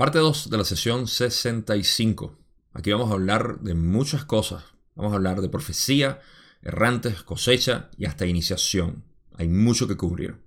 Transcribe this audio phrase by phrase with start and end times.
[0.00, 2.38] Parte 2 de la sesión 65.
[2.72, 4.64] Aquí vamos a hablar de muchas cosas.
[4.94, 6.22] Vamos a hablar de profecía,
[6.62, 9.04] errantes, cosecha y hasta iniciación.
[9.34, 10.42] Hay mucho que cubrir.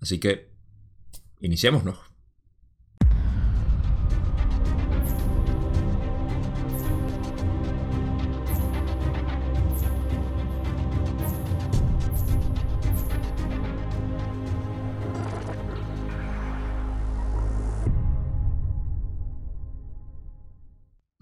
[0.00, 0.54] Así que,
[1.38, 1.98] iniciémonos.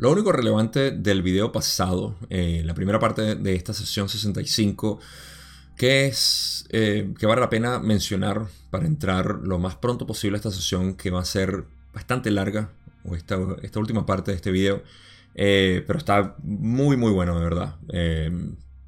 [0.04, 5.00] Lo único relevante del video pasado, eh, la primera parte de esta sesión 65,
[5.78, 10.40] que es eh, que vale la pena mencionar para entrar lo más pronto posible a
[10.40, 12.70] esta sesión, que va a ser bastante larga,
[13.02, 14.82] o esta, esta última parte de este video,
[15.36, 17.76] eh, pero está muy muy bueno de verdad.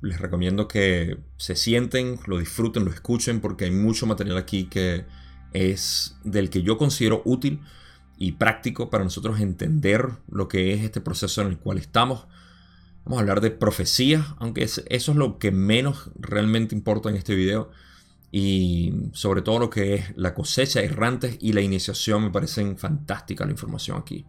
[0.03, 5.07] les recomiendo que se sienten, lo disfruten, lo escuchen, porque hay mucho material aquí que
[5.55, 7.63] es del que yo considero útil
[8.19, 12.27] y práctico para nosotros entender lo que es este proceso en el cual estamos.
[13.05, 17.35] Vamos a hablar de profecías, aunque eso es lo que menos realmente importa en este
[17.35, 17.71] video.
[18.33, 23.45] Y sobre todo lo que es la cosecha errantes y la iniciación, me parecen fantástica
[23.45, 24.27] la información aquí.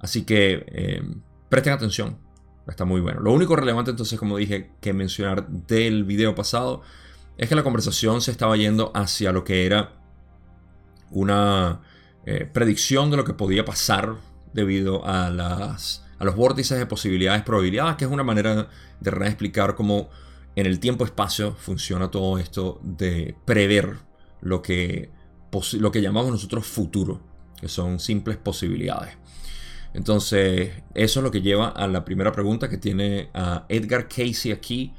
[0.00, 1.02] Así que eh,
[1.48, 2.18] presten atención,
[2.66, 3.20] está muy bueno.
[3.20, 6.82] Lo único relevante entonces, como dije, que mencionar del video pasado,
[7.36, 9.92] es que la conversación se estaba yendo hacia lo que era
[11.10, 11.82] una
[12.26, 14.16] eh, predicción de lo que podía pasar
[14.52, 18.68] debido a, las, a los vórtices de posibilidades, probabilidades, que es una manera
[19.00, 20.08] de explicar cómo
[20.54, 23.96] en el tiempo-espacio funciona todo esto de prever
[24.40, 25.10] lo que,
[25.72, 27.20] lo que llamamos nosotros futuro,
[27.60, 29.16] que son simples posibilidades.
[29.94, 34.52] Entonces, eso es lo que lleva a la primera pregunta que tiene a Edgar Casey
[34.52, 34.94] aquí.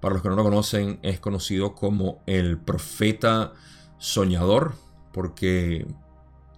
[0.00, 3.54] Para los que no lo conocen, es conocido como el profeta
[3.98, 4.74] soñador,
[5.12, 5.86] porque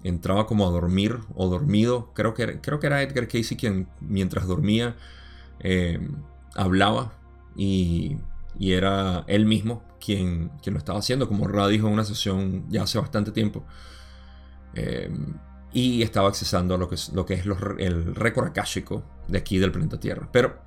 [0.05, 2.13] entraba como a dormir o dormido.
[2.15, 4.97] Creo que, era, creo que era Edgar Casey quien mientras dormía
[5.61, 6.01] eh,
[6.55, 7.13] hablaba
[7.57, 8.19] y,
[8.61, 12.83] era él mismo quien, quien, lo estaba haciendo, como Ra dijo en una sesión ya
[12.83, 13.65] hace bastante tiempo.
[14.75, 15.11] Eh,
[15.73, 19.59] y estaba accesando a lo que es, lo que es el récord akáshico de aquí
[19.59, 20.29] del planeta Tierra.
[20.33, 20.59] Pero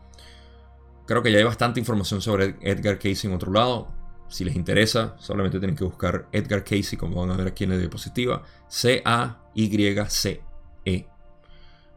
[1.06, 3.89] creo que ya hay bastante información sobre Edgar Casey en otro lado.
[4.31, 7.72] Si les interesa, solamente tienen que buscar Edgar Casey, como van a ver aquí en
[7.72, 8.44] la diapositiva.
[8.69, 10.46] C-A-Y-C-E.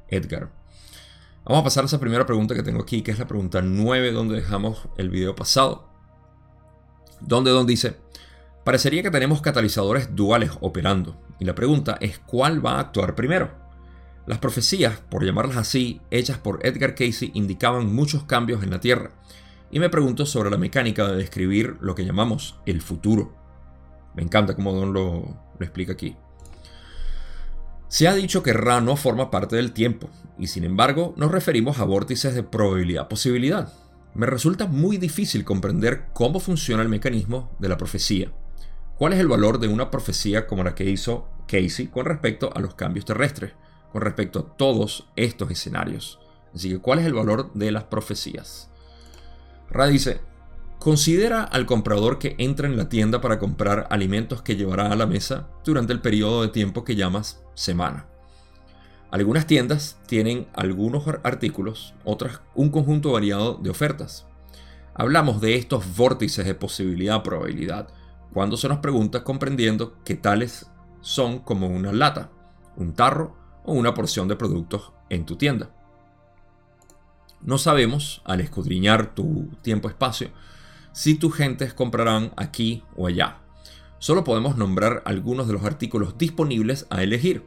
[0.08, 0.50] Edgar.
[1.44, 4.10] Vamos a pasar a esa primera pregunta que tengo aquí, que es la pregunta 9,
[4.10, 5.88] donde dejamos el video pasado.
[7.20, 7.98] Donde Don dice,
[8.64, 11.16] parecería que tenemos catalizadores duales operando.
[11.38, 13.52] Y la pregunta es, ¿cuál va a actuar primero?
[14.26, 19.12] Las profecías, por llamarlas así, hechas por Edgar Casey, indicaban muchos cambios en la Tierra
[19.74, 23.34] y me pregunto sobre la mecánica de describir lo que llamamos el futuro.
[24.14, 26.16] Me encanta cómo Don lo, explica aquí.
[27.88, 30.08] Se ha dicho que Ra no forma parte del tiempo,
[30.38, 33.72] y sin embargo nos referimos a vórtices de probabilidad-posibilidad.
[34.14, 38.30] Me resulta muy difícil comprender cómo funciona el mecanismo de la profecía.
[38.96, 42.60] ¿Cuál es el valor de una profecía como la que hizo Casey con respecto a
[42.60, 43.54] los cambios terrestres,
[43.90, 46.20] con respecto a todos estos escenarios?
[46.54, 48.70] Así que, ¿cuál es el valor de las profecías?
[49.74, 50.20] Ra dice,
[50.78, 55.06] considera al comprador que entra en la tienda para comprar alimentos que llevará a la
[55.06, 58.06] mesa durante el periodo de tiempo que llamas semana.
[59.10, 64.26] Algunas tiendas tienen algunos artículos, otras un conjunto variado de ofertas.
[64.94, 67.88] Hablamos de estos vórtices de posibilidad-probabilidad
[68.32, 70.70] cuando se nos pregunta comprendiendo que tales
[71.00, 72.30] son como una lata,
[72.76, 75.70] un tarro o una porción de productos en tu tienda.
[77.44, 80.30] No sabemos, al escudriñar tu tiempo-espacio,
[80.92, 83.38] si tus gentes comprarán aquí o allá.
[83.98, 87.44] Solo podemos nombrar algunos de los artículos disponibles a elegir.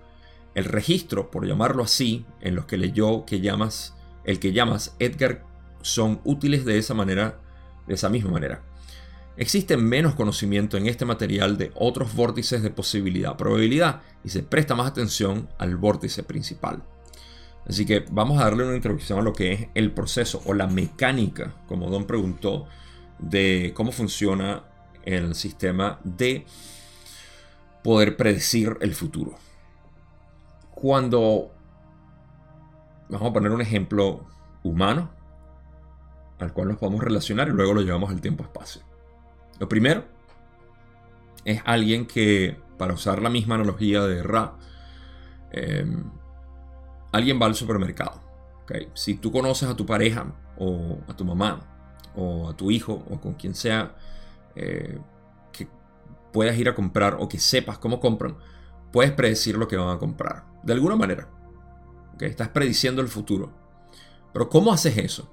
[0.53, 5.43] El registro, por llamarlo así, en los que leyó que llamas, el que llamas Edgar,
[5.81, 7.39] son útiles de esa manera,
[7.87, 8.61] de esa misma manera.
[9.35, 14.87] Existe menos conocimiento en este material de otros vórtices de posibilidad-probabilidad y se presta más
[14.87, 16.83] atención al vórtice principal.
[17.67, 20.67] Así que vamos a darle una introducción a lo que es el proceso o la
[20.67, 22.65] mecánica, como Don preguntó,
[23.19, 24.63] de cómo funciona
[25.03, 26.45] el sistema de
[27.83, 29.37] poder predecir el futuro.
[30.71, 31.51] Cuando
[33.09, 34.25] vamos a poner un ejemplo
[34.63, 35.09] humano
[36.39, 38.81] al cual nos podemos relacionar y luego lo llevamos al tiempo-espacio.
[39.59, 40.05] Lo primero
[41.45, 44.53] es alguien que, para usar la misma analogía de Ra,
[45.51, 46.03] em,
[47.17, 48.21] alguien va al supermercado.
[48.93, 51.59] Si tú conoces a tu pareja o a tu mamá
[52.15, 53.95] o a tu hijo o con quien sea
[54.55, 54.99] eh,
[55.51, 55.69] que
[56.33, 58.37] puedas ir a comprar o que sepas cómo compran,
[58.91, 60.45] puedes predecir lo que van a comprar.
[60.63, 61.29] de alguna manera.
[62.19, 63.53] Estás prediciendo el futuro.
[64.33, 65.31] Pero ¿cómo haces eso?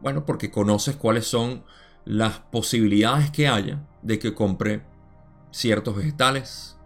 [0.00, 1.62] Bueno, porque conoces cuáles son
[2.04, 4.82] las posibilidades que haya de que compre
[5.52, 6.76] ciertos vegetales,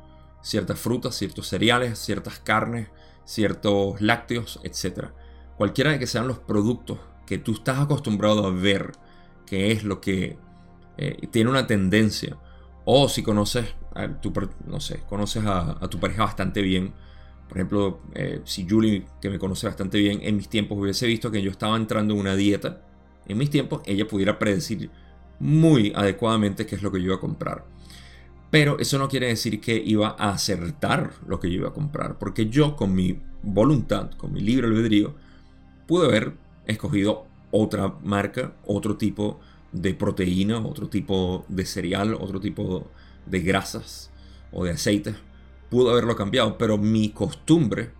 [0.43, 2.89] ciertas frutas, ciertos cereales, ciertas carnes,
[3.27, 5.09] ciertos lácteos, etc.
[5.59, 8.93] Cualquiera de que sean los productos que tú estás acostumbrado a ver,
[9.45, 10.39] que es lo que
[10.97, 12.39] eh, tiene una tendencia,
[12.87, 14.33] o si conoces, a tu,
[14.67, 16.95] no sé, conoces a, tu pareja bastante bien,
[17.49, 21.31] por ejemplo, eh, si Julie, que me conoce bastante bien, en mis tiempos hubiese visto
[21.31, 22.83] que yo estaba entrando en una dieta,
[23.27, 24.91] en mis tiempos ella pudiera predecir
[25.39, 27.65] muy adecuadamente qué es lo que yo iba a comprar.
[28.51, 32.19] Pero eso no quiere decir que iba a acertar lo que yo iba a comprar,
[32.19, 35.15] porque yo con mi voluntad, con mi libre albedrío,
[35.87, 36.35] pude haber
[36.67, 39.41] escogido otra marca, otro tipo
[39.73, 42.91] de proteína, otro tipo de cereal, otro tipo
[43.27, 44.11] de grasas
[44.53, 45.17] o de aceites.
[45.71, 47.91] Pudo haberlo cambiado, pero mi costumbre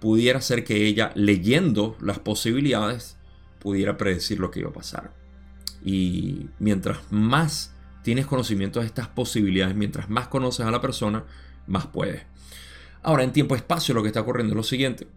[0.00, 3.16] pudiera ser que ella, leyendo las posibilidades,
[3.58, 5.12] pudiera predecir lo que iba a pasar.
[5.84, 7.73] Y mientras más
[8.04, 11.24] tienes conocimiento de estas posibilidades, mientras más conoces a la persona,
[11.66, 12.22] más puedes.
[13.02, 15.08] Ahora, en tiempo-espacio lo que está ocurriendo es lo siguiente.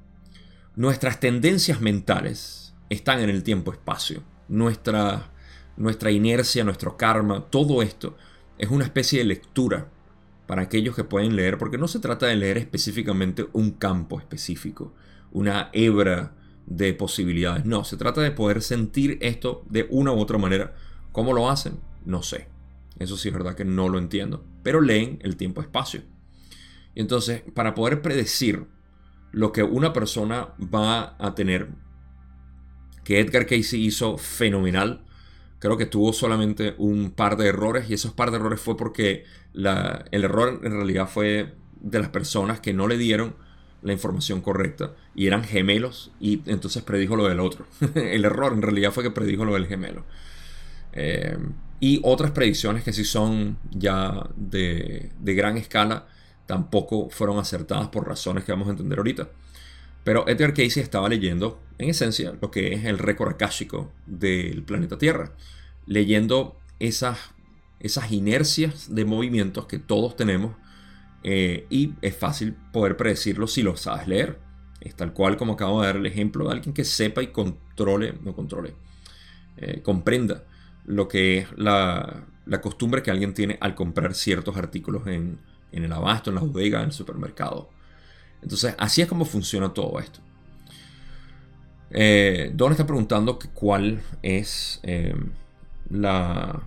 [0.75, 4.23] Nuestras tendencias mentales están en el tiempo-espacio.
[4.47, 5.31] Nuestra,
[5.75, 8.15] nuestra inercia, nuestro karma, todo esto
[8.57, 9.89] es una especie de lectura
[10.47, 14.93] para aquellos que pueden leer, porque no se trata de leer específicamente un campo específico,
[15.33, 16.31] una hebra
[16.65, 17.65] de posibilidades.
[17.65, 20.73] No, se trata de poder sentir esto de una u otra manera.
[21.11, 21.81] ¿Cómo lo hacen?
[22.05, 22.47] No sé.
[22.99, 24.45] Eso sí es verdad que no lo entiendo.
[24.63, 26.01] Pero leen el tiempo-espacio.
[26.95, 28.65] Y entonces, para poder predecir
[29.31, 31.69] lo que una persona va a tener,
[33.03, 35.05] que Edgar Casey hizo fenomenal,
[35.59, 39.25] creo que tuvo solamente un par de errores y esos par de errores fue porque
[39.53, 43.35] el error en realidad fue de las personas que no le dieron
[43.81, 47.65] la información correcta y eran gemelos y entonces predijo lo del otro.
[47.95, 50.03] el error en realidad fue que predijo lo del gemelo.
[50.93, 51.37] Eh,
[51.79, 56.07] y otras predicciones que sí son ya de, gran escala
[56.47, 59.29] tampoco fueron acertadas por razones que vamos a entender ahorita.
[60.03, 64.97] Pero Edgar Casey estaba leyendo, en esencia, lo que es el récord akáshico del planeta
[64.97, 65.33] Tierra.
[65.85, 67.19] Leyendo esas,
[67.79, 70.55] esas inercias de movimientos que todos tenemos.
[71.23, 74.39] Eh, y es fácil poder predecirlo si lo sabes leer.
[74.79, 78.13] Es tal cual como acabo de dar el ejemplo de alguien que sepa y controle,
[78.23, 78.73] no controle,
[79.57, 80.45] eh, comprenda
[80.87, 82.25] lo que es la,
[82.61, 85.39] costumbre que alguien tiene al comprar ciertos artículos en,
[85.71, 87.69] el abasto, en la bodega, en el supermercado.
[88.41, 90.19] Entonces, así es como funciona todo esto.
[91.91, 95.15] Eh, Don está preguntando cuál es eh,
[95.89, 96.63] la,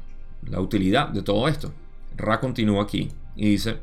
[0.48, 1.72] la utilidad de todo esto.
[2.16, 3.78] Ra continúa aquí y dice,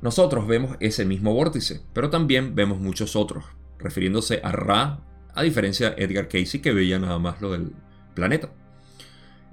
[0.00, 3.44] nosotros vemos ese mismo vórtice, pero también vemos muchos otros,
[3.78, 5.00] refiriéndose a Ra,
[5.34, 7.72] a diferencia de Edgar Casey que veía nada más lo del
[8.14, 8.50] planeta.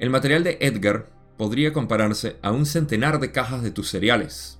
[0.01, 4.59] El material de Edgar podría compararse a un centenar de cajas de tus cereales.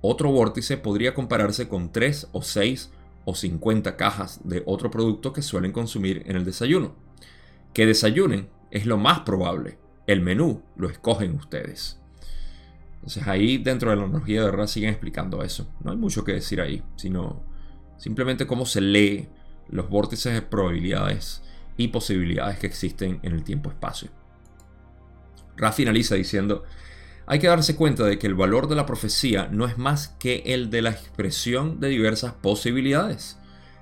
[0.00, 2.92] Otro vórtice podría compararse con 3 o 6
[3.24, 6.94] o 50 cajas de otro producto que suelen consumir en el desayuno.
[7.74, 9.76] Que desayunen es lo más probable.
[10.06, 12.00] El menú lo escogen ustedes.
[12.94, 15.68] Entonces ahí dentro de la analogía de verdad siguen explicando eso.
[15.82, 17.42] No hay mucho que decir ahí, sino
[17.96, 19.28] simplemente cómo se lee
[19.68, 21.42] los vórtices de probabilidades
[21.76, 24.10] y posibilidades que existen en el tiempo-espacio.
[25.56, 26.64] Ra finaliza diciendo,
[27.26, 30.42] hay que darse cuenta de que el valor de la profecía no es más que
[30.46, 33.38] el de la expresión de diversas posibilidades.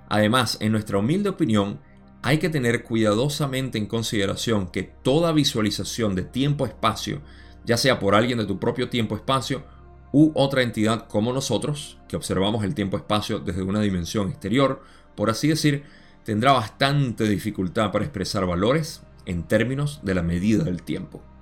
[0.09, 1.81] Además, en nuestra humilde opinión,
[2.23, 7.21] hay que tener cuidadosamente en consideración que toda visualización de tiempo-espacio,
[7.67, 9.63] ya sea por alguien de tu propio tiempo-espacio
[10.11, 14.83] u otra entidad como nosotros, que observamos el tiempo-espacio desde una dimensión exterior,
[15.17, 15.85] por así decir,
[16.25, 21.34] tendrá bastante dificultad para expresar valores en términos de la medida del tiempo.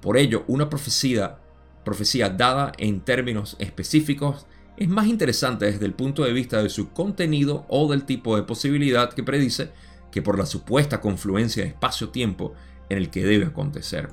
[0.00, 1.38] Por ello, una profecía,
[1.84, 6.90] profecía dada en términos específicos es más interesante desde el punto de vista de su
[6.90, 9.70] contenido o del tipo de posibilidad que predice
[10.10, 12.54] que por la supuesta confluencia de espacio-tiempo
[12.88, 14.08] en el que debe acontecer.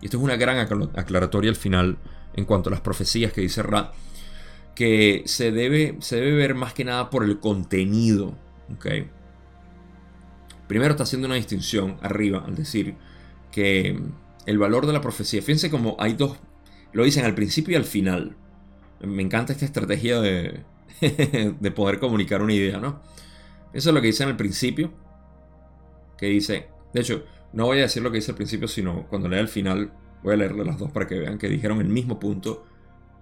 [0.00, 1.98] Y esto es una gran aclaratoria al final
[2.34, 3.92] en cuanto a las profecías que dice Ra,
[4.74, 8.34] que se debe, se debe ver más que nada por el contenido.
[10.66, 12.96] Primero está haciendo una distinción arriba al decir
[13.50, 14.00] que
[14.46, 15.42] el valor de la profecía.
[15.42, 16.38] Fíjense como hay dos,
[16.92, 18.36] lo dicen al principio y al final.
[19.00, 20.62] Me encanta esta estrategia de,
[21.60, 23.02] de poder comunicar una idea, ¿no?
[23.72, 24.92] Eso es lo que dice en el principio,
[26.18, 29.28] que dice, de hecho, no voy a decir lo que dice al principio, sino cuando
[29.28, 32.20] lea el final, voy a leerle las dos para que vean que dijeron el mismo
[32.20, 32.66] punto,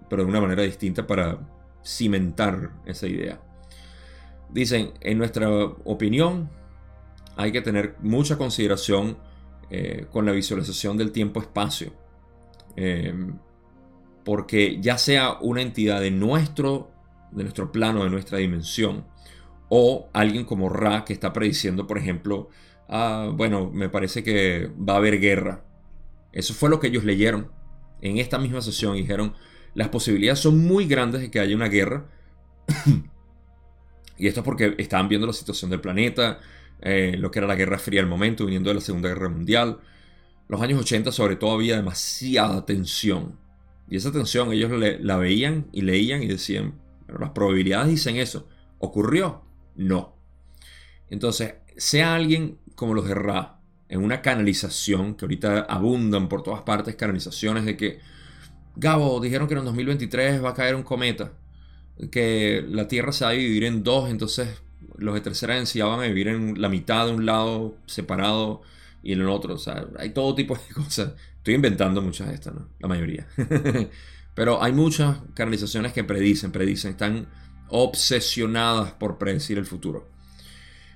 [0.09, 1.39] pero de una manera distinta para
[1.83, 3.41] cimentar esa idea.
[4.49, 6.49] Dicen, en nuestra opinión,
[7.37, 9.17] hay que tener mucha consideración
[9.73, 11.93] eh, con la visualización del tiempo-espacio.
[12.75, 13.37] Em,
[14.25, 16.91] porque ya sea una entidad de nuestro,
[17.31, 19.05] de nuestro plano, de nuestra dimensión,
[19.69, 22.49] o alguien como Ra que está prediciendo, por ejemplo,
[22.89, 25.63] ah, bueno, me parece que va a haber guerra.
[26.33, 27.49] Eso fue lo que ellos leyeron
[28.01, 28.95] en esta misma sesión.
[28.95, 29.35] Dijeron,
[29.73, 32.09] las posibilidades son muy grandes de que haya una guerra.
[34.17, 36.39] y esto es porque estaban viendo la situación del planeta,
[36.81, 39.79] eh, lo que era la Guerra Fría al momento, viniendo de la Segunda Guerra Mundial.
[40.47, 43.37] Los años 80 sobre todo había demasiada tensión.
[43.89, 48.47] Y esa tensión ellos la veían y leían y decían, pero las probabilidades dicen eso.
[48.79, 49.43] ¿Ocurrió?
[49.75, 50.15] No.
[51.09, 53.59] Entonces, sea alguien como los de Ra,
[53.89, 57.99] en una canalización, que ahorita abundan por todas partes canalizaciones de que,
[58.77, 61.33] Gabo, dijeron que en 2023 va a caer un cometa,
[62.09, 64.60] que la Tierra se va a dividir en dos, entonces
[64.97, 68.61] los de tercera densidad van a vivir en la mitad de un lado separado
[69.03, 69.55] y en el otro.
[69.55, 71.13] O sea, hay todo tipo de cosas.
[71.37, 72.67] Estoy inventando muchas de estas, ¿no?
[72.79, 73.27] La mayoría.
[74.35, 77.27] Pero hay muchas canalizaciones que predicen, predicen, están
[77.69, 80.09] obsesionadas por predecir el futuro.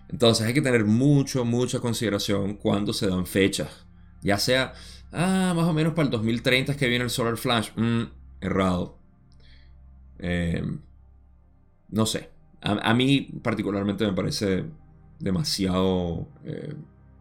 [0.07, 3.85] Entonces hay que tener mucho, mucha consideración cuando se dan fechas.
[4.21, 4.73] Ya sea,
[5.11, 7.71] ah, más o menos para el 2030 es que viene el Solar Flash.
[7.75, 8.03] Mm,
[8.41, 8.97] errado.
[10.19, 10.63] Eh,
[11.89, 12.34] no sé.
[12.67, 14.65] A, mí particularmente me parece
[15.19, 16.73] demasiado, eh,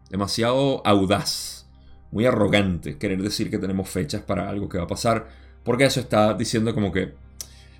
[0.09, 1.69] demasiado audaz,
[2.11, 5.27] muy arrogante querer decir que tenemos fechas para algo que va a pasar,
[5.63, 7.13] porque eso está diciendo como que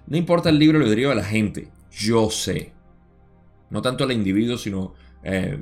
[0.05, 2.71] no importa el libro albedrío de la gente, yo sé.
[3.71, 4.93] No tanto el individuo, sino
[5.23, 5.57] eh,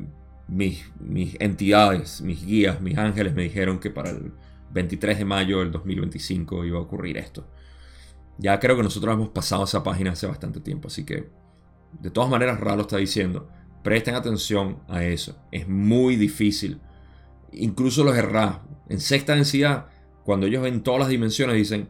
[0.50, 4.34] mis, mis entidades, mis guías, mis ángeles me dijeron que para el
[4.74, 7.48] 23 de mayo del 2025 iba a ocurrir esto.
[8.38, 11.30] Ya creo que nosotros hemos pasado esa página hace bastante tiempo, así que
[12.00, 13.50] de todas maneras, Ra lo está diciendo.
[13.84, 15.38] Presten atención a eso.
[15.52, 16.80] Es muy difícil.
[17.52, 19.88] Incluso los Ra, en sexta densidad,
[20.24, 21.90] cuando ellos ven todas las dimensiones, dicen,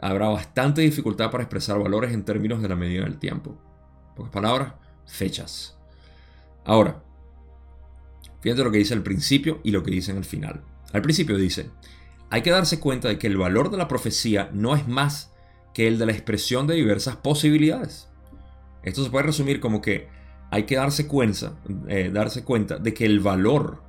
[0.00, 3.58] habrá bastante dificultad para expresar valores en términos de la medida del tiempo.
[4.16, 4.74] Pocas palabras,
[5.06, 5.78] fechas.
[6.64, 7.02] Ahora,
[8.40, 10.62] fíjate lo que dice al principio y lo que dice en el final.
[10.92, 11.70] Al principio dice,
[12.30, 15.32] hay que darse cuenta de que el valor de la profecía no es más
[15.74, 18.09] que el de la expresión de diversas posibilidades.
[18.82, 20.08] Esto se puede resumir como que
[20.50, 21.54] hay que darse cuenta,
[21.88, 23.82] eh, darse cuenta de que el valor,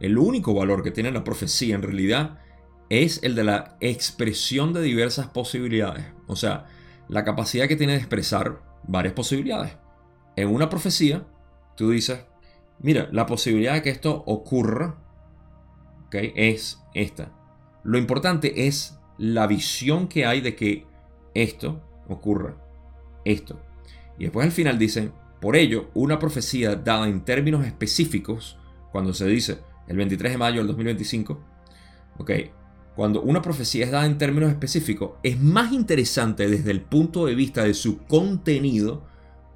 [0.00, 2.38] el único valor que tiene la profecía en realidad
[2.88, 6.04] es el de la expresión de diversas posibilidades.
[6.26, 6.66] O sea,
[7.08, 9.76] la capacidad que tiene de expresar varias posibilidades.
[10.36, 11.26] En una profecía,
[11.76, 12.24] tú dices,
[12.80, 15.02] mira, la posibilidad de que esto ocurra
[16.20, 17.32] es esta.
[17.84, 20.86] Lo importante es la visión que hay de que
[21.34, 22.56] esto ocurra.
[23.24, 23.60] Esto.
[24.18, 28.58] Y después al final dicen, por ello, una profecía dada en términos específicos,
[28.92, 31.40] cuando se dice el 23 de mayo del 2025,
[32.18, 32.30] ok,
[32.94, 37.34] cuando una profecía es dada en términos específicos, es más interesante desde el punto de
[37.34, 39.02] vista de su contenido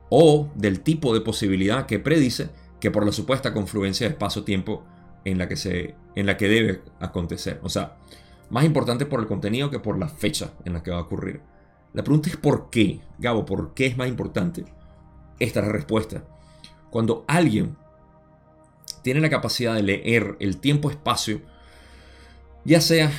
[0.08, 2.48] o del tipo de posibilidad que predice
[2.80, 4.84] que por la supuesta confluencia de espacio-tiempo
[5.24, 7.60] en la que en la que debe acontecer.
[7.62, 7.96] O sea,
[8.48, 11.40] más importante por el contenido que por la fecha en la que va a ocurrir.
[11.96, 13.00] La pregunta es ¿por qué?
[13.18, 14.66] Gabo, ¿por qué es más importante?
[15.38, 16.24] Esta respuesta.
[16.90, 17.74] Cuando alguien
[19.00, 21.40] tiene la capacidad de leer el tiempo-espacio,
[22.66, 23.10] ya sea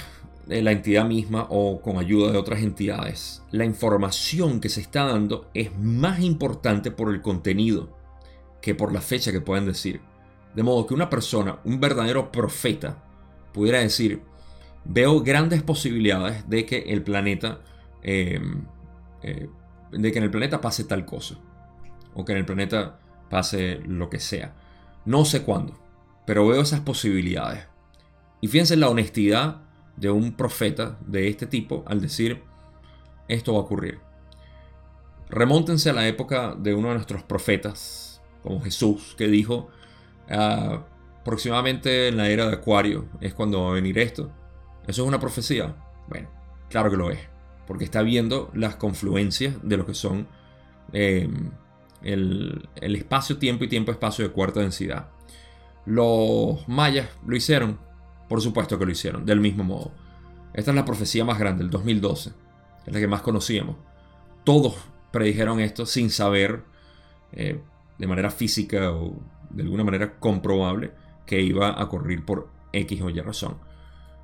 [0.46, 5.50] la entidad misma o con ayuda de otras entidades, la información que se está dando
[5.56, 7.98] es más importante por el contenido
[8.62, 10.02] que por la fecha que pueden decir.
[10.54, 13.04] De modo que una persona, un verdadero profeta,
[13.54, 14.22] pudiera decir,
[14.86, 17.62] veo grandes posibilidades de que el planeta
[18.02, 18.66] Em,
[19.24, 19.50] eh,
[19.92, 21.38] de que en el planeta pase tal cosa.
[22.14, 23.00] O que en el planeta
[23.30, 24.56] pase lo que sea.
[25.06, 25.80] No sé cuándo,
[26.26, 27.68] pero veo esas posibilidades.
[28.42, 29.62] Y fíjense en la honestidad
[29.96, 32.44] de un profeta de este tipo al decir,
[33.28, 34.00] esto va a ocurrir.
[35.30, 39.70] Remóntense a la época de uno de nuestros profetas, como Jesús, que dijo,
[40.30, 40.86] ah,
[41.22, 44.32] aproximadamente en la era de Acuario es cuando va a venir esto.
[44.88, 45.76] ¿Eso es una profecía?
[46.08, 46.30] Bueno,
[46.70, 47.37] claro que lo es
[47.68, 50.28] porque está viendo las confluencias de lo que son
[50.94, 51.52] em,
[52.02, 55.10] el, espacio-tiempo y tiempo-espacio de cuarta densidad.
[55.86, 57.78] Los mayas lo hicieron,
[58.30, 59.92] por supuesto que lo hicieron, del mismo modo.
[60.54, 62.32] Esta es la profecía más grande, el 2012,
[62.86, 63.76] es la que más conocíamos.
[64.44, 64.76] Todos
[65.12, 66.64] predijeron esto sin saber
[67.34, 67.60] eh,
[67.98, 69.20] de manera física o
[69.50, 70.92] de alguna manera comprobable
[71.26, 73.58] que iba a ocurrir por X o Y razón.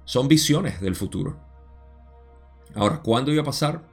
[0.05, 1.52] Son visiones del futuro.
[2.75, 3.83] Ahora, ¿cuándo iba a pasar?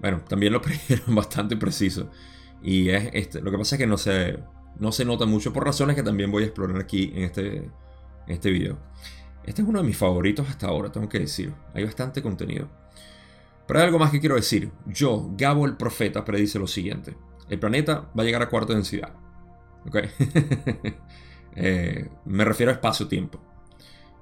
[0.00, 2.10] Bueno, también lo predijeron bastante preciso.
[2.62, 4.38] Y es este, lo que pasa es que no se,
[4.78, 7.70] no se nota mucho por razones que también voy a explorar aquí en este, en
[8.26, 8.78] este video.
[9.44, 11.54] Este es uno de mis favoritos hasta ahora, tengo que decir.
[11.74, 12.68] Hay bastante contenido.
[13.66, 14.70] Pero hay algo más que quiero decir.
[14.86, 17.16] Yo, Gabo el Profeta, predice lo siguiente.
[17.48, 19.12] El planeta va a llegar a cuarta densidad.
[19.86, 19.96] ¿Ok?
[21.58, 23.40] Eh, me refiero a espacio-tiempo.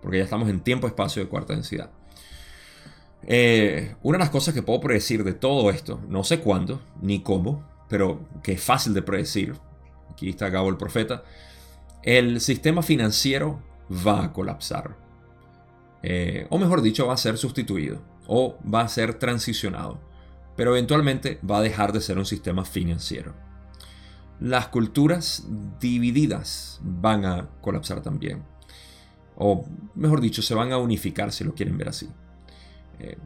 [0.00, 1.90] Porque ya estamos en tiempo-espacio de cuarta densidad.
[3.26, 7.22] Eh, una de las cosas que puedo predecir de todo esto, no sé cuándo ni
[7.22, 9.54] cómo, pero que es fácil de predecir,
[10.10, 11.22] aquí está Gabo el Profeta,
[12.02, 13.62] el sistema financiero
[14.06, 14.96] va a colapsar.
[16.02, 20.00] Eh, o mejor dicho, va a ser sustituido o va a ser transicionado,
[20.54, 23.34] pero eventualmente va a dejar de ser un sistema financiero.
[24.38, 25.46] Las culturas
[25.80, 28.42] divididas van a colapsar también,
[29.36, 29.64] o
[29.94, 32.08] mejor dicho, se van a unificar si lo quieren ver así.
[32.98, 33.16] Eh,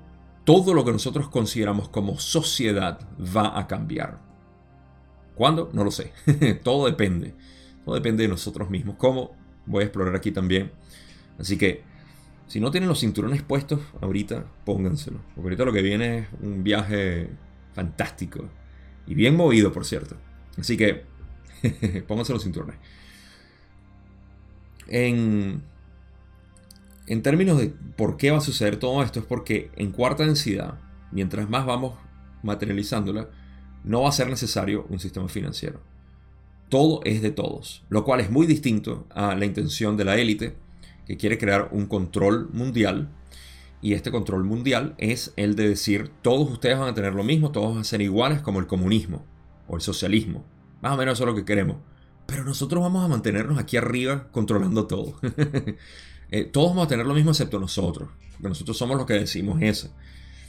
[0.44, 4.18] todo lo que nosotros consideramos como sociedad va a cambiar.
[5.34, 5.70] ¿Cuándo?
[5.72, 6.12] No lo sé.
[6.62, 7.34] todo depende.
[7.84, 8.96] Todo depende de nosotros mismos.
[8.96, 9.37] ¿Cómo?
[9.66, 10.72] Voy a explorar aquí también.
[11.38, 11.82] Así que
[12.48, 15.20] si no tienen los cinturones puestos ahorita, pónganselo.
[15.34, 17.28] Porque ahorita lo que viene es un viaje
[17.75, 18.48] fantástico.
[19.06, 20.16] Y bien movido, por cierto.
[20.56, 21.04] Así que
[22.08, 22.76] pónganse los cinturones.
[24.87, 25.62] En,
[27.08, 30.78] en términos de por qué va a suceder todo esto, es porque en cuarta densidad,
[31.10, 31.94] mientras más vamos
[32.42, 33.28] materializándola,
[33.84, 35.80] no va a ser necesario un sistema financiero.
[36.68, 40.56] Todo es de todos, lo cual es muy distinto a la intención de la élite
[41.06, 43.08] que quiere crear un control mundial.
[43.80, 47.52] Y este control mundial es el de decir, todos ustedes van a tener lo mismo,
[47.52, 49.24] todos van a ser iguales como el comunismo
[49.66, 50.44] o el socialismo.
[50.82, 51.78] Más o menos eso es lo que queremos.
[52.26, 55.18] Pero nosotros vamos a mantenernos aquí arriba controlando todo.
[56.30, 58.11] Eh, todos vamos a tener lo mismo excepto nosotros.
[58.32, 59.90] Porque nosotros somos los que decimos eso.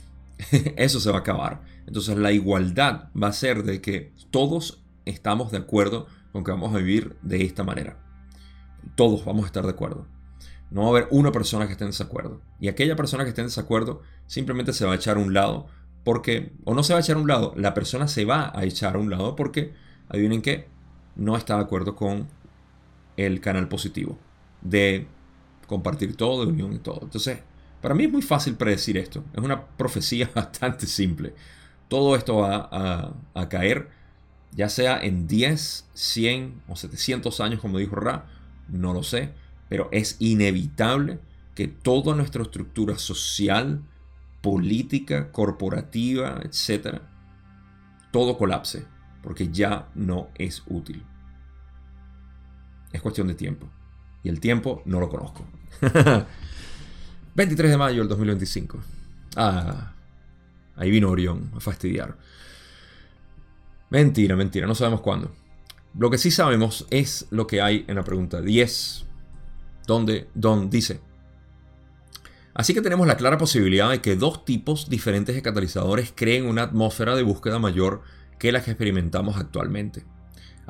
[0.76, 1.62] eso se va a acabar.
[1.86, 6.74] Entonces la igualdad va a ser de que todos estamos de acuerdo con que vamos
[6.74, 7.98] a vivir de esta manera.
[8.94, 10.06] Todos vamos a estar de acuerdo.
[10.70, 12.40] No va a haber una persona que esté en desacuerdo.
[12.60, 15.66] Y aquella persona que esté en desacuerdo simplemente se va a echar a un lado
[16.04, 18.64] porque, o no se va a echar a un lado, la persona se va a
[18.64, 19.74] echar a un lado porque,
[20.08, 20.68] adivinen qué,
[21.16, 22.28] no está de acuerdo con
[23.16, 24.18] el canal positivo
[24.62, 25.06] de
[25.70, 27.00] compartir todo, de unión y todo.
[27.02, 27.38] Entonces,
[27.80, 29.24] para mí es muy fácil predecir esto.
[29.32, 31.34] Es una profecía bastante simple.
[31.88, 32.68] Todo esto va
[33.34, 33.88] a, caer,
[34.52, 38.26] ya sea en 10, 100 o 700 años, como dijo Ra,
[38.68, 39.32] no lo sé
[39.70, 41.20] pero es inevitable
[41.54, 43.82] que toda nuestra estructura social,
[44.42, 47.02] política, corporativa, etcétera,
[48.10, 48.84] todo colapse,
[49.22, 51.04] porque ya no es útil.
[52.92, 53.70] Es cuestión de tiempo.
[54.22, 55.46] Y el tiempo no lo conozco.
[57.34, 58.78] 23 de mayo del 2025.
[59.36, 59.92] Ah,
[60.76, 62.16] ahí vino Orión a fastidiar.
[63.90, 65.32] Mentira, mentira, no sabemos cuándo.
[65.98, 69.06] Lo que sí sabemos es lo que hay en la pregunta 10
[69.86, 71.00] donde Don dice,
[72.54, 76.64] Así que tenemos la clara posibilidad de que dos tipos diferentes de catalizadores creen una
[76.64, 78.02] atmósfera de búsqueda mayor
[78.38, 80.04] que la que experimentamos actualmente.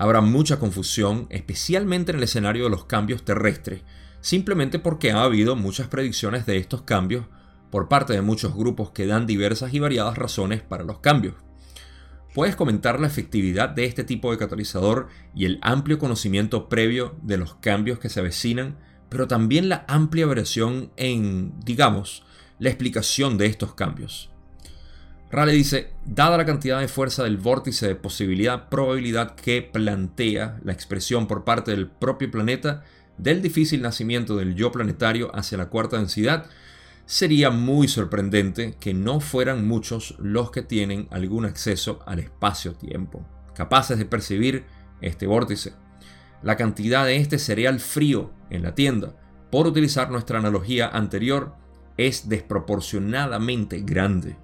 [0.00, 3.82] Habrá mucha confusión, especialmente en el escenario de los cambios terrestres,
[4.20, 7.26] simplemente porque ha habido muchas predicciones de estos cambios
[7.70, 11.34] por parte de muchos grupos que dan diversas y variadas razones para los cambios.
[12.34, 17.36] Puedes comentar la efectividad de este tipo de catalizador y el amplio conocimiento previo de
[17.36, 18.78] los cambios que se avecinan
[19.10, 22.22] pero también la amplia variación en, digamos,
[22.58, 24.30] la explicación de estos cambios.
[25.30, 31.28] Raleigh dice, dada la cantidad de fuerza del vórtice de posibilidad-probabilidad que plantea la expresión
[31.28, 32.82] por parte del propio planeta
[33.16, 36.46] del difícil nacimiento del yo planetario hacia la cuarta densidad,
[37.06, 43.98] sería muy sorprendente que no fueran muchos los que tienen algún acceso al espacio-tiempo, capaces
[43.98, 44.64] de percibir
[45.00, 45.74] este vórtice
[46.42, 49.14] la cantidad de este cereal frío en la tienda,
[49.50, 51.54] por utilizar nuestra analogía anterior,
[51.96, 54.36] es desproporcionadamente grande.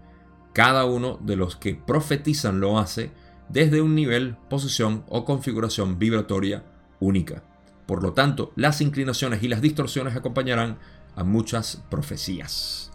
[0.56, 3.10] Cada uno de los que profetizan lo hace
[3.50, 6.64] desde un nivel, posición o configuración vibratoria
[6.98, 7.42] única.
[7.84, 10.78] Por lo tanto, las inclinaciones y las distorsiones acompañarán
[11.14, 12.90] a muchas profecías.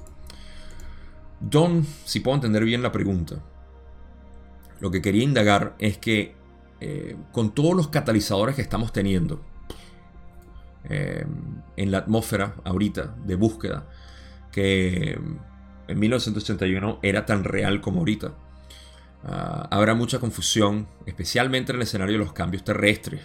[1.39, 3.43] Don, si puedo entender bien la pregunta,
[4.79, 6.33] lo que quería indagar es que
[6.79, 9.39] eh, con todos los catalizadores que estamos teniendo
[10.85, 11.27] eh,
[11.77, 13.87] en la atmósfera ahorita de búsqueda,
[14.51, 15.19] que
[15.91, 18.33] en 1981 era tan real como ahorita,
[19.23, 23.21] ah, habrá mucha confusión, especialmente en el escenario de los cambios terrestres.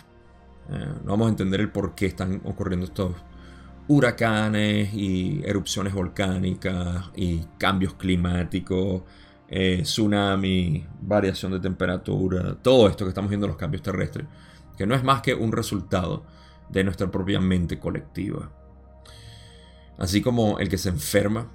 [0.70, 3.12] Eh, no vamos a entender el por qué están ocurriendo estos
[3.88, 9.02] huracanes y erupciones volcánicas y cambios climáticos
[9.48, 14.26] eh, tsunami, variación de temperatura, todo esto que estamos viendo los cambios terrestres,
[14.76, 16.24] que no es más que un resultado
[16.68, 18.50] de nuestra propia mente colectiva.
[19.98, 21.48] Así como el que se enferma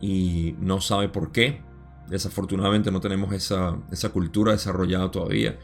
[0.00, 1.62] y no sabe por qué,
[2.08, 3.78] desafortunadamente no tenemos esa,
[4.12, 5.58] cultura desarrollada todavía,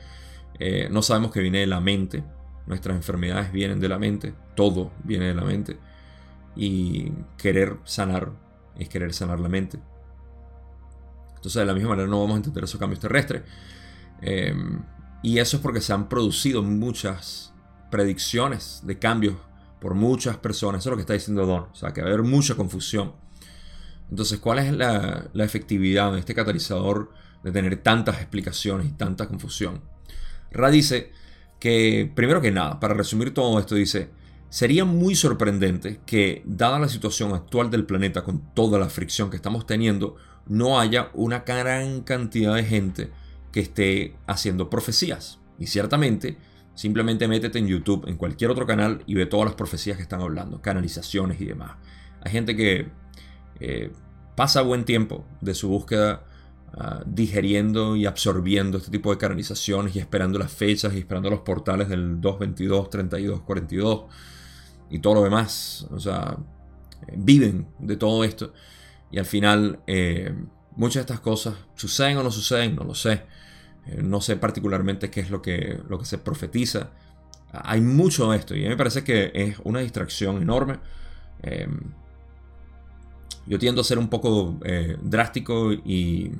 [0.59, 2.25] eh, no sabemos que viene de la mente,
[2.66, 5.79] nuestras enfermedades vienen de la mente, todo viene de la mente,
[6.57, 8.44] y querer sanar
[8.79, 9.79] es querer sanar la mente.
[11.37, 13.42] Entonces, de la misma manera, no vamos a entender esos cambios terrestres.
[14.23, 14.83] Em,
[15.23, 17.53] y eso es porque se han producido muchas
[17.90, 19.37] predicciones de cambios
[19.81, 20.81] por muchas personas.
[20.81, 21.64] Eso es lo que está diciendo Don.
[21.70, 23.12] O sea, que va a haber mucha confusión.
[24.11, 27.12] Entonces, ¿cuál es la, efectividad de este catalizador
[27.43, 29.83] de tener tantas explicaciones y tanta confusión?
[30.51, 31.12] Ra dice
[31.59, 34.11] que, primero que nada, para resumir todo esto, dice,
[34.51, 39.37] sería muy sorprendente que, dada la situación actual del planeta con toda la fricción que
[39.37, 43.11] estamos teniendo, no haya una gran cantidad de gente
[43.51, 45.40] que esté haciendo profecías.
[45.59, 46.37] Y ciertamente,
[46.75, 50.21] simplemente métete en YouTube, en cualquier otro canal y ve todas las profecías que están
[50.21, 51.77] hablando, canalizaciones y demás.
[52.21, 52.90] Hay gente que
[53.61, 53.93] eh,
[54.37, 56.25] pasa buen tiempo de su búsqueda
[56.73, 61.40] ah, digeriendo y absorbiendo este tipo de canalizaciones y esperando las fechas y esperando los
[61.40, 64.05] portales del 222, 32, 42
[64.90, 65.87] y todo lo demás.
[65.90, 66.37] O sea,
[67.17, 68.53] viven de todo esto
[69.14, 70.35] y al final, eh,
[70.75, 73.23] muchas de estas cosas suceden o no suceden, no lo sé.
[73.87, 76.90] Eh, no sé particularmente qué es lo que, lo que se profetiza.
[77.53, 80.81] Hay mucho de esto y a mí me parece que es una distracción enorme.
[81.45, 81.69] Eh,
[83.46, 84.59] yo tiendo a ser un poco
[85.02, 86.33] drástico y,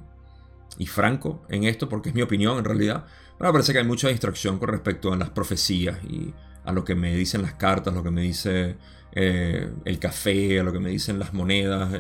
[0.87, 3.05] franco en esto porque es mi opinión en realidad.
[3.39, 6.33] Pero me parece que hay mucha distracción con respecto a las profecías y
[6.65, 8.77] a lo que me dicen las cartas, lo que me dice
[9.13, 11.91] el café, a lo que me dicen las monedas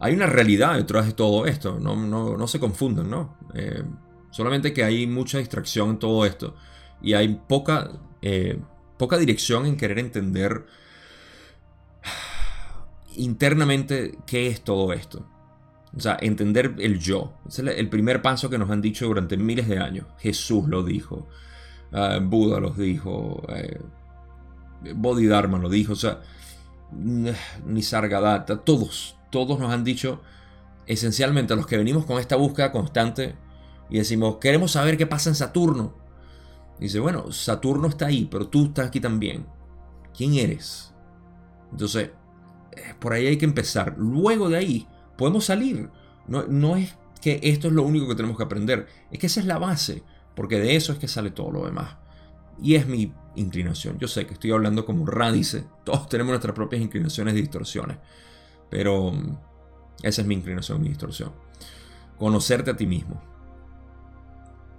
[0.00, 3.36] hay una realidad detrás de todo esto, no, no, se confundan, ¿no?
[3.54, 3.82] Eh,
[4.30, 6.56] solamente que hay mucha distracción en todo esto
[7.02, 7.90] y hay poca,
[8.22, 8.58] eh,
[8.98, 10.64] poca dirección en querer entender
[13.22, 15.26] internamente qué es todo esto.
[15.96, 17.34] O sea, entender el yo.
[17.48, 20.06] Es el, primer paso que nos han dicho durante miles de años.
[20.18, 21.26] Jesús lo dijo.
[21.92, 23.42] Uh, Buda lo dijo.
[23.48, 23.80] Eh,
[24.94, 25.94] Bodhidharma lo dijo.
[25.94, 26.20] O sea,
[27.66, 28.58] Nisargadatta.
[28.58, 30.20] Todos, todos nos han dicho,
[30.86, 33.34] esencialmente a los que venimos con esta búsqueda constante
[33.88, 35.94] y decimos, queremos saber qué pasa en Saturno.
[36.78, 39.46] dice, bueno, Saturno está ahí, pero tú estás aquí también.
[40.16, 40.94] ¿Quién eres?
[41.72, 42.12] Entonces, eh,
[42.98, 43.94] por ahí hay que empezar.
[43.98, 45.90] Luego de ahí, podemos salir.
[46.26, 49.40] No, no es que esto es lo único que tenemos que aprender, es que esa
[49.40, 50.02] es la base,
[50.34, 51.96] porque de eso es que sale todo lo demás.
[52.62, 53.98] Y es mi inclinación.
[53.98, 57.98] Yo sé que estoy hablando como radice, todos tenemos nuestras propias inclinaciones y distorsiones.
[58.70, 59.38] Pero mm,
[60.02, 61.32] esa es mi inclinación, mi distorsión.
[62.18, 63.22] Conocerte a ti mismo.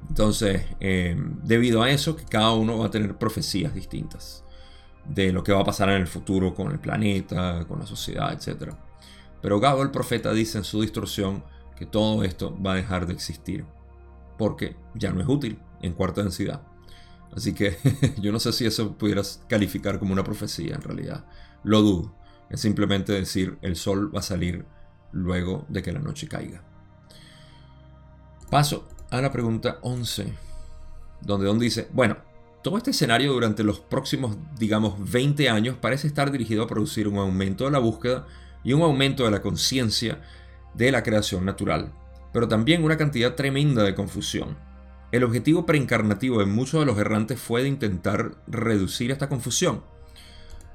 [0.09, 4.43] Entonces, eh, debido a eso, que cada uno va a tener profecías distintas
[5.05, 8.31] de lo que va a pasar en el futuro con el planeta, con la sociedad,
[8.33, 8.73] etc.
[9.41, 11.43] Pero Gabo el profeta dice en su distorsión
[11.75, 13.65] que todo esto va a dejar de existir
[14.37, 16.61] porque ya no es útil en cuarta densidad.
[17.35, 17.77] Así que
[18.21, 21.25] yo no sé si eso pudieras calificar como una profecía en realidad.
[21.63, 22.15] Lo dudo.
[22.49, 24.65] Es simplemente decir el sol va a salir
[25.11, 26.63] luego de que la noche caiga.
[28.49, 30.33] Paso a la pregunta 11,
[31.21, 32.17] donde Don dice, bueno,
[32.63, 37.17] todo este escenario durante los próximos, digamos, 20 años parece estar dirigido a producir un
[37.17, 38.27] aumento de la búsqueda
[38.63, 40.21] y un aumento de la conciencia
[40.73, 41.93] de la creación natural,
[42.33, 44.57] pero también una cantidad tremenda de confusión.
[45.11, 49.83] El objetivo preencarnativo de muchos de los errantes fue de intentar reducir esta confusión,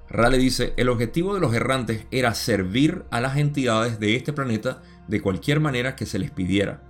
[0.09, 4.83] Rale dice, el objetivo de los errantes era servir a las entidades de este planeta
[5.09, 6.83] de cualquier manera que se les pidiera.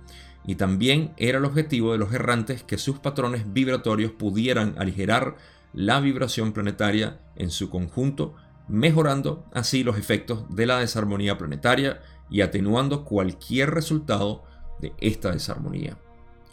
[0.47, 5.35] Y también era el objetivo de los errantes que sus patrones vibratorios pudieran aligerar
[5.73, 8.33] la vibración planetaria en su conjunto,
[8.67, 14.43] mejorando así los efectos de la desarmonía planetaria y atenuando cualquier resultado
[14.81, 15.97] de esta desarmonía.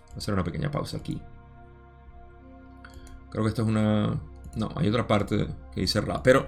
[0.09, 1.19] Voy a hacer una pequeña pausa aquí.
[3.31, 4.21] Creo que esta es una
[4.57, 6.23] no, hay otra parte que dice Ra.
[6.23, 6.47] Pero,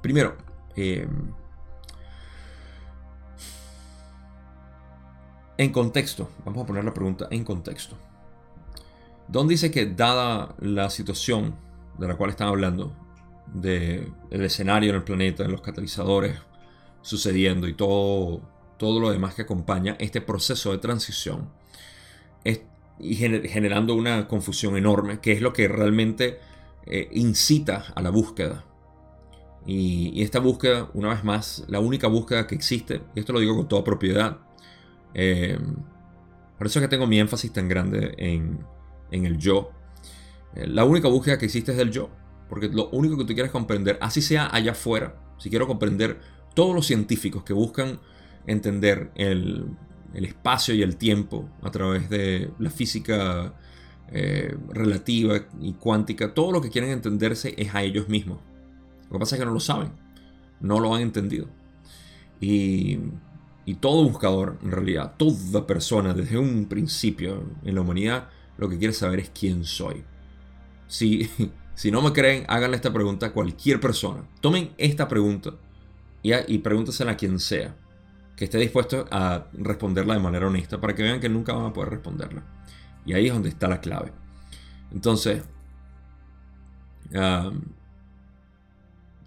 [0.00, 0.36] primero,
[0.76, 1.06] eh,
[5.58, 7.96] en contexto, vamos a poner la pregunta en contexto.
[9.28, 11.54] Don dice que dada la situación
[11.98, 12.96] de la cual están hablando,
[13.52, 16.36] del escenario en el planeta, en los catalizadores
[17.02, 18.42] sucediendo y todo,
[18.76, 21.50] todo lo demás que acompaña este proceso de transición,
[23.00, 26.40] y generando una confusión enorme, que es lo que realmente
[26.86, 28.64] eh, incita a la búsqueda.
[29.66, 33.56] Y, esta búsqueda, una vez más, la única búsqueda que existe, y esto lo digo
[33.56, 34.38] con toda propiedad,
[35.18, 35.58] eh,
[36.56, 38.64] Por eso es que tengo mi énfasis tan grande en,
[39.10, 39.70] el yo.
[40.54, 42.10] Eh, la única búsqueda que existe es del yo.
[42.48, 46.18] Porque lo único que tú quieres comprender, así sea allá afuera, si quiero comprender
[46.54, 48.00] todos los científicos que buscan
[48.46, 49.66] entender el,
[50.14, 53.54] el espacio y el tiempo a través de la física
[54.10, 58.38] eh, relativa y cuántica, todo lo que quieren entenderse es a ellos mismos.
[59.04, 59.90] Lo que pasa es que no lo saben,
[60.60, 61.48] no lo han entendido.
[62.40, 62.98] Y,
[63.68, 68.78] y todo buscador, en realidad, toda persona desde un principio en la humanidad, lo que
[68.78, 70.04] quiere saber es quién soy.
[70.86, 71.28] Si,
[71.74, 74.26] si no me creen, háganle esta pregunta a cualquier persona.
[74.40, 75.50] Tomen esta pregunta
[76.22, 77.76] y, y pregúntasela a quien sea
[78.36, 81.72] que esté dispuesto a responderla de manera honesta para que vean que nunca van a
[81.74, 82.42] poder responderla.
[83.04, 84.12] Y ahí es donde está la clave.
[84.92, 85.42] Entonces,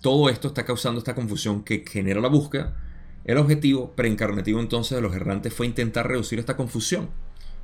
[0.01, 2.80] todo esto está causando esta confusión que genera la búsqueda.
[3.25, 7.09] El objetivo preencarnativo entonces de los errantes fue intentar reducir esta confusión.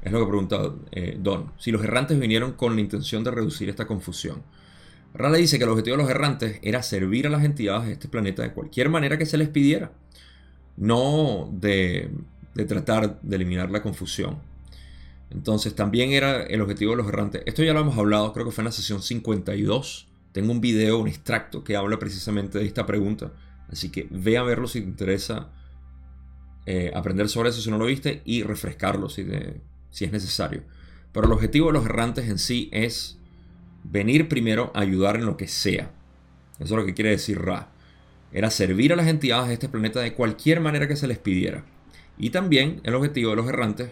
[0.01, 1.51] Es lo que pregunta eh, Don.
[1.57, 4.43] Si los errantes vinieron con la intención de reducir esta confusión.
[5.13, 8.07] Raleigh dice que el objetivo de los errantes era servir a las entidades de este
[8.07, 9.91] planeta de cualquier manera que se les pidiera
[10.77, 12.11] no de,
[12.67, 14.37] tratar de eliminar la confusión.
[15.29, 17.43] Entonces también era el objetivo de los errantes.
[17.45, 20.07] Esto ya lo hemos hablado, creo que fue en la sesión 52.
[20.31, 23.33] Tengo un video, un extracto que habla precisamente de esta pregunta.
[23.71, 25.51] Así que ve a verlo si te interesa
[26.65, 30.63] eh, aprender sobre eso si no lo viste y refrescarlo si, es necesario.
[31.11, 33.17] Pero el objetivo de los errantes en sí es
[33.83, 35.91] venir primero a ayudar en lo que sea.
[36.59, 37.71] Eso es lo que quiere decir Ra
[38.31, 41.63] era servir a las entidades de este planeta de cualquier manera que se les pidiera.
[42.17, 43.91] Y también el objetivo de los errantes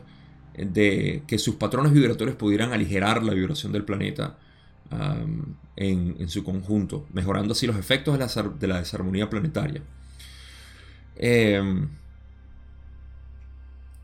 [0.53, 4.37] eh, de que sus patrones vibratorios pudieran aligerar la vibración del planeta
[5.75, 8.17] en, su conjunto, mejorando así los efectos
[8.59, 9.81] de la, desarmonía planetaria.
[11.15, 11.89] Em,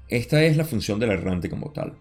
[0.08, 1.94] esta es la función del errante como tal.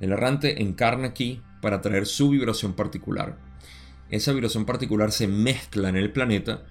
[0.00, 3.38] El errante encarna aquí para traer su vibración particular.
[4.10, 6.64] Esa vibración particular se mezcla en el planeta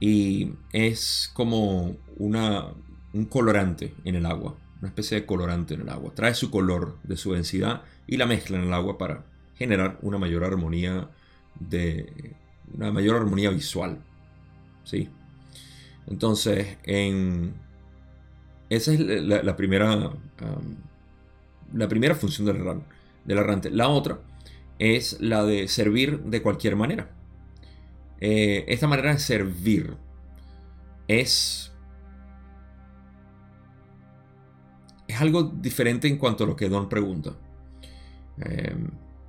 [0.00, 2.68] y es como una,
[3.12, 6.14] un colorante en el agua, una especie de colorante en el agua.
[6.14, 9.29] Trae su color de su densidad y la mezcla en el agua para
[9.60, 11.10] generar una mayor armonía
[11.60, 12.34] de
[12.74, 13.98] una mayor armonía visual.
[14.84, 15.10] ¿Sí?
[16.06, 17.52] Entonces, en
[18.70, 20.10] esa es la, primera
[21.74, 22.80] la primera función del,
[23.26, 23.70] del errante.
[23.70, 24.18] La otra
[24.78, 27.10] es la de servir de cualquier manera.
[28.18, 29.94] Eh, esta manera de servir
[31.06, 31.70] es,
[35.06, 37.34] es algo diferente en cuanto a lo que Don pregunta.
[38.40, 38.74] Eh,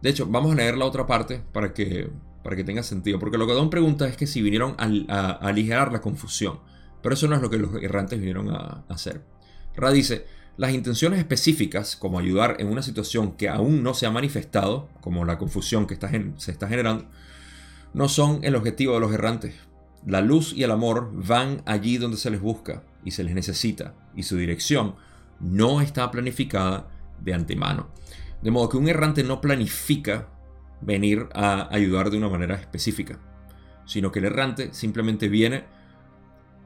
[0.02, 2.10] de hecho, vamos a leer la otra parte para que,
[2.44, 3.20] para que tenga sentido.
[3.20, 6.60] Porque lo que Don pregunta es que si vinieron a, aligerar la confusión.
[7.04, 9.22] Pero eso no es lo que los errantes vinieron a, hacer.
[9.76, 10.26] Ra dice,
[10.58, 15.24] las intenciones específicas, como ayudar en una situación que aún no se ha manifestado, como
[15.24, 15.98] la confusión que
[16.38, 17.06] se está generando,
[17.94, 19.56] no son el objetivo de los errantes.
[20.06, 23.94] La luz y el amor van allí donde se les busca y se les necesita,
[24.16, 24.96] y su dirección
[25.40, 26.88] no está planificada
[27.20, 27.88] de antemano.
[28.42, 30.30] De modo que un errante no planifica
[30.82, 33.20] venir a ayudar de una manera específica,
[33.86, 35.66] sino que el errante simplemente viene,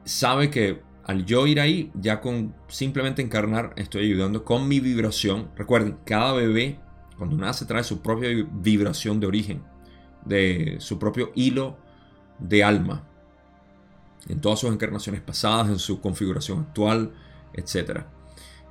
[0.04, 5.50] sabe que al yo ir ahí, ya con simplemente encarnar, estoy ayudando con mi vibración.
[5.54, 6.80] Recuerden, cada bebé
[7.16, 9.76] cuando nace trae su propia vibración de origen
[10.26, 11.78] de su propio hilo
[12.38, 13.08] de alma
[14.28, 17.12] en todas sus encarnaciones pasadas, en su configuración actual,
[17.54, 18.00] etc.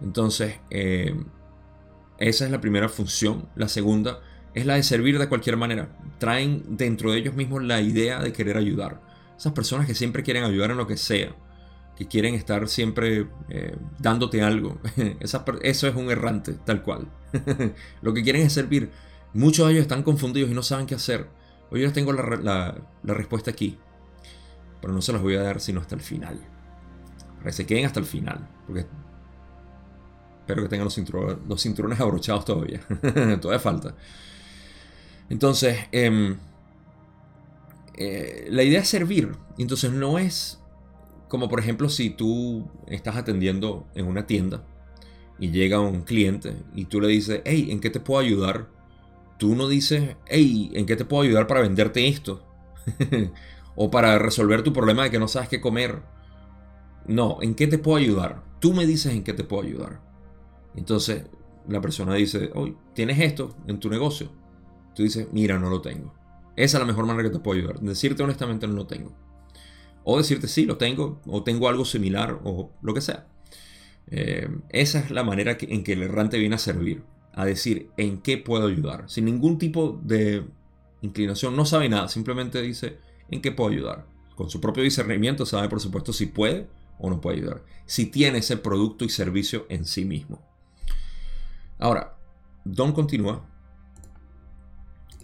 [0.02, 1.16] Entonces, eh,
[2.18, 3.48] esa es la primera función.
[3.56, 4.22] La segunda
[4.54, 5.90] es la de servir de cualquier manera.
[6.18, 9.02] Traen dentro de ellos mismos la idea de querer ayudar.
[9.38, 11.36] Esas personas que siempre quieren ayudar en lo que sea,
[11.98, 14.80] que quieren estar siempre eh, dándote algo.
[15.20, 17.08] eso es un errante, tal cual.
[18.02, 18.92] lo que quieren es servir.
[19.34, 21.28] Muchos de ellos están confundidos y no saben qué hacer.
[21.70, 23.78] Hoy les tengo la, respuesta aquí,
[24.80, 26.40] pero no se las voy a dar sino hasta el final.
[27.38, 28.86] Para que se queden hasta el final, porque
[30.46, 30.96] espero que tengan los,
[31.62, 32.80] cinturones, abrochados todavía.
[33.42, 33.96] todavía falta.
[35.30, 36.38] Entonces, em,
[37.96, 39.32] eh, la idea es servir.
[39.58, 40.60] Entonces no es
[41.28, 44.64] como por ejemplo si tú estás atendiendo en una tienda
[45.40, 48.68] y llega un cliente y tú le dices, hey, ¿en qué te puedo ayudar?
[49.38, 52.44] tú no dices, hey, ¿en qué te puedo ayudar para venderte esto?
[53.76, 56.02] o para resolver tu problema de que no sabes qué comer.
[57.08, 58.44] No, ¿en qué te puedo ayudar?
[58.60, 60.02] Tú me dices en qué te puedo ayudar.
[60.76, 61.26] Entonces
[61.68, 64.32] la persona dice, oye, ¿tienes esto en tu negocio?
[64.94, 66.14] Tú dices, mira, no lo tengo.
[66.56, 67.80] Esa es la mejor manera que te puedo ayudar.
[67.80, 69.14] Decirte honestamente, no lo tengo.
[70.04, 73.28] O decirte, sí, lo tengo, o tengo algo similar, o lo que sea.
[74.08, 78.22] Eh, esa es la manera en que el errante viene a servir, a decir en
[78.22, 80.46] qué puedo ayudar, sin ningún tipo de
[81.02, 84.06] inclinación, no sabe nada, simplemente dice en qué puedo ayudar.
[84.36, 86.68] Con su propio discernimiento sabe por supuesto si puede
[87.00, 90.42] o no puede ayudar, si tiene ese producto y servicio en sí mismo.
[91.80, 92.16] Ahora,
[92.66, 93.46] Don continúa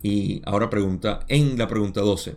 [0.04, 2.36] y ahora pregunta en la pregunta 12.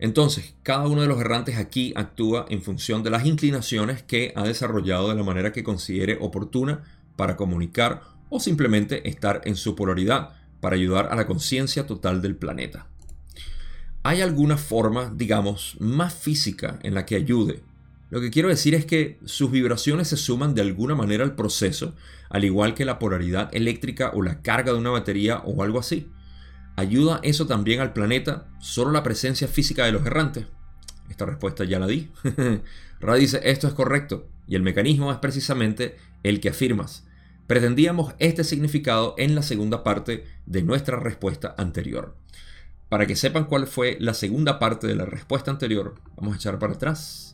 [0.00, 4.42] Entonces, cada uno de los errantes aquí actúa en función de las inclinaciones que ha
[4.42, 6.82] desarrollado de la manera que considere oportuna
[7.14, 10.30] para comunicar o simplemente estar en su polaridad
[10.60, 12.88] para ayudar a la conciencia total del planeta.
[14.02, 17.62] ¿Hay alguna forma, digamos, más física en la que ayude?
[18.10, 21.94] Lo que quiero decir es que sus vibraciones se suman de alguna manera al proceso,
[22.28, 26.10] al igual que la polaridad eléctrica o la carga de una batería o algo así.
[26.76, 28.48] ¿Ayuda eso también al planeta?
[28.58, 30.46] ¿Solo la presencia física de los errantes?
[31.08, 32.10] Esta respuesta ya la di.
[33.00, 37.04] Ra dice, esto es correcto, y el mecanismo es precisamente el que afirmas.
[37.46, 42.16] Pretendíamos este significado en la segunda parte de nuestra respuesta anterior.
[42.88, 46.58] Para que sepan cuál fue la segunda parte de la respuesta anterior, vamos a echar
[46.58, 47.33] para atrás.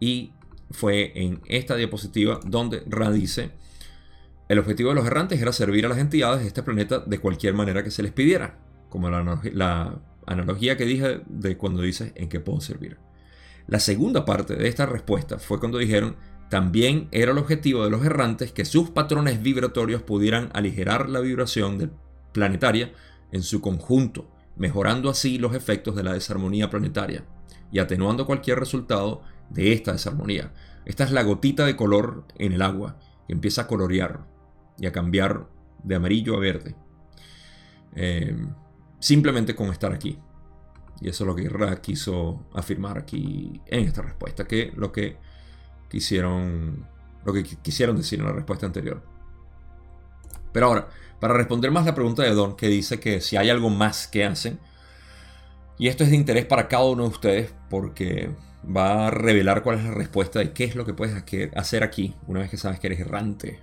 [0.00, 0.32] Y
[0.70, 3.52] fue en esta diapositiva donde Ra dice,
[4.48, 7.54] el objetivo de los errantes era servir a las entidades de este planeta de cualquier
[7.54, 8.58] manera que se les pidiera,
[8.88, 12.98] como la, analogía que dije de cuando dices en qué puedo servir.
[13.66, 16.16] La segunda parte de esta respuesta fue cuando dijeron
[16.48, 21.92] también era el objetivo de los errantes que sus patrones vibratorios pudieran aligerar la vibración
[22.32, 22.92] planetaria
[23.30, 27.24] en su conjunto, mejorando así los efectos de la desarmonía planetaria
[27.70, 30.52] y atenuando cualquier resultado de esta desarmonía.
[30.84, 34.26] Esta es la gotita de color en el agua que empieza a colorear
[34.78, 35.48] y a cambiar
[35.82, 36.74] de amarillo a verde.
[37.94, 38.36] Eh,
[38.98, 40.18] simplemente con estar aquí.
[41.00, 45.16] Y eso es lo que Ra quiso afirmar aquí en esta respuesta, que lo que
[45.88, 46.86] quisieron,
[47.24, 49.02] lo que quisieron decir en la respuesta anterior.
[50.52, 50.88] Pero ahora,
[51.20, 54.24] para responder más la pregunta de Don, que dice que si hay algo más que
[54.24, 54.60] hacen,
[55.78, 58.30] y esto es de interés para cada uno de ustedes, porque
[58.64, 61.14] va a revelar cuál es la respuesta de qué es lo que puedes
[61.56, 63.60] hacer aquí, una vez que sabes que eres errante,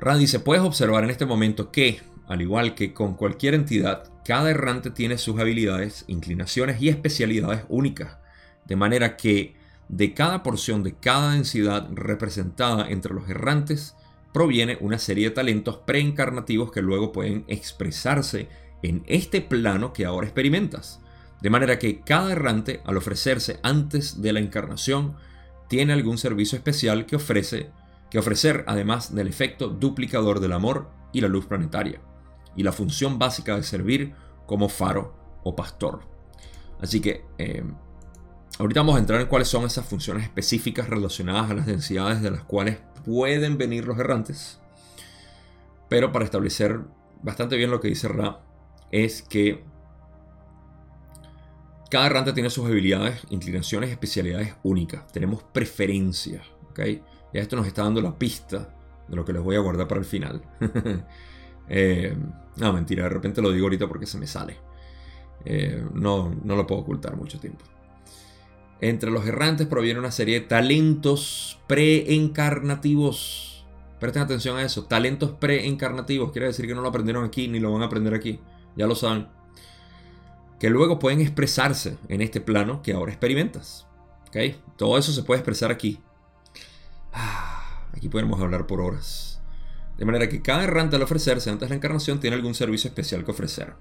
[0.00, 4.50] Rand dice, puedes observar en este momento que, al igual que con cualquier entidad, cada
[4.50, 8.16] errante tiene sus habilidades, inclinaciones y especialidades únicas,
[8.64, 9.56] de manera que
[9.90, 13.94] de cada porción de cada densidad representada entre los errantes
[14.32, 18.48] proviene una serie de talentos preencarnativos que luego pueden expresarse
[18.82, 21.02] en este plano que ahora experimentas.
[21.40, 25.16] De manera que cada errante, al ofrecerse antes de la encarnación,
[25.68, 27.70] tiene algún servicio especial que ofrece
[28.10, 32.00] que ofrecer además del efecto duplicador del amor y la luz planetaria,
[32.56, 34.14] y la función básica de servir
[34.46, 36.00] como faro o pastor.
[36.80, 37.62] Así que eh,
[38.58, 42.32] ahorita vamos a entrar en cuáles son esas funciones específicas relacionadas a las densidades de
[42.32, 44.60] las cuales pueden venir los errantes.
[45.88, 46.80] Pero para establecer
[47.22, 48.42] bastante bien lo que dice Ra,
[48.90, 49.64] es que
[51.90, 55.06] cada errante tiene sus habilidades, inclinaciones, especialidades únicas.
[55.12, 56.46] Tenemos preferencias.
[56.70, 57.02] ¿okay?
[57.34, 58.72] Y esto nos está dando la pista
[59.08, 60.42] de lo que les voy a guardar para el final.
[61.72, 62.16] Eh,
[62.56, 64.56] no, mentira, de repente lo digo ahorita porque se me sale.
[65.44, 67.64] Eh, no, no lo puedo ocultar mucho tiempo.
[68.80, 73.64] Entre los errantes proviene una serie de talentos preencarnativos.
[74.00, 74.86] Presten atención a eso.
[74.86, 76.32] Talentos preencarnativos.
[76.32, 78.40] Quiere decir que no lo aprendieron aquí ni lo van a aprender aquí.
[78.74, 79.28] Ya lo saben.
[80.60, 83.88] Que luego pueden expresarse en este plano que ahora experimentas.
[84.28, 84.60] ¿Okay?
[84.76, 85.98] Todo eso se puede expresar aquí.
[87.12, 89.40] Ah, aquí podemos hablar por horas.
[89.98, 93.24] De manera que cada errante al ofrecerse antes de la encarnación tiene algún servicio especial
[93.24, 93.74] que ofrecer.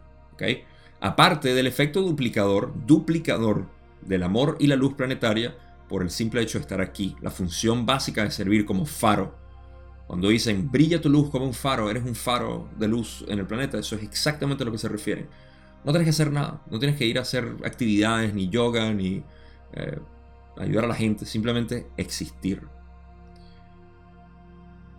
[1.02, 3.68] Aparte del efecto duplicador, duplicador
[4.02, 5.56] del amor y la luz planetaria
[5.88, 7.15] por el simple hecho de estar aquí.
[7.22, 9.36] La función básica de servir como faro.
[10.08, 13.46] Cuando dicen brilla tu luz como un faro, eres un faro de luz en el
[13.46, 15.28] planeta, eso es exactamente a lo que se refiere.
[15.84, 19.24] No tienes que hacer nada, no tienes que ir a hacer actividades, ni yoga, ni
[19.74, 20.00] eh,
[20.58, 22.68] ayudar a la gente, simplemente existir.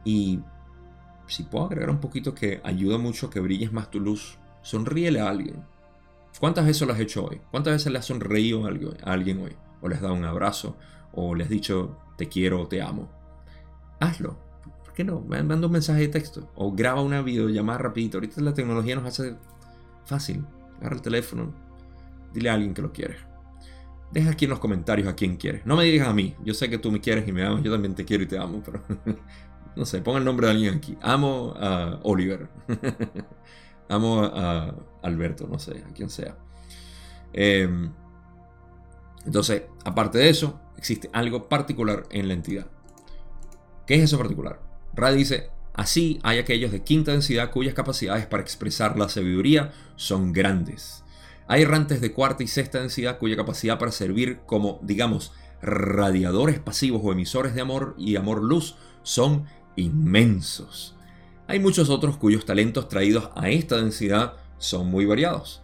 [0.05, 0.40] Y
[1.27, 5.29] si puedo agregar un poquito que ayuda mucho que brilles más tu luz, sonríele a
[5.29, 5.65] alguien.
[6.38, 7.40] ¿Cuántas veces lo has hecho hoy?
[7.50, 9.57] ¿Cuántas veces le has sonreído a alguien hoy?
[9.81, 10.77] ¿O les has dado un abrazo?
[11.13, 13.11] ¿O le has dicho te quiero te amo?
[13.98, 14.38] Hazlo.
[14.85, 15.21] ¿Por qué no?
[15.21, 16.50] Manda un mensaje de texto.
[16.54, 18.17] O graba una videollamada rapidito.
[18.17, 19.37] Ahorita la tecnología nos hace
[20.04, 20.44] fácil.
[20.81, 21.54] Agarra el teléfono.
[22.33, 23.18] Dile a alguien que lo quieres.
[24.12, 25.64] Deja aquí en los comentarios a quién quieres.
[25.64, 26.35] No me digas a mí.
[26.44, 27.62] Yo sé que tú me quieres y me amas.
[27.62, 28.62] Yo también te quiero y te amo.
[28.64, 28.83] Pero
[29.76, 30.96] no sé, ponga el nombre de alguien aquí.
[31.00, 32.48] Amo a Oliver.
[33.88, 36.37] Amo a Alberto, no sé, a quien sea.
[37.33, 37.90] Em,
[39.26, 42.66] entonces, aparte de eso, existe algo particular en la entidad.
[43.87, 44.60] ¿Qué es eso particular?
[44.94, 45.50] Ra dice,
[45.81, 51.04] así hay aquellos de quinta densidad cuyas capacidades para expresar la sabiduría son grandes.
[51.48, 57.00] Hay errantes de cuarta y sexta densidad cuya capacidad para servir como, digamos, radiadores pasivos
[57.02, 60.96] o emisores de amor y amor-luz son inmensos.
[61.46, 65.62] Hay muchos otros cuyos talentos traídos a esta densidad son muy variados.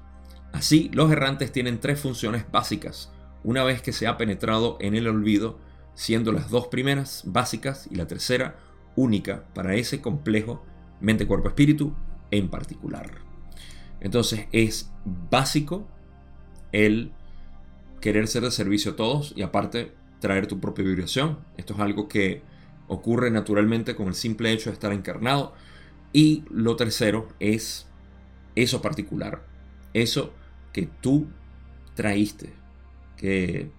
[0.53, 3.13] Así, los errantes tienen tres funciones básicas,
[3.45, 5.59] una vez que se ha penetrado en el olvido,
[5.95, 8.57] siendo las dos primeras básicas y la tercera
[8.97, 10.65] única para ese complejo
[11.01, 11.95] mente-cuerpo-espíritu
[12.31, 13.11] en particular.
[14.01, 14.91] Entonces es
[15.31, 15.87] básico
[16.73, 17.13] el
[18.01, 21.39] querer ser de servicio a todos y aparte traer tu propia vibración.
[21.57, 22.43] Esto es algo que
[22.89, 25.55] ocurre naturalmente con el simple hecho de estar encarnado.
[26.13, 27.87] Y lo tercero es
[28.55, 29.45] eso particular,
[29.93, 30.33] eso
[30.73, 31.27] que tú
[31.95, 32.53] traíste,
[33.17, 33.71] que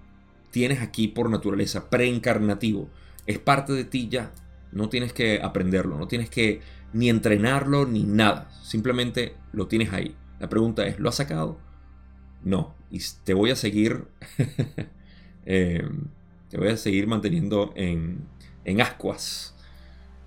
[0.52, 2.90] tienes aquí por naturaleza, preencarnativo,
[3.26, 4.34] es parte de ti ya.
[4.78, 6.62] No tienes que aprenderlo, no tienes que
[6.94, 8.52] ni entrenarlo ni nada.
[8.62, 10.16] Simplemente lo tienes ahí.
[10.40, 11.58] La pregunta es, ¿lo has sacado?
[12.44, 12.76] No.
[12.92, 14.06] Y te voy a seguir.
[15.50, 15.82] Eh,
[16.50, 18.26] te voy a seguir manteniendo en,
[18.66, 19.56] en ascuas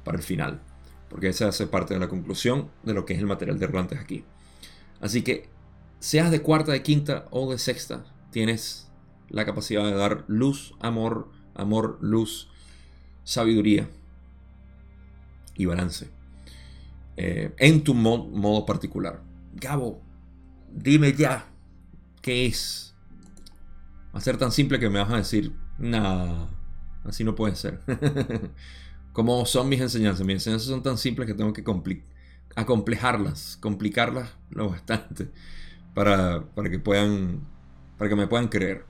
[0.03, 0.63] para el final.
[1.11, 3.99] Porque esa hace parte de la conclusión de lo que es el material de Errantes
[4.01, 4.25] aquí.
[4.99, 5.51] Así que,
[5.99, 8.91] seas de cuarta, de quinta o de sexta, tienes
[9.29, 12.49] la capacidad de dar luz, amor, amor, luz,
[13.23, 13.91] sabiduría
[15.61, 16.09] y balance.
[17.17, 19.21] Eh, en tu modo particular.
[19.55, 20.01] Gabo,
[20.73, 21.47] dime ya,
[22.23, 22.95] ¿qué es?
[24.15, 26.47] Va a ser tan simple que me vas a decir, nah,
[27.05, 27.81] así no puede ser.
[29.13, 31.63] Como son mis enseñanzas, mis enseñanzas son tan simples que tengo que
[32.57, 35.29] acomplejarlas, complicarlas lo bastante
[35.93, 37.41] para, para, que puedan,
[37.99, 38.87] para que me puedan creer.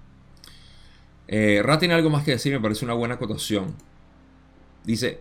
[1.26, 3.74] Eh, Ra tiene algo más que decir, me parece una buena acotación.
[4.84, 5.20] Dice,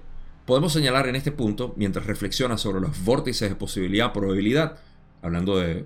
[0.50, 4.80] Podemos señalar en este punto, mientras reflexiona sobre los vórtices de posibilidad-probabilidad,
[5.22, 5.86] hablando del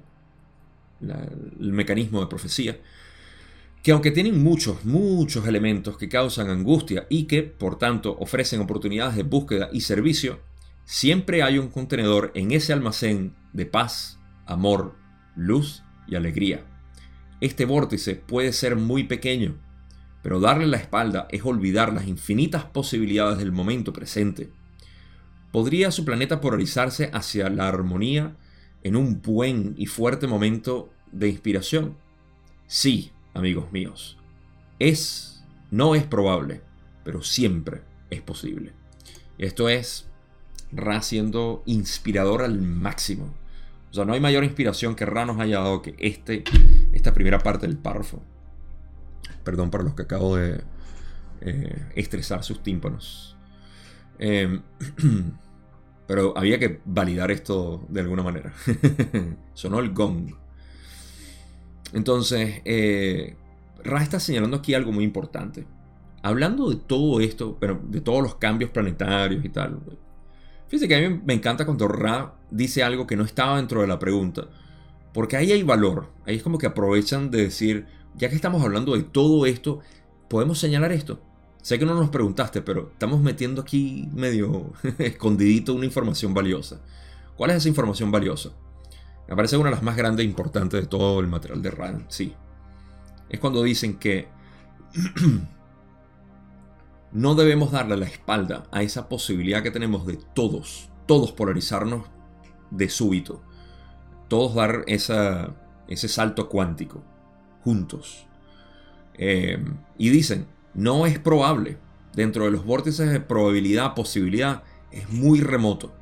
[1.60, 2.80] mecanismo de profecía,
[3.84, 9.18] que aunque tienen muchos, muchos elementos que causan angustia y que, por tanto, ofrecen oportunidades
[9.18, 10.40] de búsqueda y servicio,
[10.86, 14.96] siempre hay un contenedor en ese almacén de paz, amor,
[15.36, 16.66] luz y alegría.
[17.42, 19.58] Este vórtice puede ser muy pequeño,
[20.24, 24.50] pero darle la espalda es olvidar las infinitas posibilidades del momento presente.
[25.52, 28.36] ¿Podría su planeta polarizarse hacia la armonía
[28.84, 31.98] en un buen y fuerte momento de inspiración?
[32.68, 34.18] Sí, amigos míos.
[34.80, 36.62] Es, no es probable,
[37.04, 38.72] pero siempre es posible.
[39.38, 40.08] Esto es
[40.72, 43.32] Ra siendo inspirador al máximo.
[43.92, 46.44] O sea, no hay mayor inspiración que Ra nos haya dado que este,
[46.94, 48.24] esta primera parte del párrafo.
[49.44, 50.64] Perdón para los que acabo de
[51.42, 53.38] eh, estresar sus tímpanos.
[54.20, 54.62] Em,
[56.08, 58.54] pero había que validar esto de alguna manera.
[59.54, 60.34] Sonó el gong.
[61.94, 63.36] Entonces, eh,
[63.84, 65.66] Ra está señalando aquí algo muy importante.
[66.22, 69.80] Hablando de todo esto, pero de todos los cambios planetarios y tal.
[70.68, 73.88] Fíjense que a mí me encanta cuando Ra dice algo que no estaba dentro de
[73.88, 74.48] la pregunta.
[75.14, 76.10] Porque ahí hay valor.
[76.26, 79.80] Ahí es como que aprovechan de decir, ya que estamos hablando de todo esto,
[80.30, 81.20] podemos señalar esto.
[81.62, 86.82] Sé que no nos preguntaste, pero estamos metiendo aquí medio escondidito una información valiosa.
[87.36, 88.52] ¿Cuál es esa información valiosa?
[89.28, 92.06] Me parece una de las más grandes e importantes de todo el material de RAN,
[92.10, 92.34] sí.
[93.30, 94.28] Es cuando dicen que
[97.14, 102.06] no debemos darle la espalda a esa posibilidad que tenemos de todos, todos polarizarnos
[102.70, 103.42] de súbito.
[104.28, 105.56] Todos dar esa,
[105.88, 107.04] ese salto cuántico
[107.64, 108.26] juntos.
[109.16, 109.64] Eh,
[109.98, 111.78] y dicen, no es probable.
[112.14, 115.94] Dentro de los vórtices de probabilidad, posibilidad, es muy remoto.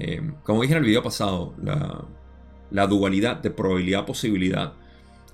[0.00, 4.72] Eh, como dije en el video pasado, la, dualidad de probabilidad-posibilidad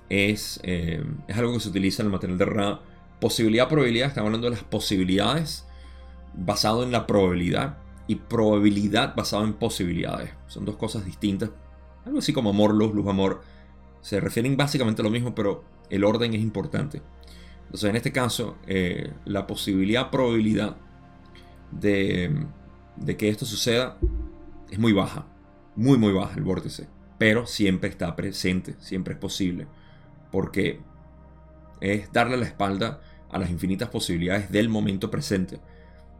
[0.09, 2.79] es, eh, es, algo que se utiliza en el material de Ra.
[3.19, 5.65] Posibilidad-probabilidad, estamos hablando de las posibilidades
[6.33, 7.77] basado en la probabilidad
[8.07, 10.31] y probabilidad basado en posibilidades.
[10.47, 11.49] Son dos cosas distintas.
[12.05, 13.41] Algo así como amor, luz, luz, amor.
[14.01, 17.01] Se refieren básicamente a lo mismo, pero el orden es importante.
[17.65, 20.77] Entonces, en este caso, eh, la posibilidad, probabilidad
[21.71, 22.45] de,
[22.97, 23.97] de que esto suceda
[24.69, 25.27] es muy baja.
[25.75, 26.87] Muy, muy baja el vórtice.
[27.17, 29.67] Pero siempre está presente, siempre es posible.
[30.31, 30.81] Porque
[31.79, 35.59] es darle la espalda a las infinitas posibilidades del momento presente.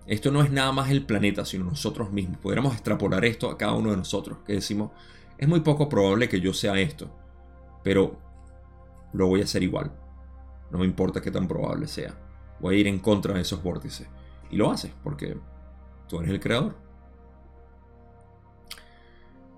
[0.08, 2.38] Esto no es nada más el planeta, sino nosotros mismos.
[2.38, 4.92] Podríamos extrapolar esto a cada uno de nosotros, que decimos,
[5.38, 7.21] es muy poco probable que yo sea esto
[7.84, 8.18] pero
[9.14, 9.92] lo voy a hacer igual.
[10.72, 12.18] No me importa qué tan probable sea.
[12.60, 14.08] Voy a ir en contra de esos vórtices.
[14.50, 15.38] Y lo haces porque
[16.08, 16.76] tú eres el creador.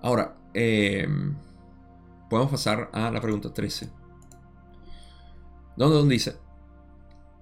[0.02, 1.08] Ahora, eh,
[2.28, 3.90] podemos pasar a la pregunta 13.
[5.76, 6.36] Donde, dice,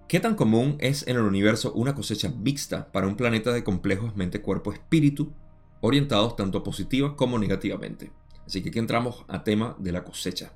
[0.08, 4.16] ¿qué tan común es en el universo una cosecha mixta para un planeta de complejos
[4.16, 5.32] mente-cuerpo-espíritu,
[5.80, 8.10] orientados tanto positiva como negativamente?
[8.46, 10.52] Así que aquí entramos a tema de la cosecha.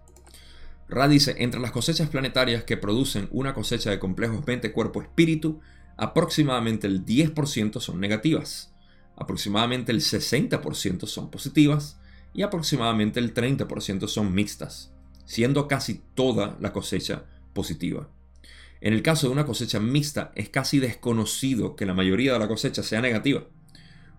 [0.88, 5.60] Ra dice, entre las cosechas planetarias que producen una cosecha de complejos mente, cuerpo, espíritu,
[5.96, 8.72] aproximadamente el 10% son negativas,
[9.16, 11.98] aproximadamente el 60% son positivas
[12.32, 14.92] y aproximadamente el 30% son mixtas,
[15.24, 18.08] siendo casi toda la cosecha positiva.
[18.80, 22.46] En el caso de una cosecha mixta es casi desconocido que la mayoría de la
[22.48, 23.44] cosecha sea negativa.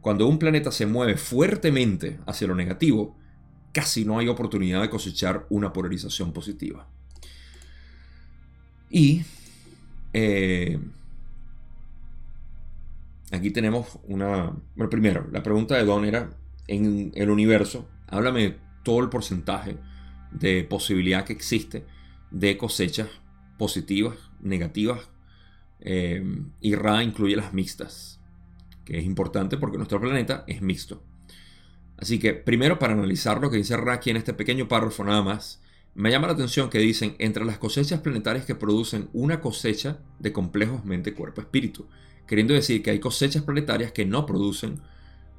[0.02, 3.16] Cuando un planeta se mueve fuertemente hacia lo negativo,
[3.78, 6.88] casi no hay oportunidad de cosechar una polarización positiva.
[8.90, 9.22] Y
[10.14, 10.80] eh,
[13.32, 14.52] aquí tenemos una...
[14.76, 16.32] Bueno, primero, la pregunta de Don era,
[16.68, 19.78] en el universo, háblame todo el porcentaje
[20.32, 21.86] de posibilidad que existe
[22.32, 23.10] de cosechas
[23.60, 25.08] positivas, negativas,
[25.82, 26.26] eh,
[26.62, 28.20] y Ra incluye las mixtas,
[28.86, 31.04] que es importante porque nuestro planeta es mixto.
[31.98, 35.62] Así que primero para analizar lo que dice Raki en este pequeño párrafo nada más,
[35.96, 40.32] me llama la atención que dicen entre las cosechas planetarias que producen una cosecha de
[40.32, 41.88] complejos mente, cuerpo, espíritu,
[42.28, 44.80] queriendo decir que hay cosechas planetarias que no producen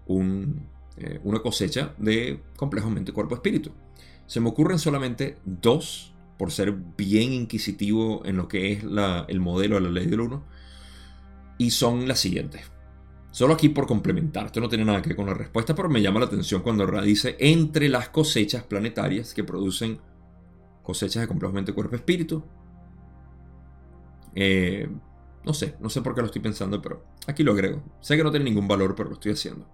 [0.09, 3.71] eh, una cosecha de complejos mente, cuerpo, espíritu.
[4.27, 9.77] Se me ocurren solamente dos, por ser bien inquisitivo en lo que es el modelo
[9.77, 10.43] de la ley del 1,
[11.59, 12.63] y son las siguientes.
[13.31, 16.01] Solo aquí por complementar, esto no tiene nada que ver con la respuesta, pero me
[16.01, 20.01] llama la atención cuando Ra dice entre las cosechas planetarias que producen
[20.83, 22.43] cosechas de complejamente cuerpo-espíritu.
[24.35, 24.89] Eh,
[25.45, 27.83] no sé, no sé por qué lo estoy pensando, pero aquí lo agrego.
[28.01, 29.69] Sé que no tiene ningún valor, pero lo estoy haciendo.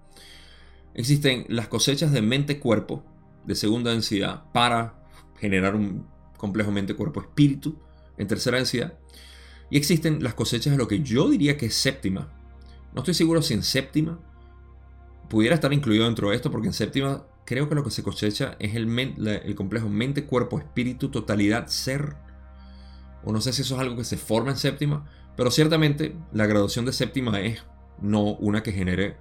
[0.94, 3.04] Existen las cosechas de mente-cuerpo
[3.44, 5.04] de segunda densidad para
[5.38, 7.78] generar un complejo mente-cuerpo-espíritu
[8.16, 8.98] en tercera densidad.
[9.70, 12.43] Y existen las cosechas de lo que yo diría que es séptima
[12.94, 14.18] no estoy seguro si en séptima
[15.28, 18.56] pudiera estar incluido dentro de esto, porque en séptima creo que lo que se cosecha
[18.58, 22.14] es el, complejo mente, cuerpo, espíritu, totalidad, ser.
[23.24, 26.46] O no sé si eso es algo que se forma en séptima, pero ciertamente la
[26.46, 27.64] graduación de séptima es
[28.00, 29.16] no una que genere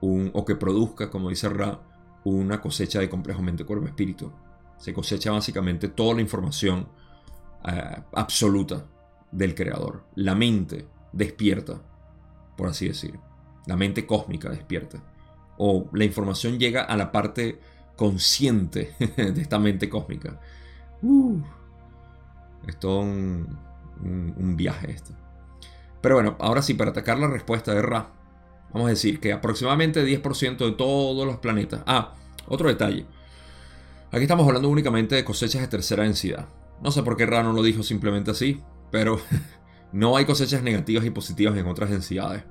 [0.00, 1.80] o que produzca, como dice Ra,
[2.24, 4.30] una cosecha de complejo mente, cuerpo, espíritu.
[4.76, 6.88] Se cosecha básicamente toda la información
[7.66, 8.84] eh, absoluta
[9.32, 10.04] del creador.
[10.14, 11.80] La mente despierta
[12.56, 13.18] por así decir.
[13.66, 15.02] La mente cósmica despierta.
[15.56, 17.60] O la información llega a la parte
[17.96, 20.40] consciente de esta mente cósmica.
[21.02, 21.40] Uh,
[22.66, 23.58] es todo un,
[24.02, 25.12] un, viaje esto.
[26.00, 28.10] Pero bueno, ahora sí, para atacar la respuesta de Ra,
[28.72, 31.82] vamos a decir que aproximadamente 10% de todos los planetas.
[31.86, 32.14] Ah,
[32.46, 33.06] otro detalle.
[34.10, 36.48] Aquí estamos hablando únicamente de cosechas de tercera densidad.
[36.82, 39.18] No sé por qué Ra no lo dijo simplemente así, pero
[39.94, 42.42] No hay cosechas negativas y positivas en otras densidades.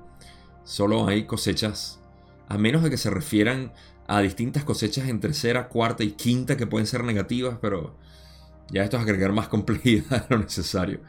[0.64, 2.00] Solo hay cosechas,
[2.48, 3.74] a menos de que se refieran
[4.06, 7.98] a distintas cosechas en tercera, cuarta y quinta que pueden ser negativas, pero
[8.70, 11.02] ya esto es agregar más complejidad de lo necesario.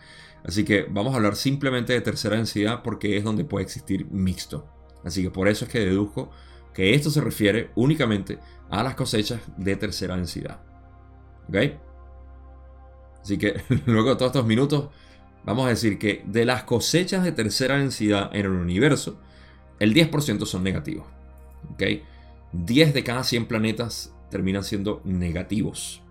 [0.43, 4.67] Así que vamos a hablar simplemente de tercera densidad porque es donde puede existir mixto.
[5.05, 6.31] Así que por eso es que deduzco
[6.73, 10.59] que esto se refiere únicamente a las cosechas de tercera densidad.
[11.47, 11.55] ¿Ok?
[13.21, 14.89] Así que luego de todos estos minutos
[15.45, 19.19] vamos a decir que de las cosechas de tercera densidad en el universo,
[19.79, 21.05] el 10% son negativos.
[22.51, 26.01] 10 de cada 100 planetas terminan siendo negativos.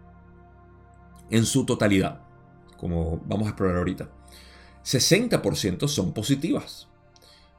[1.30, 2.20] En su totalidad,
[2.76, 4.08] como vamos a explorar ahorita.
[4.84, 6.88] 60% son positivas.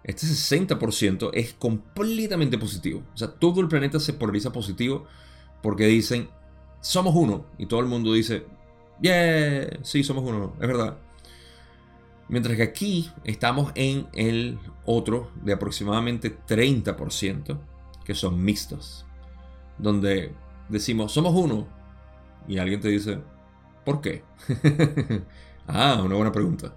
[0.04, 3.04] Este 60% es completamente positivo.
[3.14, 5.06] O sea, todo el planeta se polariza positivo
[5.64, 6.30] porque dicen,
[6.80, 7.48] somos uno.
[7.58, 8.46] Y todo el mundo dice,
[9.02, 10.54] yeah, sí, somos uno.
[10.62, 10.98] Es verdad.
[12.28, 17.60] Mientras que aquí estamos en el otro de aproximadamente 30%,
[18.04, 19.06] que son mixtos.
[19.78, 20.34] Donde
[20.70, 21.68] decimos, somos uno.
[22.48, 23.20] Y alguien te dice,
[23.84, 24.24] ¿por qué?
[25.68, 26.74] ah, una buena pregunta.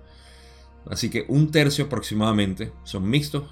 [0.91, 3.45] Así que un tercio aproximadamente son mixtos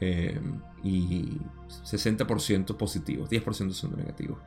[0.00, 0.40] eh,
[0.82, 1.38] y
[1.84, 4.38] 60% positivos, 10% son negativos.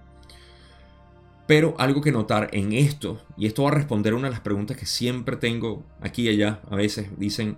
[1.52, 4.78] Pero algo que notar en esto, y esto va a responder una de las preguntas
[4.78, 7.58] que siempre tengo aquí y allá, a veces dicen,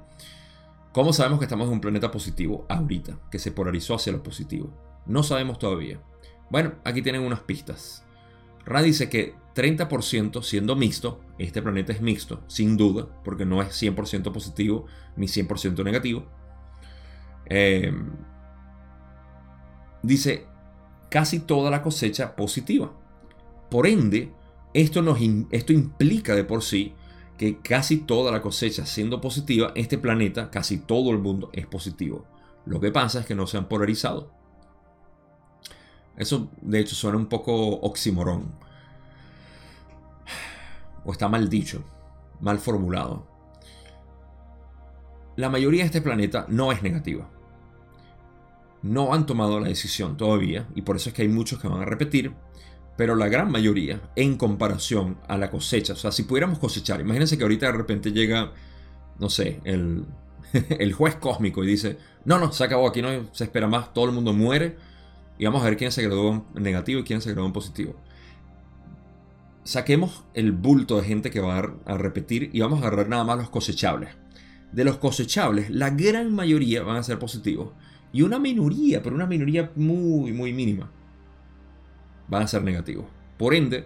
[0.92, 4.76] ¿cómo sabemos que estamos en un planeta positivo ahorita, que se polarizó hacia lo positivo?
[5.06, 6.02] No sabemos todavía.
[6.50, 8.04] Bueno, aquí tienen unas pistas.
[8.66, 13.80] Ra dice que 30% siendo mixto, este planeta es mixto, sin duda, porque no es
[13.80, 16.26] 100% positivo ni 100% negativo.
[17.46, 17.94] Eh,
[20.02, 20.48] dice
[21.12, 23.03] casi toda la cosecha positiva.
[23.74, 24.32] Por ende,
[24.76, 25.18] esto, nos,
[25.50, 26.94] esto implica de por sí
[27.40, 32.24] que casi toda la cosecha siendo positiva, este planeta, casi todo el mundo es positivo.
[32.68, 34.32] Lo que pasa es que no se han polarizado.
[36.16, 38.54] Eso de hecho suena un poco oximorón.
[41.04, 41.84] O está mal dicho,
[42.42, 43.28] mal formulado.
[45.36, 47.28] La mayoría de este planeta no es negativa.
[48.84, 51.82] No han tomado la decisión todavía y por eso es que hay muchos que van
[51.82, 52.36] a repetir
[52.96, 57.38] pero la gran mayoría, en comparación a la cosecha, o sea, si pudiéramos cosechar, imagínense
[57.38, 58.52] que ahorita de repente llega,
[59.20, 60.06] no sé, el,
[60.70, 64.06] el juez cósmico y dice, no, no, se acabó, aquí no se espera más, todo
[64.06, 64.78] el mundo muere
[65.38, 67.96] y vamos a ver quién se graduó en negativo y quién se graduó en positivo.
[69.64, 73.38] Saquemos el bulto de gente que va a repetir y vamos a agarrar nada más
[73.38, 74.10] los cosechables.
[74.72, 77.72] De los cosechables, la gran mayoría van a ser positivos.
[78.12, 80.92] Y una minoría, pero una minoría muy, muy mínima,
[82.34, 83.06] van a ser negativos.
[83.38, 83.86] Por ende,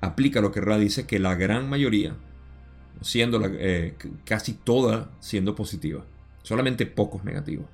[0.00, 2.16] aplica lo que Ra dice que la gran mayoría,
[3.00, 6.04] siendo eh, casi toda siendo positiva,
[6.42, 7.66] solamente pocos negativos.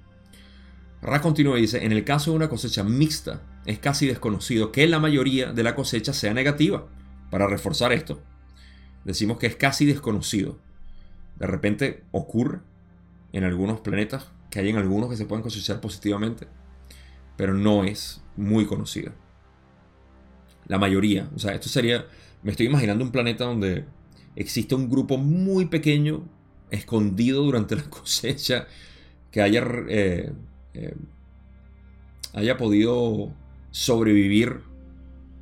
[1.02, 4.86] Ra continúa y dice, en el caso de una cosecha mixta, es casi desconocido que
[4.86, 6.86] la mayoría de la cosecha sea negativa.
[7.30, 8.20] Para reforzar esto,
[9.04, 10.58] decimos que es casi desconocido.
[11.38, 12.58] De repente ocurre
[13.32, 16.48] en algunos planetas que hay en algunos que se pueden cosechar positivamente,
[17.36, 19.12] pero no es muy conocido.
[20.70, 21.28] La mayoría.
[21.34, 22.06] O sea, esto sería.
[22.44, 23.86] Me estoy imaginando un planeta donde
[24.36, 26.28] existe un grupo muy pequeño,
[26.70, 28.68] escondido durante la cosecha,
[29.32, 30.32] que haya, eh,
[30.74, 30.94] eh,
[32.34, 33.34] haya podido
[33.72, 34.60] sobrevivir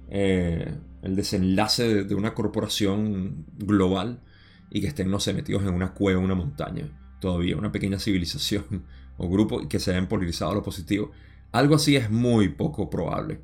[0.09, 4.22] eh, el desenlace de, una corporación global
[4.70, 6.89] y que estén, no sé, metidos en una cueva, una montaña,
[7.20, 8.64] todavía, una pequeña civilización
[9.18, 11.11] o grupo y que se hayan polarizado a lo positivo.
[11.53, 13.43] Algo así es muy poco probable.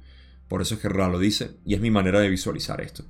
[0.54, 3.02] Por eso es que Ra lo dice y es mi manera de visualizar esto.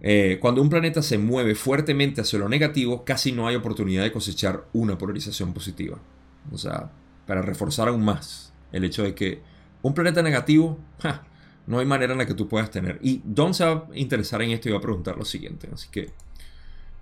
[0.00, 4.10] Eh, cuando un planeta se mueve fuertemente hacia lo negativo, casi no hay oportunidad de
[4.10, 6.00] cosechar una polarización positiva.
[6.50, 6.90] O sea,
[7.28, 9.40] para reforzar aún más el hecho de que
[9.82, 10.80] un planeta negativo,
[11.68, 12.98] no hay manera en la que tú puedas tener.
[13.02, 15.68] Y Don se va a interesar en esto y va a preguntar lo siguiente.
[15.72, 16.10] Así que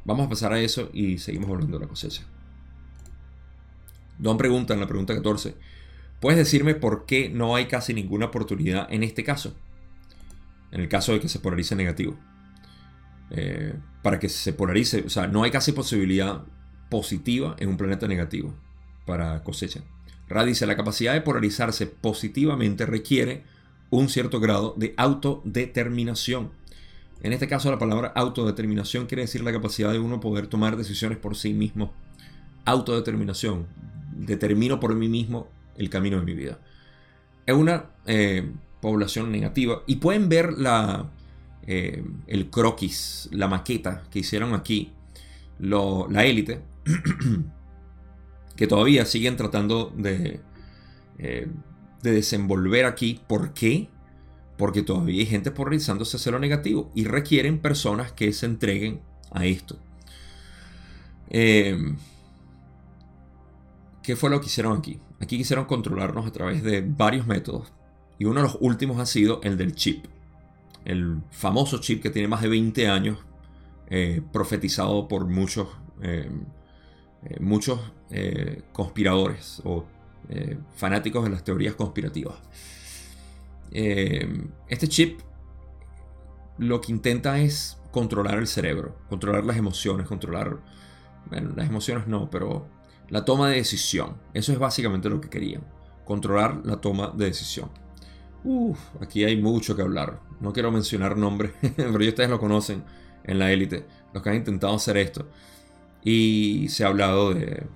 [0.04, 2.24] vamos a pasar a eso y seguimos volviendo a la cosecha.
[4.18, 5.54] Don pregunta en la pregunta 14.
[6.20, 9.54] ¿Puedes decirme por qué no hay casi ninguna oportunidad en este caso?
[10.70, 12.18] En el caso de que se polarice negativo.
[13.30, 16.44] Eh, para que se polarice, o sea, no hay casi posibilidad
[16.90, 18.54] positiva en un planeta negativo
[19.06, 19.80] para cosecha.
[20.28, 23.44] Ra dice, la capacidad de polarizarse positivamente requiere
[23.88, 26.50] un cierto grado de autodeterminación.
[27.22, 31.18] En este caso la palabra autodeterminación quiere decir la capacidad de uno poder tomar decisiones
[31.18, 31.92] por sí mismo.
[32.64, 33.66] Autodeterminación.
[34.12, 35.48] Determino por mí mismo
[35.80, 36.58] el camino de mi vida.
[37.46, 41.10] Es una eh, población negativa y pueden ver la,
[41.66, 44.92] eh, el croquis, la maqueta que hicieron aquí,
[45.58, 46.60] la élite,
[48.56, 50.40] que todavía siguen tratando de,
[51.18, 51.48] eh,
[52.02, 53.20] de desenvolver aquí.
[53.26, 53.88] ¿Por qué?
[54.58, 59.00] Porque todavía hay gente polarizándose hacia lo negativo y requieren personas que se entreguen
[59.30, 59.78] a esto.
[64.10, 64.98] ¿Qué fue lo que hicieron aquí?
[65.20, 67.72] Aquí quisieron controlarnos a través de varios métodos
[68.18, 70.04] y uno de los últimos ha sido el del chip.
[70.84, 73.18] El famoso chip que tiene más de 20 años,
[73.88, 75.68] eh, profetizado por muchos,
[76.02, 76.28] eh,
[77.22, 77.78] eh, muchos
[78.72, 79.86] conspiradores o
[80.74, 82.34] fanáticos de las teorías conspirativas.
[83.70, 85.20] este chip
[86.58, 90.58] lo que intenta es controlar el cerebro, controlar las emociones, controlar,
[91.26, 92.79] bueno, las emociones no, pero
[93.10, 94.16] la toma de decisión.
[94.32, 95.62] Eso es básicamente lo que querían.
[96.04, 97.70] Controlar la toma de decisión.
[98.44, 100.20] Uf, aquí hay mucho que hablar.
[100.40, 102.82] No quiero mencionar nombres, pero ustedes lo conocen
[103.24, 105.28] en la élite, los que han intentado hacer esto.
[106.02, 107.66] Y se ha hablado de,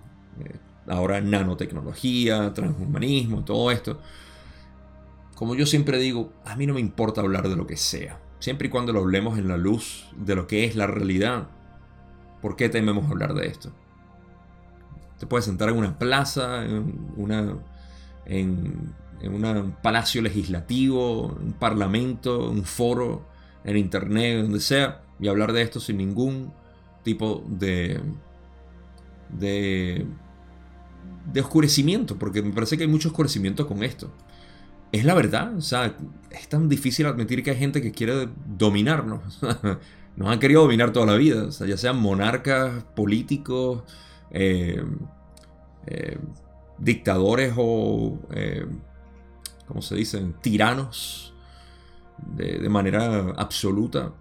[0.88, 4.00] ahora nanotecnología, transhumanismo, todo esto.
[5.34, 8.20] Como yo siempre digo, a mí no me importa hablar de lo que sea.
[8.38, 11.48] Siempre y cuando lo hablemos en la luz de lo que es la realidad.
[12.40, 13.72] ¿Por qué tememos hablar de esto?
[15.18, 17.56] Te puedes sentar en una plaza, en, una,
[18.26, 23.26] en, un palacio legislativo, un parlamento, un foro,
[23.64, 26.52] en internet, donde sea, y hablar de esto sin ningún
[27.02, 28.00] tipo de,
[29.30, 30.06] de,
[31.32, 34.10] de oscurecimiento, porque me parece que hay mucho oscurecimiento con esto.
[34.92, 35.96] Es la verdad, o sea,
[36.30, 39.40] es tan difícil admitir que hay gente que quiere dominarnos.
[40.16, 43.82] Nos han querido dominar toda la vida, o sea, ya sean monarcas, políticos,
[44.34, 44.82] eh,
[45.86, 46.18] eh,
[46.78, 48.66] dictadores o eh,
[49.66, 50.34] ¿cómo se dicen?
[50.40, 51.34] Tiranos
[52.18, 54.12] de, manera absoluta.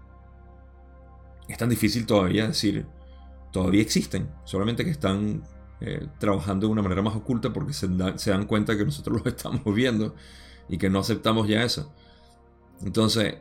[1.48, 2.86] Es tan difícil todavía decir,
[3.52, 5.42] todavía existen, solamente que están
[5.80, 9.74] eh, trabajando de una manera más oculta porque se, dan cuenta que nosotros los estamos
[9.74, 10.14] viendo
[10.68, 11.92] y que no aceptamos ya eso.
[12.82, 13.36] Entonces,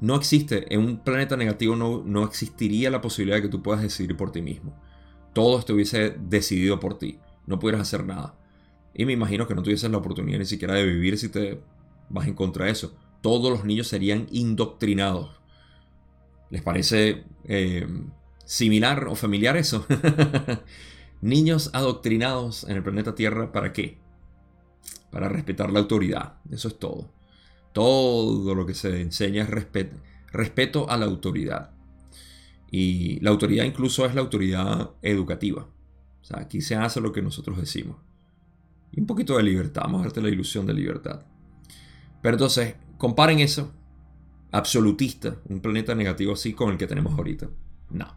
[0.00, 3.82] no existe, en un planeta negativo no, no existiría la posibilidad de que tú puedas
[3.82, 4.74] decidir por ti mismo.
[5.32, 8.34] Todo estuviese decidido por ti, no pudieras hacer nada.
[8.94, 11.60] Y me imagino que no tuvieses la oportunidad ni siquiera de vivir si te
[12.10, 12.94] vas en contra de eso.
[13.22, 15.40] Todos los niños serían indoctrinados.
[16.50, 17.86] ¿Les parece eh,
[18.44, 19.86] similar o familiar eso?
[21.22, 23.98] niños adoctrinados en el planeta Tierra, ¿para qué?
[25.10, 26.34] Para respetar la autoridad.
[26.50, 27.10] Eso es todo.
[27.72, 29.96] Todo lo que se enseña es respeto,
[30.30, 31.71] respeto a la autoridad.
[32.74, 35.68] Y la autoridad incluso es la autoridad educativa.
[36.22, 37.98] O sea, aquí se hace lo que nosotros decimos.
[38.90, 39.82] Y un poquito de libertad.
[39.82, 41.20] Vamos a darte la ilusión de libertad.
[42.22, 43.74] Pero entonces, comparen eso,
[44.52, 47.50] absolutista, un planeta negativo así con el que tenemos ahorita.
[47.90, 48.16] No,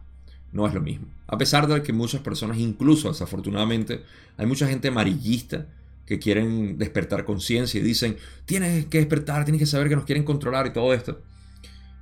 [0.52, 1.08] no es lo mismo.
[1.26, 4.04] A pesar de que muchas personas, incluso desafortunadamente,
[4.38, 5.66] hay mucha gente amarillista
[6.06, 10.24] que quieren despertar conciencia y dicen, tienes que despertar, tienes que saber que nos quieren
[10.24, 11.20] controlar y todo esto.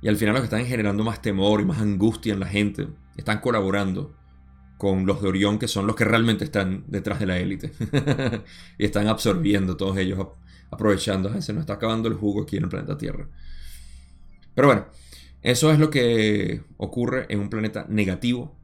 [0.05, 2.87] Y al final lo que están generando más temor y más angustia en la gente,
[3.17, 4.15] están colaborando
[4.77, 7.71] con los de Orión, que son los que realmente están detrás de la élite.
[8.77, 10.27] y están absorbiendo todos ellos,
[10.69, 11.29] aprovechando.
[11.41, 13.27] Se nos está acabando el jugo aquí en el planeta Tierra.
[14.53, 14.85] Pero bueno,
[15.41, 18.55] eso es lo que ocurre en un planeta negativo.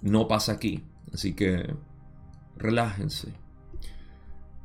[0.00, 0.82] No pasa aquí.
[1.12, 1.74] Así que
[2.56, 3.34] relájense.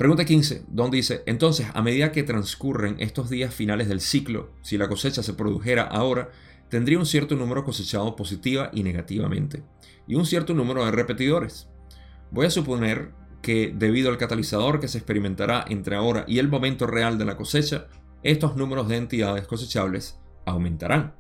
[0.04, 4.78] Pregunta 15, donde dice, entonces, a medida que transcurren estos días finales del ciclo, si
[4.78, 6.30] la cosecha se produjera ahora,
[6.68, 9.64] tendría un cierto número cosechado positiva y negativamente,
[10.06, 11.70] y un cierto número de repetidores.
[12.32, 16.86] Voy a suponer que debido al catalizador que se experimentará entre ahora y el momento
[16.86, 17.88] real de la cosecha,
[18.24, 21.16] estos números de entidades cosechables aumentarán.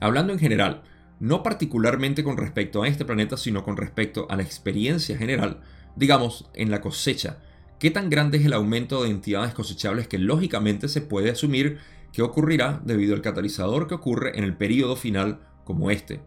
[0.00, 0.82] Hablando en general,
[1.20, 5.60] no particularmente con respecto a este planeta, sino con respecto a la experiencia general,
[5.98, 7.38] digamos, en la cosecha,
[7.80, 11.78] ¿qué tan grande es el aumento de entidades cosechables que lógicamente se puede asumir
[12.12, 16.20] que ocurrirá debido al catalizador que ocurre en el periodo final como este?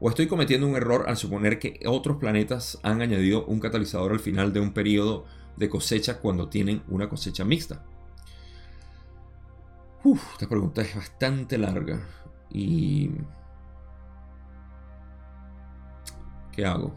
[0.00, 4.20] ¿O estoy cometiendo un error al suponer que otros planetas han añadido un catalizador al
[4.20, 5.26] final de un periodo
[5.56, 7.84] de cosecha cuando tienen una cosecha mixta?
[10.04, 12.00] Uf, esta pregunta es bastante larga
[12.50, 13.10] y...
[16.52, 16.96] ¿Qué hago?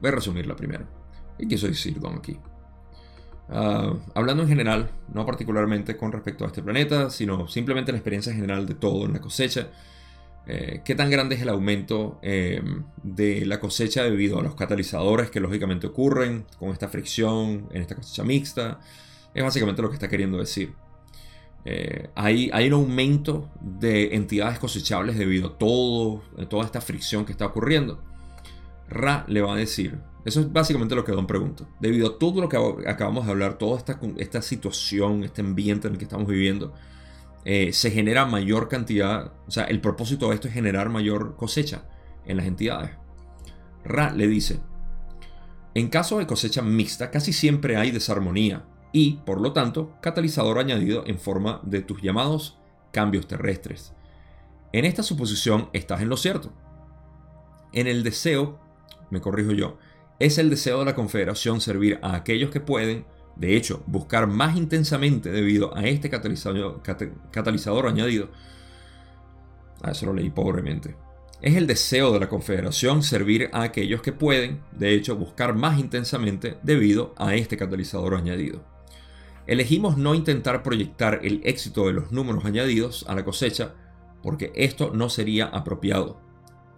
[0.00, 0.95] Voy a resumirla primero.
[1.38, 2.38] ¿Y qué soy Sirdon aquí?
[3.48, 8.32] Ah, hablando en general, no particularmente con respecto a este planeta, sino simplemente la experiencia
[8.32, 9.68] general de todo en la cosecha.
[10.48, 12.62] Eh, ¿Qué tan grande es el aumento eh,
[13.02, 17.96] de la cosecha debido a los catalizadores que lógicamente ocurren con esta fricción en esta
[17.96, 18.80] cosecha mixta?
[19.34, 20.72] Es básicamente lo que está queriendo decir.
[21.64, 27.24] Eh, hay, hay, un aumento de entidades cosechables debido a todo, a toda esta fricción
[27.24, 28.00] que está ocurriendo.
[28.88, 31.68] Ra le va a decir eso es básicamente lo que Don pregunta.
[31.78, 32.56] Debido a todo lo que
[32.88, 36.74] acabamos de hablar, toda esta, esta situación, este ambiente en el que estamos viviendo,
[37.44, 41.84] eh, se genera mayor cantidad, o sea, el propósito de esto es generar mayor cosecha
[42.24, 42.90] en las entidades.
[43.84, 44.58] Ra le dice,
[45.74, 51.04] en caso de cosecha mixta, casi siempre hay desarmonía y, por lo tanto, catalizador añadido
[51.06, 52.58] en forma de tus llamados
[52.90, 53.92] cambios terrestres.
[54.72, 56.52] En esta suposición estás en lo cierto.
[57.72, 58.58] En el deseo,
[59.10, 59.78] me corrijo yo,
[60.18, 63.04] es el deseo de la Confederación servir a aquellos que pueden,
[63.36, 68.30] de hecho, buscar más intensamente debido a este catalizador, añadido.
[69.82, 70.96] A eso lo leí pobremente.
[71.42, 75.78] Es el deseo de la Confederación servir a aquellos que pueden, de hecho, buscar más
[75.78, 78.64] intensamente debido a este catalizador añadido.
[79.46, 83.74] Elegimos no intentar proyectar el éxito de los números añadidos a la cosecha
[84.22, 86.20] porque esto no sería apropiado.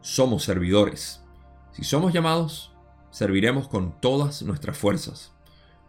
[0.02, 1.22] Somos servidores.
[1.72, 2.72] Si somos llamados,
[3.10, 5.32] serviremos con todas nuestras fuerzas.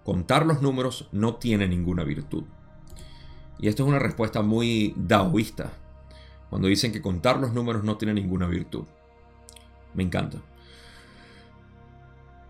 [0.03, 2.43] Contar los números no tiene ninguna virtud.
[3.59, 5.73] Y esto es una respuesta muy daoísta,
[6.49, 8.85] cuando dicen que contar los números no tiene ninguna virtud.
[9.93, 10.39] Me encanta.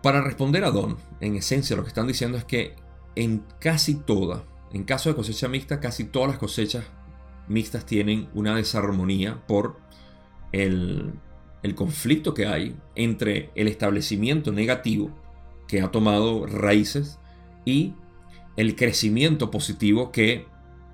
[0.02, 2.74] Para responder a Don, en esencia lo que están diciendo es que
[3.16, 6.84] en casi toda, en caso de cosecha mixta, casi todas las cosechas
[7.48, 9.78] mixtas tienen una desarmonía por
[10.52, 11.12] el
[11.62, 15.10] el conflicto que hay entre el establecimiento negativo
[15.68, 17.18] que ha tomado raíces
[17.64, 17.94] y
[18.56, 20.46] el crecimiento positivo que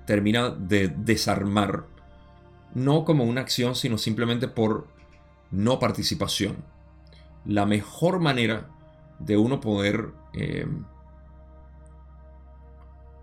[0.05, 1.85] termina de desarmar,
[2.73, 4.87] no como una acción, sino simplemente por
[5.51, 6.57] no participación.
[7.45, 8.69] La mejor manera
[9.19, 10.67] de uno poder eh,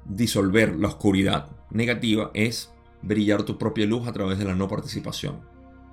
[0.05, 2.72] disolver la oscuridad negativa es
[3.03, 5.40] brillar tu propia luz a través de la no participación.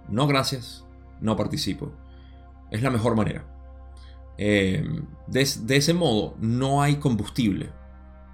[0.10, 0.86] No gracias,
[1.22, 1.92] no participo.
[2.72, 3.46] Es la mejor manera.
[4.38, 4.84] Eh,
[5.28, 7.70] de, ese modo no hay combustible.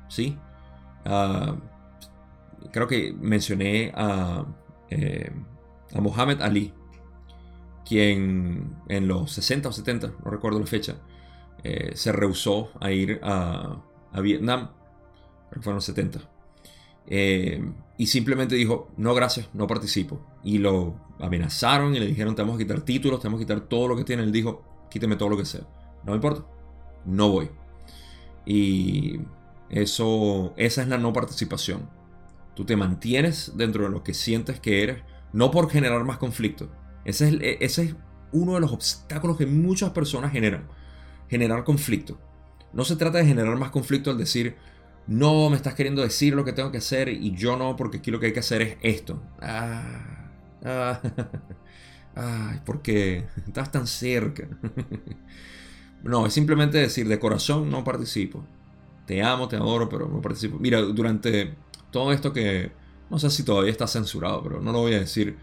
[0.08, 0.38] ¿sí?
[1.06, 1.56] Ah,
[2.72, 4.46] creo que mencioné a,
[4.90, 5.32] eh,
[5.94, 6.74] a Muhammad Ali,
[7.86, 10.96] quien en los 60 o 70, no recuerdo la fecha,
[11.64, 14.70] eh, se rehusó a ir a, a Vietnam,
[15.50, 16.20] creo que fueron los 70.
[17.10, 20.22] Y simplemente dijo, no gracias, no participo.
[20.44, 23.62] Y lo amenazaron y le dijeron, te vamos a quitar títulos, te vamos a quitar
[23.62, 24.24] todo lo que tiene.
[24.24, 25.62] Él dijo, quíteme todo lo que sea.
[26.04, 26.46] No me importa.
[27.06, 27.50] No voy.
[28.46, 29.20] Y
[29.70, 31.90] eso, esa es la no participación.
[32.56, 35.04] Tú te mantienes dentro de lo que sientes que eres,
[35.34, 36.70] no por generar más conflicto.
[37.06, 37.96] Ese es, ese es
[38.32, 40.68] uno de los obstáculos que muchas personas generan.
[41.30, 42.20] Generar conflicto.
[42.74, 44.56] No se trata de generar más conflicto al decir,
[45.08, 48.12] no, me estás queriendo decir lo que tengo que hacer y yo no, porque aquí
[48.12, 49.22] lo que hay que hacer es esto.
[49.42, 50.30] Ah,
[50.66, 51.02] ah,
[52.66, 54.48] porque estás tan cerca.
[56.04, 58.46] No, es simplemente decir de corazón no participo.
[59.08, 60.58] Te amo, te adoro, pero no participo.
[60.60, 61.56] Mira, durante
[61.92, 62.72] todo esto que
[63.10, 65.36] no sé si todavía está censurado, pero no lo voy a decir.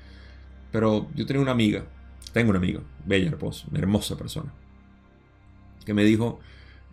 [0.71, 1.85] Pero yo tenía una amiga,
[2.33, 4.53] tengo una amiga, bella, hermosa, hermosa persona,
[5.85, 6.41] que me dijo,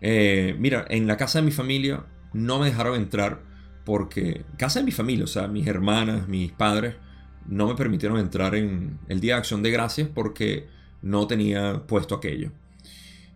[0.00, 3.42] eh, mira, en la casa de mi familia no me dejaron entrar
[3.84, 6.96] porque, casa de mi familia, o sea, mis hermanas, mis padres,
[7.46, 10.68] no me permitieron entrar en el Día de Acción de Gracias porque
[11.02, 12.52] no tenía puesto aquello.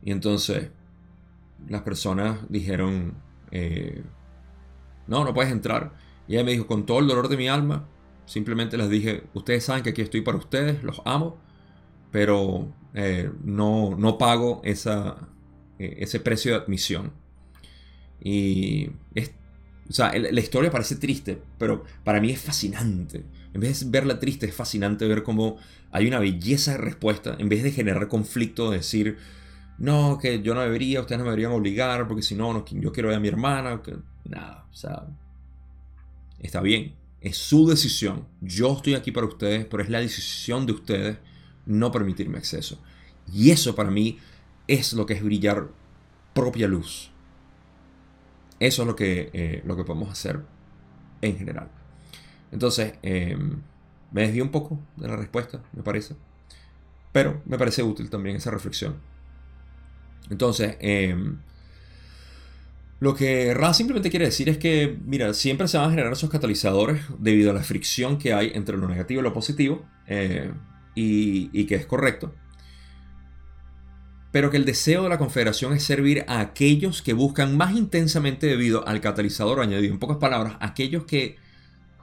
[0.03, 0.71] Y entonces
[1.69, 3.15] las personas dijeron,
[3.51, 4.03] eh,
[5.07, 5.93] no, no puedes entrar.
[6.29, 7.89] Y ella me dijo, con todo el dolor de mi alma,
[8.25, 11.39] simplemente les dije, ustedes saben que aquí estoy para ustedes, los amo,
[12.11, 15.29] pero eh, no, no pago esa,
[15.79, 17.13] eh, ese precio de admisión.
[18.21, 19.33] Y es,
[19.89, 23.25] o sea, la historia parece triste, pero para mí es fascinante.
[23.55, 25.57] En vez de verla triste, es fascinante ver cómo
[25.93, 29.17] hay una belleza de respuesta, en vez de generar conflicto, de decir,
[29.79, 32.93] no, que yo no debería, ustedes no me deberían obligar, porque si no, no yo
[32.93, 35.07] quiero ver a mi hermana, que nada, o sea,
[36.41, 40.73] está bien, es su decisión, yo estoy aquí para ustedes, pero es la decisión de
[40.73, 41.19] ustedes
[41.65, 42.81] no permitirme acceso.
[43.33, 44.19] Y eso para mí
[44.69, 45.69] es lo que es brillar
[46.35, 47.11] propia luz.
[48.61, 50.41] Eso es lo que, eh, lo que podemos hacer
[51.23, 51.69] en general.
[52.53, 53.61] Entonces, em,
[54.13, 56.17] me desvío un poco de la respuesta, me parece.
[57.13, 58.97] Pero me parece útil también esa reflexión.
[60.31, 61.39] Entonces, em,
[62.99, 66.31] lo que Ra simplemente quiere decir es que, mira, siempre se van a generar esos
[66.31, 70.51] catalizadores debido a la fricción que hay entre lo negativo y lo positivo, eh,
[70.95, 72.35] y, que es correcto.
[74.37, 78.47] Pero que el deseo de la Confederación es servir a aquellos que buscan más intensamente
[78.47, 79.95] debido al catalizador añadido.
[79.95, 81.37] En pocas palabras, aquellos que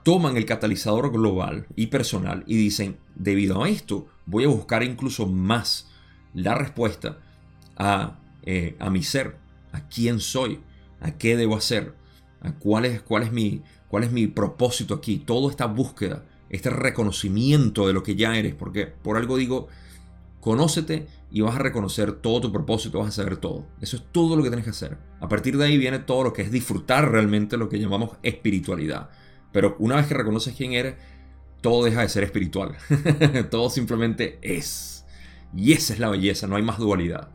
[0.02, 5.28] toman el catalizador global y personal y dicen, debido a esto, voy a buscar incluso
[5.28, 5.92] más
[6.34, 7.20] la respuesta
[8.42, 9.36] eh, a, mi ser,
[9.70, 10.58] a quién soy,
[11.00, 11.94] a qué debo hacer,
[12.40, 15.18] a cuál es, cuál es, mi, cuál es mi propósito aquí.
[15.18, 19.68] Toda esta búsqueda, este reconocimiento de lo que ya eres, porque por algo digo,
[20.40, 23.66] conócete y vas a reconocer todo tu propósito, vas a saber todo.
[23.80, 24.98] Eso es todo lo que tienes que hacer.
[25.20, 29.10] A partir de ahí viene todo lo que es disfrutar realmente lo que llamamos espiritualidad.
[29.50, 30.94] Pero una vez que reconoces quién eres,
[31.60, 32.76] todo deja de ser espiritual.
[33.50, 35.04] todo simplemente es.
[35.56, 37.30] Y esa es la belleza, no hay más dualidad.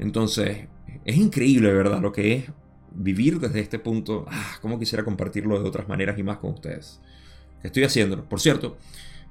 [0.00, 0.66] Entonces,
[1.04, 2.00] es increíble, ¿verdad?
[2.00, 2.50] Lo que es
[2.90, 4.26] vivir desde este punto.
[4.28, 7.00] Ah, cómo quisiera compartirlo de otras maneras y más con ustedes.
[7.62, 8.28] Estoy haciéndolo.
[8.28, 8.76] Por cierto,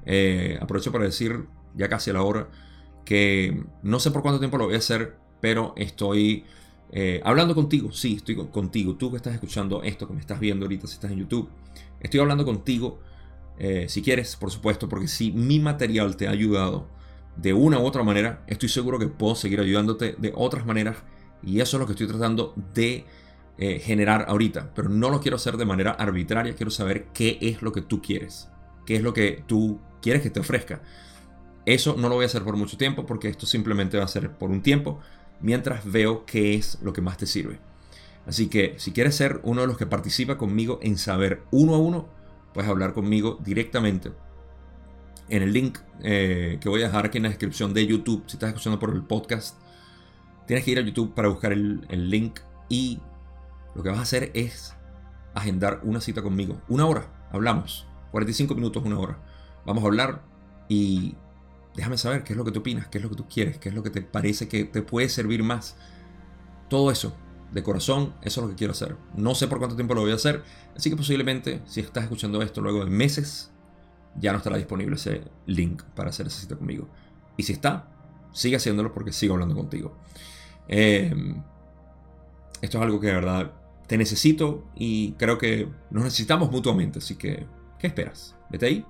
[0.05, 2.47] eh, aprovecho para decir, ya casi a la hora,
[3.05, 6.45] que no sé por cuánto tiempo lo voy a hacer, pero estoy
[6.91, 7.91] eh, hablando contigo.
[7.91, 8.95] Sí, estoy contigo.
[8.95, 11.49] Tú que estás escuchando esto, que me estás viendo ahorita, si estás en YouTube.
[11.99, 12.99] Estoy hablando contigo,
[13.57, 16.87] eh, si quieres, por supuesto, porque si mi material te ha ayudado
[17.35, 20.97] de una u otra manera, estoy seguro que puedo seguir ayudándote de otras maneras
[21.43, 23.05] y eso es lo que estoy tratando de
[23.57, 27.61] eh, generar ahorita, pero no lo quiero hacer de manera arbitraria, quiero saber qué es
[27.61, 28.49] lo que tú quieres,
[28.85, 30.81] qué es lo que tú quieres que te ofrezca.
[31.69, 34.31] Eso no lo voy a hacer por mucho tiempo porque esto simplemente va a ser
[34.31, 34.99] por un tiempo
[35.39, 37.59] mientras veo qué es lo que más te sirve.
[38.25, 41.77] Así que si quieres ser uno de los que participa conmigo en saber uno a
[41.77, 42.09] uno,
[42.55, 44.11] puedes hablar conmigo directamente
[45.27, 48.37] en el link eh, que voy a dejar aquí en la descripción de YouTube, si
[48.37, 49.55] estás escuchando por el podcast,
[50.47, 52.99] tienes que ir a YouTube para buscar el, link y
[53.75, 54.73] lo que vas a hacer es
[55.35, 56.59] agendar una cita conmigo.
[56.67, 57.85] Una hora, hablamos.
[58.09, 59.19] 45 minutos, una hora.
[59.67, 60.23] Vamos a hablar
[60.67, 61.15] y
[61.79, 63.69] déjame saber qué es lo que tú opinas, qué es lo que tú quieres, qué
[63.69, 65.77] es lo que te parece que te puede servir más.
[66.67, 67.15] Todo eso
[67.53, 68.97] de corazón, eso es lo que quiero hacer.
[69.15, 70.43] No sé por cuánto tiempo lo voy a hacer,
[70.75, 73.53] así que posiblemente si estás escuchando esto luego de meses,
[74.19, 76.89] ya no estará disponible ese link para hacer esa cita conmigo.
[77.37, 77.87] Y si está,
[78.33, 79.97] sigue haciéndolo porque sigo hablando contigo.
[80.67, 81.41] Em,
[82.61, 83.53] esto es algo que de verdad
[83.87, 87.47] te necesito y creo que nos necesitamos mutuamente, así que,
[87.79, 88.35] ¿qué esperas?
[88.49, 88.85] Vete ahí,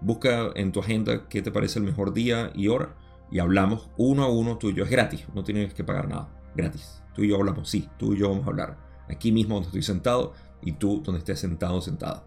[0.00, 2.96] busca en tu agenda qué te parece el mejor día y hora
[3.30, 4.84] y hablamos uno a uno tú y yo.
[4.84, 7.02] Es gratis, no tienes que pagar nada, gratis.
[7.14, 8.78] Tú y yo hablamos, sí, tú y yo vamos a hablar.
[9.08, 10.32] Aquí mismo donde estoy sentado
[10.62, 12.24] y tú donde estés sentado sentada.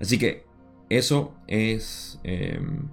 [0.00, 0.44] Así que
[0.88, 2.88] eso es, em,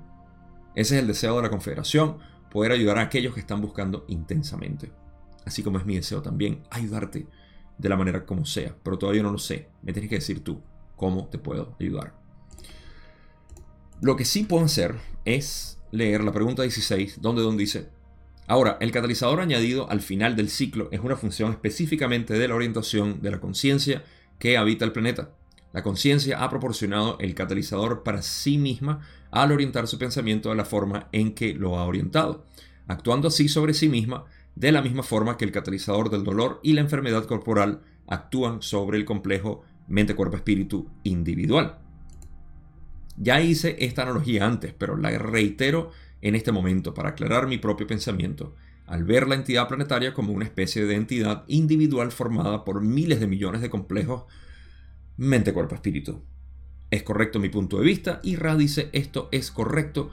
[0.76, 2.18] ese es el deseo de la Confederación,
[2.50, 4.91] poder ayudar a aquellos que están buscando intensamente.
[5.46, 7.28] Así como es mi deseo también, ayudarte
[7.78, 8.76] de la manera como sea.
[8.84, 9.70] Pero todavía no lo sé.
[9.82, 10.62] Me tienes que decir tú
[10.96, 12.22] cómo te puedo ayudar.
[14.04, 17.88] Lo que sí puedo hacer es leer la pregunta 16, donde Don dice,
[18.47, 23.22] ahora, el catalizador añadido al final del ciclo es una función específicamente de la orientación
[23.22, 24.04] de la conciencia
[24.39, 25.30] que habita el planeta.
[25.72, 30.66] La conciencia ha proporcionado el catalizador para sí misma al orientar su pensamiento de la
[30.66, 32.45] forma en que lo ha orientado,
[32.88, 36.74] actuando así sobre sí misma de la misma forma que el catalizador del dolor y
[36.74, 41.83] la enfermedad corporal actúan sobre el complejo mente-cuerpo-espíritu individual.
[43.18, 45.91] Ya hice esta analogía antes, pero la reitero
[46.22, 48.55] en este momento para aclarar mi propio pensamiento,
[48.88, 53.28] al ver la entidad planetaria como una especie de entidad individual formada por miles de
[53.28, 54.24] millones de complejos
[55.18, 56.22] mente, cuerpo, espíritu.
[56.91, 60.11] Es correcto mi punto de vista y Ra dice esto es correcto.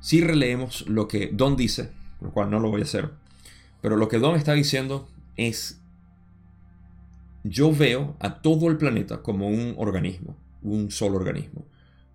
[0.00, 3.10] Si releemos lo que Don dice, lo cual no lo voy a hacer,
[3.80, 5.80] pero lo que Don está diciendo es
[7.44, 11.66] yo veo a todo el planeta como un organismo, un solo organismo,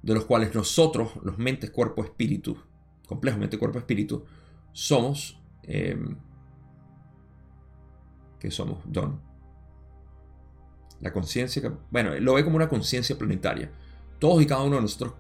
[0.01, 2.57] de los cuales nosotros, los mentes, cuerpo, espíritu,
[3.07, 4.25] complejamente cuerpo, espíritu,
[4.73, 5.97] somos, eh,
[8.39, 8.79] ¿qué somos?
[8.85, 9.19] Don.
[10.99, 13.71] La conciencia, bueno, lo ve como una conciencia planetaria.
[14.19, 15.13] Todos y cada uno de nosotros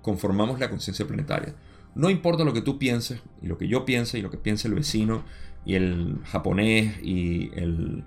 [0.00, 1.54] conformamos la conciencia planetaria.
[1.94, 4.68] No importa lo que tú pienses, y lo que yo piense, y lo que piense
[4.68, 5.24] el vecino,
[5.64, 8.04] y el japonés, y el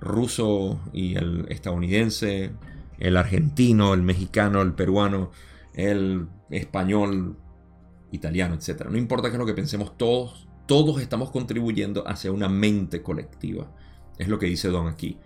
[0.00, 2.52] ruso, y el estadounidense,
[3.00, 5.30] el argentino, el mexicano, el peruano,
[5.74, 7.36] el español,
[8.12, 8.86] italiano, etc.
[8.88, 13.74] No importa qué es lo que pensemos, todos, todos estamos contribuyendo hacia una mente colectiva.
[14.18, 15.18] Es lo que dice Don aquí.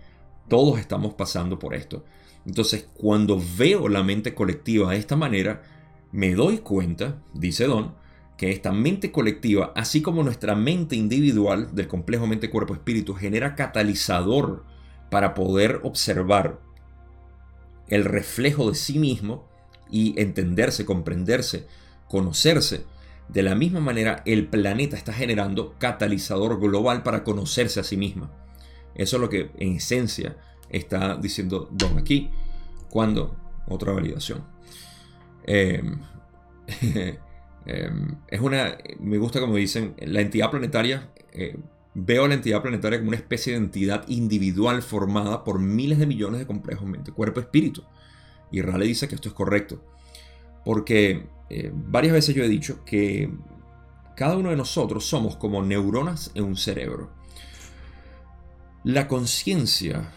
[0.47, 2.05] Todos estamos pasando por esto.
[2.45, 5.63] Entonces, cuando veo la mente colectiva de esta manera,
[6.11, 7.95] me doy cuenta, dice Don,
[8.37, 14.65] que esta mente colectiva, así como nuestra mente individual del complejo mente-cuerpo-espíritu, genera catalizador
[15.09, 16.64] para poder observar
[17.89, 19.47] el reflejo de sí mismo
[19.89, 21.67] y entenderse, comprenderse,
[22.07, 22.85] conocerse.
[23.27, 28.31] De la misma manera, el planeta está generando catalizador global para conocerse a sí misma.
[28.93, 30.37] Eso es lo que en esencia
[30.69, 32.29] está diciendo Don aquí.
[32.89, 33.35] Cuando,
[33.67, 34.45] otra validación.
[35.43, 35.99] Em,
[37.65, 41.57] em, es una, me gusta como dicen, la entidad planetaria, eh,
[41.95, 46.05] veo a la entidad planetaria como una especie de entidad individual formada por miles de
[46.05, 47.83] millones de complejos mente, cuerpo, espíritu.
[48.51, 49.81] Y Raleigh dice que esto es correcto.
[50.65, 53.33] Porque eh, varias veces yo he dicho que
[54.15, 57.11] cada uno de nosotros somos como neuronas en un cerebro.
[58.83, 60.11] La conciencia,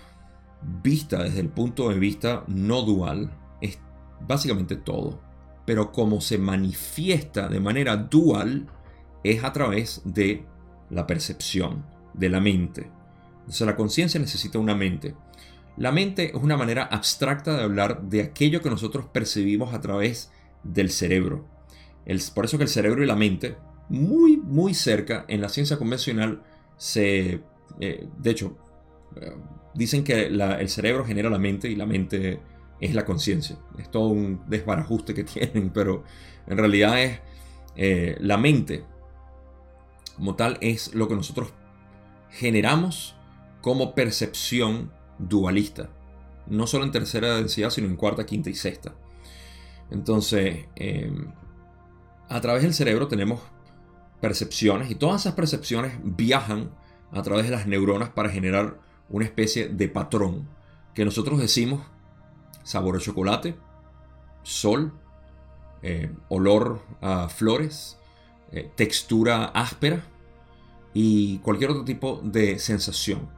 [0.82, 3.78] vista desde el punto de vista no dual, es
[4.26, 5.20] básicamente todo.
[5.64, 8.68] Pero como se manifiesta de manera dual,
[9.22, 10.44] es a través de
[10.90, 11.84] la percepción,
[12.14, 12.90] de la mente.
[13.40, 15.14] Entonces la conciencia necesita una mente.
[15.76, 20.32] La mente es una manera abstracta de hablar de aquello que nosotros percibimos a través
[20.64, 21.46] del cerebro.
[22.34, 23.56] por eso que el cerebro y la mente,
[23.88, 26.42] muy, muy cerca en la ciencia convencional,
[26.76, 27.42] se
[27.80, 28.56] eh, de hecho,
[29.16, 29.32] eh,
[29.74, 32.40] dicen que el cerebro genera la mente y la mente
[32.80, 33.56] es la conciencia.
[33.78, 36.04] Es todo un desbarajuste que tienen, pero
[36.46, 37.20] en realidad es
[37.76, 38.84] eh, la mente
[40.18, 41.52] como tal es lo que nosotros
[42.30, 43.14] generamos
[43.62, 45.88] como percepción dualista.
[46.46, 48.94] No solo en tercera densidad, sino en cuarta, quinta y sexta.
[49.90, 50.66] Entonces,
[52.28, 53.40] a través del cerebro tenemos
[54.20, 56.70] percepciones y todas esas percepciones viajan
[57.12, 60.48] a través de las neuronas para generar una especie de patrón
[60.94, 61.86] que nosotros decimos
[62.64, 63.56] sabor a chocolate,
[64.42, 64.92] sol,
[65.82, 67.97] eh, olor a flores,
[68.52, 70.04] eh, textura áspera
[70.94, 73.28] y cualquier otro tipo de sensación.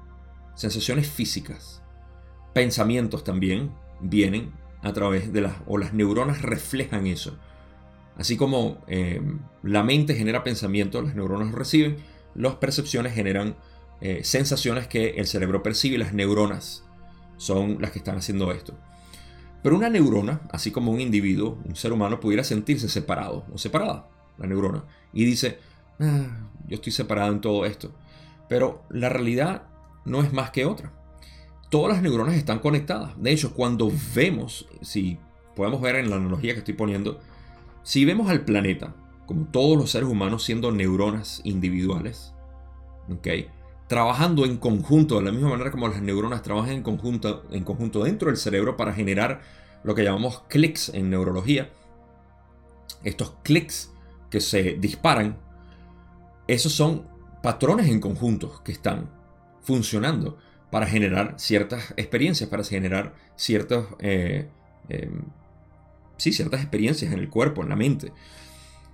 [0.55, 1.83] Sensaciones físicas.
[2.55, 4.53] Pensamientos también vienen
[4.83, 5.55] a través de las...
[5.67, 7.39] o las neuronas reflejan eso.
[8.17, 9.23] Así como eh,
[9.63, 11.97] la mente genera pensamientos, las neuronas reciben,
[12.35, 13.57] las percepciones generan
[14.01, 16.85] eh, sensaciones que el cerebro percibe y las neuronas
[17.37, 18.75] son las que están haciendo esto.
[19.63, 24.09] Pero una neurona, así como un individuo, un ser humano, pudiera sentirse separado o separada,
[24.41, 25.59] la neurona, y dice,
[26.01, 27.93] ah, yo estoy separado en todo esto.
[28.49, 29.63] Pero la realidad
[30.05, 30.93] no es más que otra.
[31.69, 33.13] Todas las neuronas están conectadas.
[33.23, 35.19] De hecho, cuando vemos, si
[35.55, 37.21] podemos ver en la analogía que estoy poniendo,
[37.85, 38.95] si vemos al planeta,
[39.27, 42.35] como todos los seres humanos siendo neuronas individuales,
[43.87, 48.03] trabajando en conjunto, de la misma manera como las neuronas trabajan en conjunto, en conjunto
[48.05, 49.41] dentro del cerebro para generar
[49.85, 51.71] lo que llamamos clics en neurología,
[53.05, 53.93] estos clics
[54.31, 55.39] que se disparan,
[56.47, 57.07] esos son
[57.43, 59.11] patrones en conjunto que están
[59.61, 60.39] funcionando
[60.71, 64.49] para generar ciertas experiencias, para generar ciertos, eh,
[64.89, 65.25] em,
[66.17, 68.13] sí, ciertas experiencias en el cuerpo, en la mente.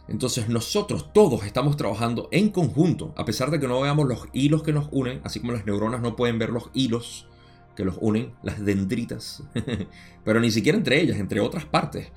[0.08, 4.62] Entonces nosotros todos estamos trabajando en conjunto, a pesar de que no veamos los hilos
[4.62, 7.28] que nos unen, así como las neuronas no pueden ver los hilos
[7.74, 9.42] que los unen, las dendritas,
[10.24, 12.12] pero ni siquiera entre ellas, entre otras partes,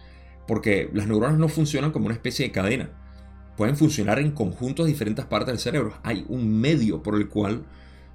[0.48, 2.92] porque las neuronas no funcionan como una especie de cadena,
[3.60, 5.94] pueden funcionar en conjuntos de diferentes partes del cerebro.
[6.04, 7.66] Hay un medio por el cual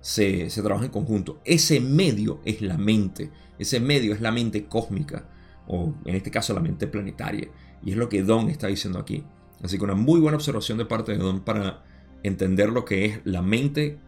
[0.01, 1.39] se, trabaja en conjunto.
[1.45, 3.31] Ese medio es la mente.
[3.59, 5.29] Ese medio es la mente cósmica.
[5.67, 7.51] O en este caso la mente planetaria.
[7.85, 9.23] Y es lo que Don está diciendo aquí.
[9.63, 11.83] Así que una muy buena observación de parte de Don para
[12.23, 13.99] entender lo que es la mente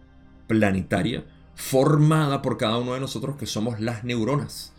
[0.47, 4.73] planetaria formada por cada uno de nosotros que somos las neuronas.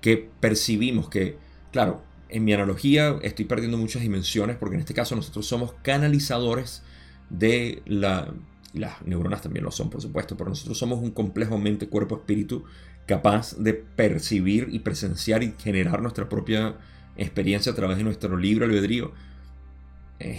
[0.00, 1.36] Que percibimos que,
[1.70, 2.00] claro,
[2.32, 6.82] en mi analogía estoy perdiendo muchas dimensiones porque en este caso nosotros somos canalizadores
[7.30, 8.32] de la,
[8.72, 12.64] las neuronas también lo son, por supuesto, pero nosotros somos un complejo mente, cuerpo, espíritu
[13.06, 16.76] capaz de percibir y presenciar y generar nuestra propia
[17.16, 19.12] experiencia a través de nuestro libre albedrío.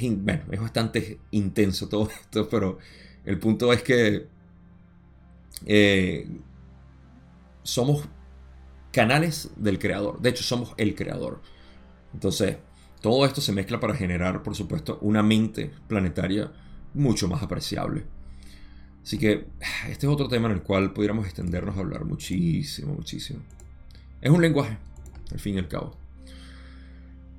[0.02, 2.80] Bueno, es bastante intenso todo esto, pero
[3.26, 4.28] el punto es que
[5.66, 6.28] eh,
[7.64, 8.08] somos
[8.92, 10.22] canales del creador.
[10.22, 11.42] De hecho, somos el creador.
[12.14, 12.58] Entonces,
[13.02, 16.52] todo esto se mezcla para generar, por supuesto, una mente planetaria
[16.94, 18.06] mucho más apreciable.
[19.04, 19.48] Así que
[19.90, 23.42] este es otro tema en el cual pudiéramos extendernos a hablar muchísimo, muchísimo.
[24.22, 24.78] Es un lenguaje,
[25.32, 25.98] al fin y al cabo.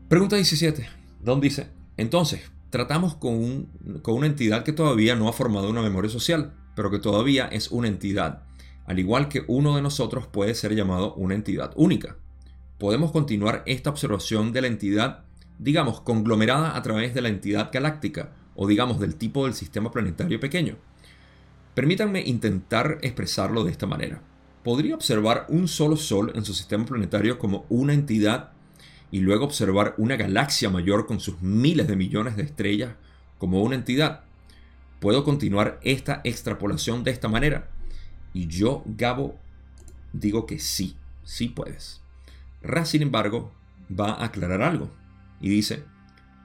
[0.09, 0.87] Pregunta 17.
[1.23, 3.67] Don dice, entonces, tratamos con,
[4.03, 7.71] con una entidad que todavía no ha formado una memoria social, pero que todavía es
[7.71, 8.43] una entidad,
[8.85, 12.19] al igual que uno de nosotros puede ser llamado una entidad única.
[12.85, 15.25] Podemos continuar esta observación de la entidad,
[15.59, 20.39] digamos, conglomerada a través de la entidad galáctica, o digamos del tipo del sistema planetario
[20.39, 20.77] pequeño.
[21.75, 24.21] Permítanme intentar expresarlo de esta manera.
[24.63, 28.51] Podría observar un solo Sol en su sistema planetario como una entidad
[29.11, 32.97] y luego observar una galaxia mayor con sus miles de millones de estrellas
[33.39, 34.25] como una entidad.
[35.01, 37.71] Puedo continuar esta extrapolación de esta manera.
[38.35, 39.39] Y yo, Gabo,
[40.13, 42.04] digo que sí, sí puedes.
[42.65, 43.53] Ra, sin embargo,
[43.89, 44.91] va a aclarar algo
[45.41, 45.85] y dice,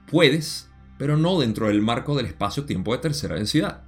[0.06, 0.68] puedes,
[0.98, 3.84] pero no dentro del marco del espacio-tiempo de tercera densidad.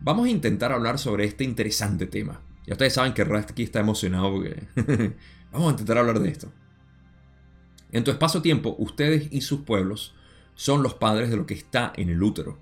[0.00, 2.40] Vamos a intentar hablar sobre este interesante tema.
[2.66, 4.66] Ya ustedes saben que Rast aquí está emocionado porque
[5.52, 6.52] vamos a intentar hablar de esto.
[7.92, 10.14] En tu espacio-tiempo, ustedes y sus pueblos
[10.54, 12.58] son los padres de lo que está en el útero.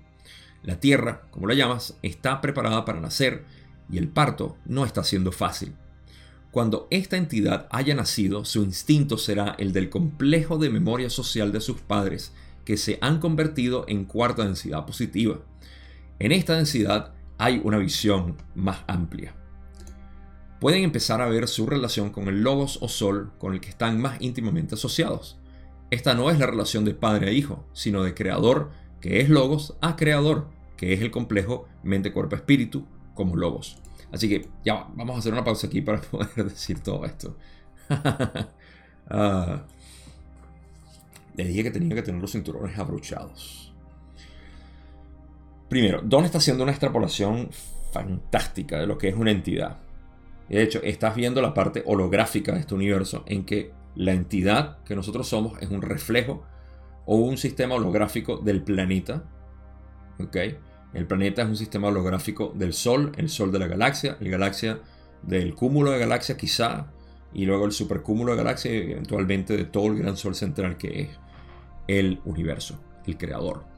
[0.63, 3.45] La tierra, como la llamas, está preparada para nacer
[3.89, 5.75] y el parto no está siendo fácil.
[6.55, 11.59] Cuando esta entidad haya nacido, su instinto será el del complejo de memoria social de
[11.59, 12.31] sus padres
[12.63, 15.41] que se han convertido en cuarta densidad positiva.
[16.17, 19.35] En esta densidad hay una visión más amplia.
[20.61, 23.99] Pueden empezar a ver su relación con el logos o sol con el que están
[23.99, 25.37] más íntimamente asociados.
[25.91, 28.71] Esta no es la relación de padre a hijo, sino de creador,
[29.01, 33.81] que es logos, a creador, que es el complejo mente-cuerpo-espíritu, como logos.
[34.15, 37.35] Así que ya vamos a hacer una pausa aquí para poder decir todo esto.
[39.07, 39.61] Ah,
[41.35, 43.71] le dije que tenía que tener los cinturones abrochados.
[45.69, 47.49] Primero, Don está haciendo una extrapolación
[47.91, 49.77] fantástica de lo que es una entidad.
[50.49, 54.95] De hecho, estás viendo la parte holográfica de este universo en que la entidad que
[54.95, 56.43] nosotros somos es un reflejo
[57.05, 59.21] o un sistema holográfico del planeta.
[60.19, 60.35] ¿Ok?
[60.95, 64.79] El planeta es un sistema holográfico del Sol, el Sol de la galaxia, la galaxia
[65.21, 66.87] del cúmulo de galaxias quizá,
[67.33, 71.01] y luego el supercúmulo de galaxias y eventualmente de todo el gran Sol central que
[71.01, 71.09] es
[71.87, 73.75] el universo, el creador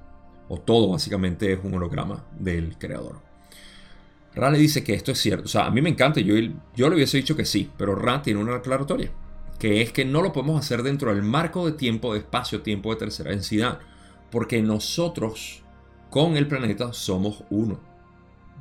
[0.50, 3.22] o todo básicamente es un holograma del creador.
[4.34, 5.46] Ra le dice que esto es cierto.
[5.46, 6.36] O sea, a mí me encanta, yo,
[6.76, 9.12] yo le hubiese dicho que sí, pero Ra tiene una aclaratoria,
[9.60, 12.98] que es que no lo podemos hacer dentro del marco de tiempo, de espacio-tiempo de
[12.98, 13.80] tercera densidad,
[14.30, 15.64] porque nosotros
[16.10, 17.80] con el planeta somos uno.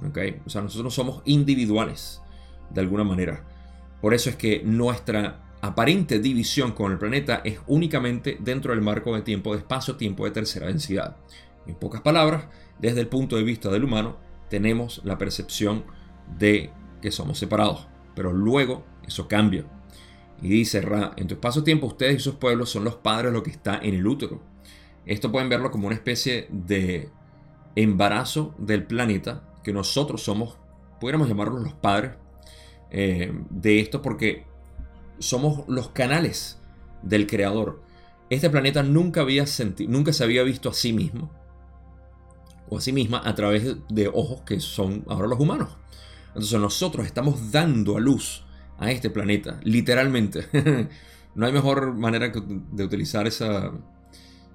[0.09, 0.41] ¿okay?
[0.47, 2.23] O sea, nosotros somos individuales
[2.71, 3.45] de alguna manera.
[4.01, 9.15] Por eso es que nuestra aparente división con el planeta es únicamente dentro del marco
[9.15, 11.17] de tiempo de espacio-tiempo de tercera densidad.
[11.67, 12.47] En pocas palabras,
[12.79, 14.17] desde el punto de vista del humano,
[14.49, 15.85] tenemos la percepción
[16.39, 16.71] de
[17.01, 17.89] que somos separados.
[18.15, 19.65] Pero luego eso cambia.
[20.43, 23.43] Y dice Ra, en tu espacio-tiempo ustedes y sus pueblos son los padres de lo
[23.43, 24.41] que está en el útero.
[25.07, 27.09] Esto pueden verlo como una especie de
[27.77, 30.59] embarazo del planeta, que nosotros somos,
[31.01, 32.13] pudiéramos llamarlos los padres
[32.91, 34.47] eh, de esto, porque
[35.19, 36.59] somos los canales
[37.03, 37.83] del creador.
[38.31, 39.45] Este planeta nunca, había
[39.87, 41.31] nunca se había visto a sí mismo
[42.69, 45.77] o a sí misma a través de ojos que son ahora los humanos.
[46.29, 48.45] Entonces nosotros estamos dando a luz
[48.79, 50.49] a este planeta, literalmente.
[51.35, 53.73] no hay mejor manera de utilizar esa,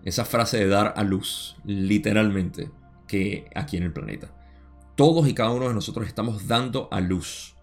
[0.04, 2.70] esa frase de dar a luz, literalmente,
[3.12, 4.34] que aquí en el planeta.
[4.96, 7.58] Todos y cada uno de nosotros estamos dando a luz,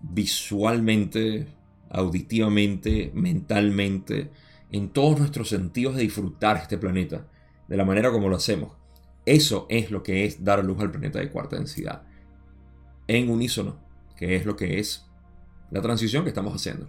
[0.00, 1.46] visualmente,
[1.90, 4.32] auditivamente, mentalmente,
[4.72, 7.28] en todos nuestros sentidos de disfrutar este planeta,
[7.68, 8.72] de la manera como lo hacemos.
[9.26, 12.02] Eso es lo que es dar luz al planeta de cuarta densidad.
[13.06, 13.78] En unísono,
[14.16, 15.06] que es lo que es
[15.70, 16.88] la transición que estamos haciendo.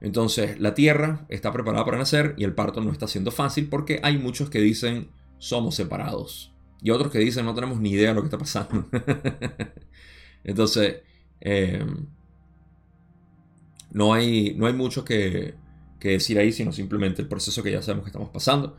[0.00, 4.00] Entonces, la Tierra está preparada para nacer y el parto no está siendo fácil porque
[4.02, 6.53] hay muchos que dicen somos separados
[6.84, 8.86] y otros que dicen no tenemos ni idea de lo que está pasando.
[10.44, 10.96] Entonces,
[11.40, 12.06] em,
[13.90, 15.54] no, hay, no hay mucho que,
[15.98, 18.76] decir ahí, sino simplemente el proceso que ya sabemos que estamos pasando.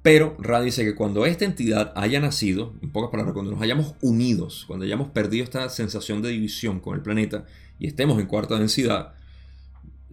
[0.00, 3.94] Pero Ra dice que cuando esta entidad haya nacido, en pocas palabras, cuando nos hayamos
[4.00, 7.46] unidos, cuando hayamos perdido esta sensación de división con el planeta
[7.80, 9.14] y estemos en cuarta densidad,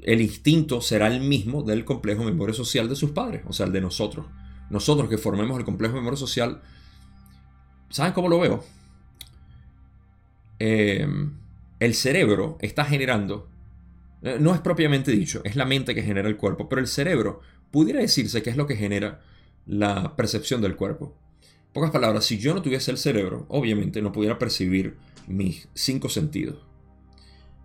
[0.01, 3.73] el instinto será el mismo del complejo memoria social de sus padres, o sea, el
[3.73, 4.25] de nosotros.
[4.71, 6.61] Nosotros que formemos el complejo memoria social,
[7.91, 8.63] ¿saben cómo lo veo?
[10.59, 11.33] Em,
[11.79, 13.49] el cerebro está generando,
[14.21, 17.41] eh, no es propiamente dicho, es la mente que genera el cuerpo, pero el cerebro
[17.71, 19.21] pudiera decirse que es lo que genera
[19.65, 21.15] la percepción del cuerpo.
[21.67, 24.97] En pocas palabras, si yo no tuviese el cerebro, obviamente no pudiera percibir
[25.27, 26.57] mis cinco sentidos.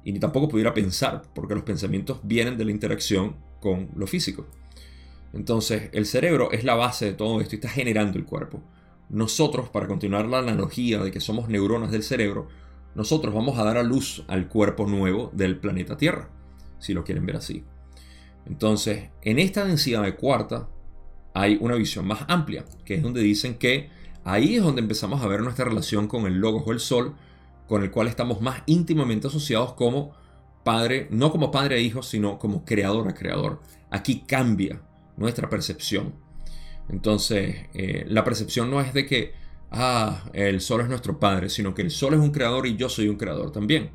[0.05, 4.47] Y ni tampoco pudiera pensar, porque los pensamientos vienen de la interacción con lo físico.
[5.32, 8.62] Entonces, el cerebro es la base de todo esto y está generando el cuerpo.
[9.09, 12.49] Nosotros, para continuar la analogía de que somos neuronas del cerebro,
[12.95, 16.31] nosotros vamos a dar a luz al cuerpo nuevo del planeta Tierra,
[16.78, 17.65] si lo quieren ver así.
[18.47, 20.69] Entonces, en esta densidad de cuarta,
[21.35, 23.91] hay una visión más amplia, que es donde dicen que
[24.24, 27.15] ahí es donde empezamos a ver nuestra relación con el logos o el sol,
[27.69, 30.15] con el cual estamos más íntimamente asociados como
[30.65, 33.61] padre, no como padre e hijo, sino como creador a creador.
[33.91, 34.81] Aquí cambia
[35.16, 36.15] nuestra percepción.
[36.89, 39.35] Entonces, eh, la percepción no es de que,
[39.71, 42.89] ah, el sol es nuestro padre, sino que el sol es un creador y yo
[42.89, 43.91] soy un creador también.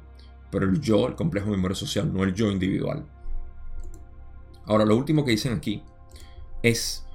[0.51, 3.05] Pero el yo, el complejo de memoria social, no el yo individual.
[4.65, 5.83] Ahora, lo último que dicen aquí
[6.61, 7.05] es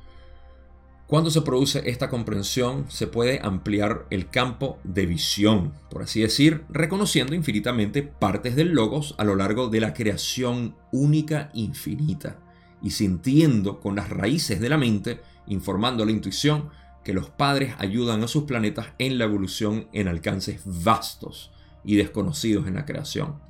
[1.06, 6.64] cuando se produce esta comprensión, se puede ampliar el campo de visión, por así decir,
[6.68, 12.40] reconociendo infinitamente partes del logos a lo largo de la creación única infinita
[12.82, 16.70] y sintiendo con las raíces de la mente, informando la intuición,
[17.04, 21.52] que los padres ayudan a sus planetas en la evolución en alcances vastos
[21.84, 23.40] y desconocidos en la creación,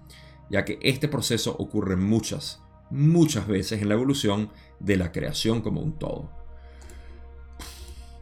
[0.50, 5.80] ya que este proceso ocurre muchas, muchas veces en la evolución de la creación como
[5.80, 6.30] un todo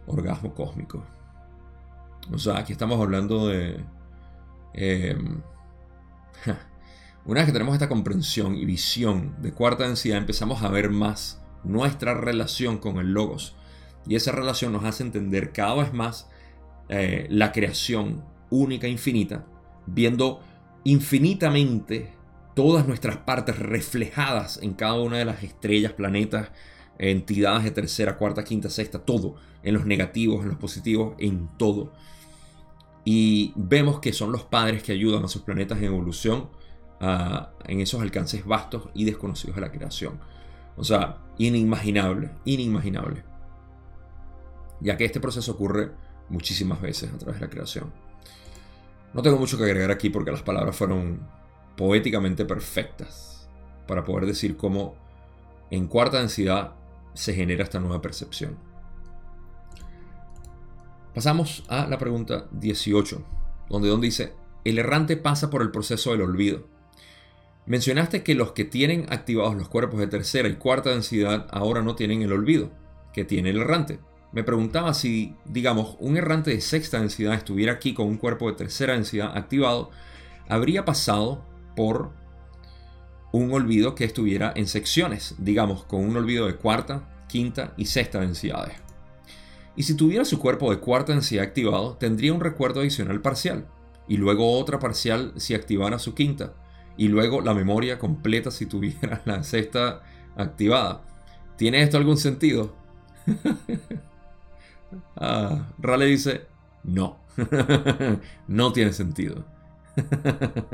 [0.07, 1.05] orgasmo cósmico.
[2.33, 3.85] O sea, aquí estamos hablando de...
[4.75, 5.43] Em,
[7.27, 11.43] una vez que tenemos esta comprensión y visión de cuarta densidad, empezamos a ver más
[11.65, 13.57] nuestra relación con el logos.
[14.07, 16.29] Y esa relación nos hace entender cada vez más
[16.89, 19.47] eh, la creación única, infinita,
[19.87, 20.41] viendo
[20.85, 22.13] infinitamente
[22.55, 26.51] todas nuestras partes reflejadas en cada una de las estrellas, planetas,
[26.99, 31.93] entidades de tercera, cuarta, quinta, sexta, todo, en los negativos, en los positivos, en todo.
[33.05, 36.49] Y vemos que son los padres que ayudan a sus planetas en evolución
[37.67, 40.19] en esos alcances vastos y desconocidos de la creación.
[40.77, 43.25] O sea, inimaginable, inimaginable.
[44.81, 45.93] Ya que este proceso ocurre
[46.29, 47.93] muchísimas veces a través de la creación.
[49.13, 51.21] No tengo mucho que agregar aquí porque las palabras fueron
[51.77, 53.49] poéticamente perfectas
[53.87, 54.97] para poder decir cómo
[55.71, 56.75] en cuarta densidad
[57.15, 58.57] se genera esta nueva percepción.
[61.15, 63.25] Pasamos a la pregunta 18,
[63.69, 64.33] donde Don dice,
[64.65, 66.67] el errante pasa por el proceso del olvido.
[67.67, 71.95] Mencionaste que los que tienen activados los cuerpos de tercera y cuarta densidad ahora no
[71.95, 72.71] tienen el olvido,
[73.13, 74.01] que tiene el errante.
[74.35, 78.57] Me preguntaba si, digamos, un errante de sexta densidad estuviera aquí con un cuerpo de
[78.57, 79.91] tercera densidad activado,
[80.49, 81.45] habría pasado
[81.77, 82.11] por
[83.31, 88.21] un olvido que estuviera en secciones, digamos, con un olvido de cuarta, quinta y sexta
[88.21, 88.75] densidades.
[89.77, 93.69] Y si tuviera su cuerpo de cuarta densidad activado, tendría un recuerdo adicional parcial,
[94.09, 96.55] y luego otra parcial si activara su quinta,
[96.97, 100.03] y luego la memoria completa si tuviera la sexta
[100.37, 101.05] activada.
[101.57, 102.75] ¿Tiene esto algún sentido?
[105.17, 106.47] Ah, Raleigh dice,
[106.83, 107.19] no,
[108.49, 109.45] no tiene sentido.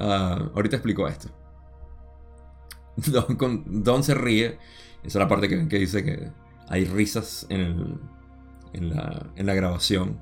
[0.00, 1.28] Ah, ahorita explico esto.
[3.66, 4.58] Don, se ríe.
[5.02, 6.30] Esa es la parte que, dice que
[6.68, 7.98] hay risas en,
[8.74, 10.20] la, grabación.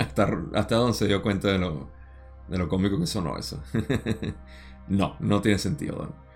[0.00, 1.90] hasta, hasta Don se dio cuenta de lo,
[2.48, 3.62] de lo cómico que sonó eso.
[4.88, 6.29] no, no tiene sentido, Don.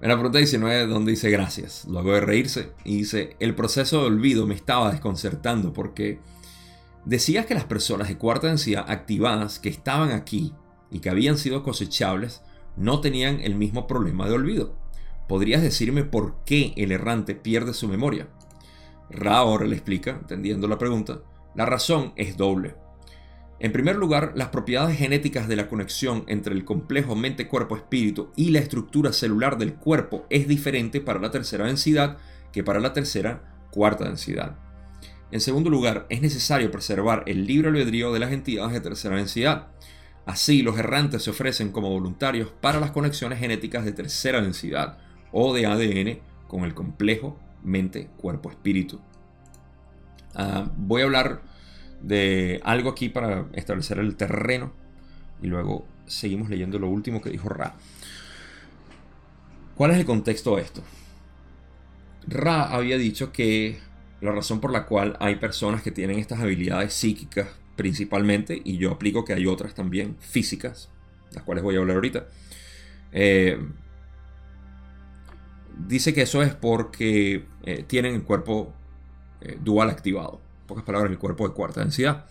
[0.00, 4.08] En la pregunta 19, donde dice gracias, luego de reírse, y dice, el proceso de
[4.08, 6.20] olvido me estaba desconcertando porque
[7.06, 10.52] decías que las personas de cuarta densidad activadas que estaban aquí
[10.90, 12.42] y que habían sido cosechables
[12.76, 14.76] no tenían el mismo problema de olvido.
[15.28, 18.28] ¿Podrías decirme por qué el errante pierde su memoria?
[19.08, 21.22] Ra ahora le explica, entendiendo la pregunta,
[21.54, 22.76] la razón es doble.
[23.58, 28.58] En primer lugar, las propiedades genéticas de la conexión entre el complejo mente-cuerpo-espíritu y la
[28.58, 32.18] estructura celular del cuerpo es diferente para la tercera densidad
[32.52, 34.56] que para la tercera cuarta densidad.
[35.30, 39.68] En segundo lugar, es necesario preservar el libre albedrío de las entidades de tercera densidad.
[40.26, 44.98] Así, los errantes se ofrecen como voluntarios para las conexiones genéticas de tercera densidad
[45.32, 49.00] o de ADN con el complejo mente-cuerpo-espíritu.
[50.34, 51.42] Ah, voy a hablar
[52.02, 54.72] de algo aquí para establecer el terreno
[55.42, 57.74] y luego seguimos leyendo lo último que dijo Ra.
[59.74, 60.82] ¿Cuál es el contexto de esto?
[62.26, 63.78] Ra había dicho que
[64.20, 68.90] la razón por la cual hay personas que tienen estas habilidades psíquicas principalmente, y yo
[68.90, 70.88] aplico que hay otras también físicas,
[71.32, 72.26] las cuales voy a hablar ahorita,
[73.12, 73.58] eh,
[75.86, 78.72] dice que eso es porque eh, tienen el cuerpo
[79.42, 82.26] eh, dual activado pocas palabras, el cuerpo de cuarta densidad.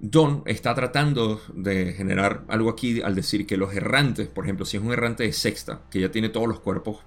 [0.00, 4.76] Don está tratando de generar algo aquí al decir que los errantes, por ejemplo, si
[4.76, 6.98] es un errante de sexta, que ya tiene todos los cuerpos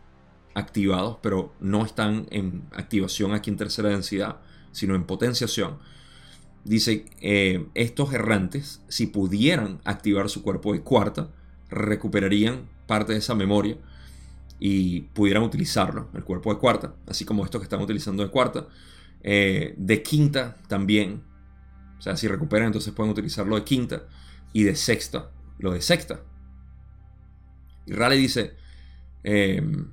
[0.53, 4.37] activados, pero no están en activación aquí en tercera densidad,
[4.73, 5.77] sino en potenciación,
[6.63, 11.29] dice, eh, estos errantes, si pudieran activar su cuerpo de cuarta,
[11.69, 13.77] recuperarían parte de esa memoria
[14.59, 18.67] y pudieran utilizarlo, el cuerpo de cuarta, así como estos que están utilizando de cuarta,
[19.23, 21.23] eh, de quinta también.
[21.97, 24.03] O sea, si recuperan, entonces pueden utilizarlo de quinta.
[24.53, 26.21] Y de sexta, lo de sexta.
[27.85, 28.55] Y Raleigh dice
[29.23, 29.91] em,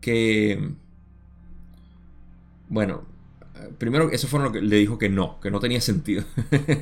[0.00, 0.74] que,
[2.68, 3.06] bueno,
[3.78, 6.24] primero eso fue lo que le dijo que no, que no tenía sentido.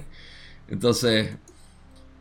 [0.69, 1.37] entonces,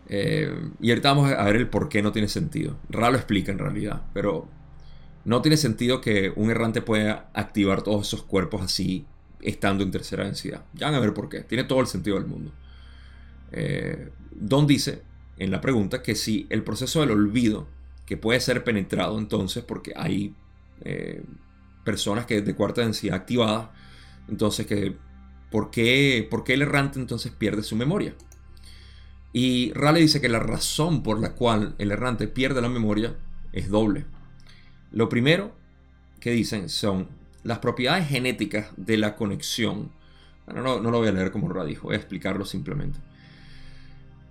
[0.10, 2.78] em, y ahorita vamos a ver el por qué no tiene sentido.
[2.90, 4.48] Ra lo explica en realidad, pero
[5.26, 9.08] no tiene sentido que un errante pueda activar todos esos cuerpos así
[9.42, 10.66] estando en tercera densidad.
[10.74, 11.42] Ya van a ver por qué.
[11.42, 12.52] Tiene todo el sentido del mundo.
[13.52, 15.02] Eh, Don dice
[15.38, 17.68] en la pregunta que si el proceso del olvido,
[18.06, 20.36] que puede ser penetrado entonces, porque hay
[20.82, 21.24] eh,
[21.84, 23.74] personas que de cuarta densidad activada,
[24.28, 24.96] entonces que
[25.50, 28.16] ¿por qué, ¿por qué el errante entonces pierde su memoria?
[29.34, 33.16] Y Raleigh dice que la razón por la cual el errante pierde la memoria
[33.54, 34.06] es doble.
[34.92, 35.56] Lo primero
[36.20, 37.08] que dicen son
[37.44, 39.92] las propiedades genéticas de la conexión.
[40.48, 43.00] No, no lo voy a leer como Ra dijo, voy a explicarlo simplemente.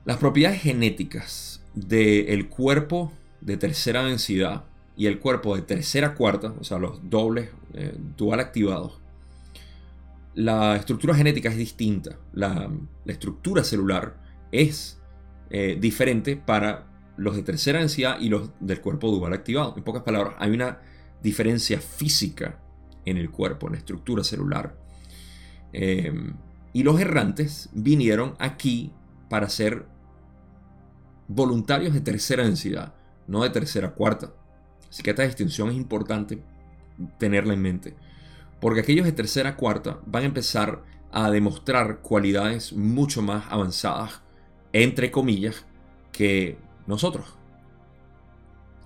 [0.04, 4.64] Las propiedades genéticas del cuerpo de tercera densidad
[4.96, 9.00] y el cuerpo de tercera cuarta, o sea, los dobles eh, dual activados,
[10.34, 12.16] la estructura genética es distinta.
[12.32, 12.70] La,
[13.06, 14.16] estructura celular
[14.52, 14.98] es
[15.50, 19.74] eh, diferente para los de tercera densidad y los del cuerpo dual activado.
[19.76, 20.78] En pocas palabras, hay una
[21.22, 22.58] diferencia física
[23.04, 24.76] en el cuerpo, en la estructura celular.
[25.72, 26.34] Em,
[26.72, 28.92] y los errantes vinieron aquí
[29.28, 29.86] para ser
[31.28, 32.94] voluntarios de tercera densidad,
[33.26, 34.32] no de tercera cuarta.
[34.88, 36.42] Así que esta distinción es importante
[37.18, 37.96] tenerla en mente.
[38.60, 40.82] Porque aquellos de tercera cuarta van a empezar
[41.12, 44.20] a demostrar cualidades mucho más avanzadas,
[44.72, 45.64] entre comillas,
[46.12, 47.36] que nosotros.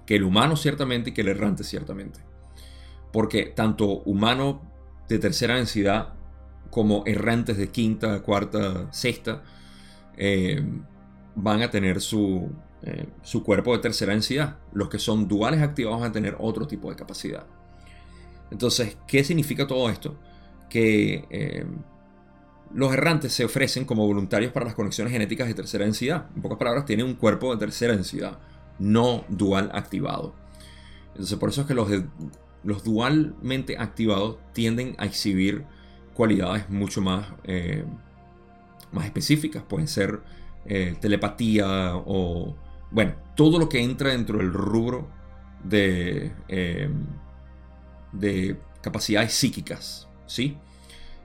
[0.06, 2.33] Que el humano ciertamente y que el errante ciertamente
[3.14, 4.56] porque tanto humanos
[5.08, 6.14] de tercera densidad
[6.68, 9.44] como errantes de quinta, cuarta, sexta
[10.16, 10.60] eh,
[11.36, 12.50] van a tener su,
[12.82, 14.56] eh, su cuerpo de tercera densidad.
[14.72, 17.46] Los que son duales activados van a tener otro tipo de capacidad.
[18.50, 20.18] Entonces, ¿qué significa todo esto?
[20.68, 21.64] que eh,
[22.72, 26.26] los errantes se ofrecen como voluntarios para las conexiones genéticas de tercera densidad.
[26.34, 28.40] En pocas palabras, tienen un cuerpo de tercera densidad,
[28.80, 30.34] no dual activado.
[31.12, 31.88] Entonces, por eso es que los,
[32.64, 35.64] los dualmente activados tienden a exhibir
[36.14, 37.84] cualidades mucho más, eh,
[38.92, 39.62] más específicas.
[39.62, 40.20] Pueden ser
[40.66, 42.56] eh, telepatía o,
[42.90, 45.08] bueno, todo lo que entra dentro del rubro
[45.62, 46.88] de, eh,
[48.12, 50.56] de capacidades psíquicas, ¿sí?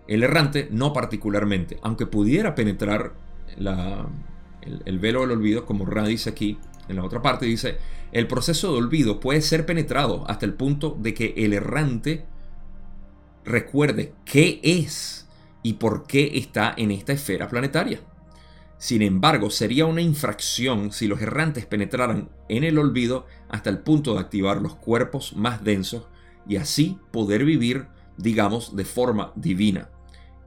[0.08, 3.14] El errante no particularmente, aunque pudiera penetrar
[3.58, 6.58] el, velo del olvido, como Ra dice aquí
[6.88, 7.78] en la otra parte, dice,
[8.12, 12.26] el proceso de olvido puede ser penetrado hasta el punto de que el errante
[13.46, 15.28] recuerde qué es
[15.64, 18.02] y por qué está en esta esfera planetaria.
[18.78, 24.14] Sin embargo, sería una infracción si los errantes penetraran en el olvido hasta el punto
[24.14, 26.08] de activar los cuerpos más densos
[26.48, 27.88] y así poder vivir,
[28.18, 29.90] digamos, de forma divina.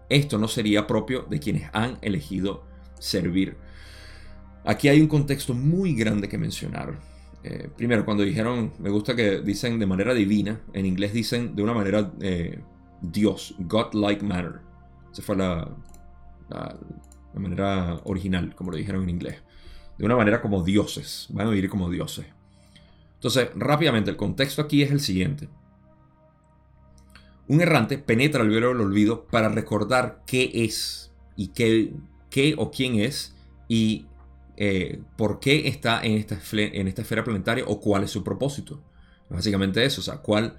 [0.08, 2.64] Esto no sería propio de quienes han elegido
[2.98, 3.56] servir.
[4.64, 7.11] Aquí hay un contexto muy grande que mencionar.
[7.44, 11.62] Eh, primero, cuando dijeron, me gusta que dicen de manera divina, en inglés dicen de
[11.62, 12.60] una manera eh,
[13.00, 14.60] Dios, God-like manner.
[15.12, 15.68] Esa fue la,
[17.34, 19.42] de manera original, como lo dijeron en inglés.
[19.98, 22.26] De una manera como dioses, van a vivir como dioses.
[23.14, 25.48] Entonces, rápidamente, el contexto aquí es el siguiente.
[27.48, 31.92] Un errante penetra el velo del olvido para recordar qué es y qué,
[32.30, 33.34] qué o quién es
[33.68, 34.06] y
[34.56, 38.82] eh, por qué está en esta, en esta esfera planetaria o cuál es su propósito.
[39.28, 40.58] Básicamente eso, o sea, cuál,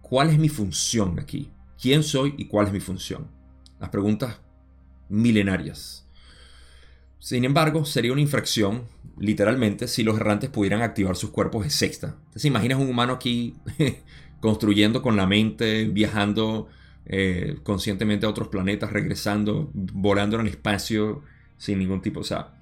[0.00, 1.50] cuál es mi función aquí,
[1.80, 3.28] quién soy y cuál es mi función.
[3.80, 4.40] Las preguntas
[5.08, 6.06] milenarias.
[7.20, 8.84] Sin embargo, sería una infracción,
[9.18, 12.16] literalmente, si los errantes pudieran activar sus cuerpos de sexta.
[12.18, 13.54] Entonces, imaginas un humano aquí
[14.40, 16.68] construyendo con la mente, viajando
[17.06, 21.22] eh, conscientemente a otros planetas, regresando, volando en el espacio
[21.56, 22.20] sin ningún tipo.
[22.20, 22.57] O sea,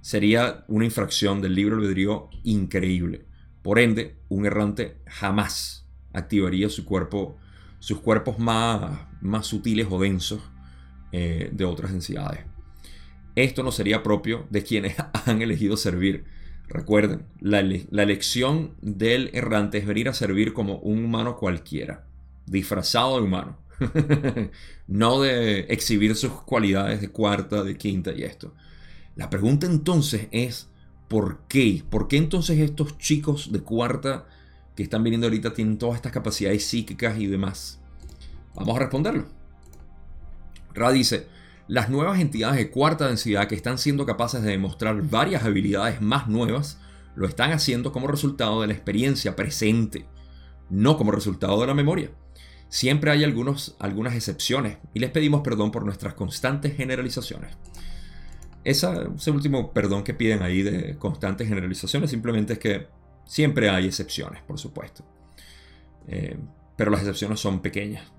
[0.00, 3.26] sería una infracción del libro albedrío increíble.
[3.62, 7.36] Por ende, un errante jamás activaría su cuerpo,
[7.78, 10.40] sus cuerpos más, más sutiles o densos
[11.12, 12.40] eh, de otras densidades.
[13.34, 14.96] Esto no sería propio de quienes
[15.26, 16.24] han elegido servir.
[16.68, 22.04] Recuerden, la, elección del errante es venir a servir como un humano cualquiera,
[22.46, 23.58] disfrazado de humano.
[24.88, 28.54] no de exhibir sus cualidades de cuarta, de quinta y esto.
[29.18, 30.68] La pregunta entonces es,
[31.08, 31.82] ¿por qué?
[31.90, 34.26] ¿Por qué entonces estos chicos de cuarta
[34.76, 37.80] que están viniendo ahorita tienen todas estas capacidades psíquicas y demás?
[38.54, 39.26] Vamos a responderlo.
[40.72, 41.26] Ra dice,
[41.66, 46.28] las nuevas entidades de cuarta densidad que están siendo capaces de demostrar varias habilidades más
[46.28, 46.78] nuevas
[47.16, 50.06] lo están haciendo como resultado de la experiencia presente,
[50.70, 52.12] no como resultado de la memoria.
[52.68, 57.56] Siempre hay algunos, algunas excepciones y les pedimos perdón por nuestras constantes generalizaciones.
[58.64, 62.88] Ese último perdón que piden ahí de constantes generalizaciones simplemente es que
[63.24, 65.04] siempre hay excepciones, por supuesto.
[66.06, 66.38] Eh,
[66.76, 68.10] pero las excepciones son pequeñas.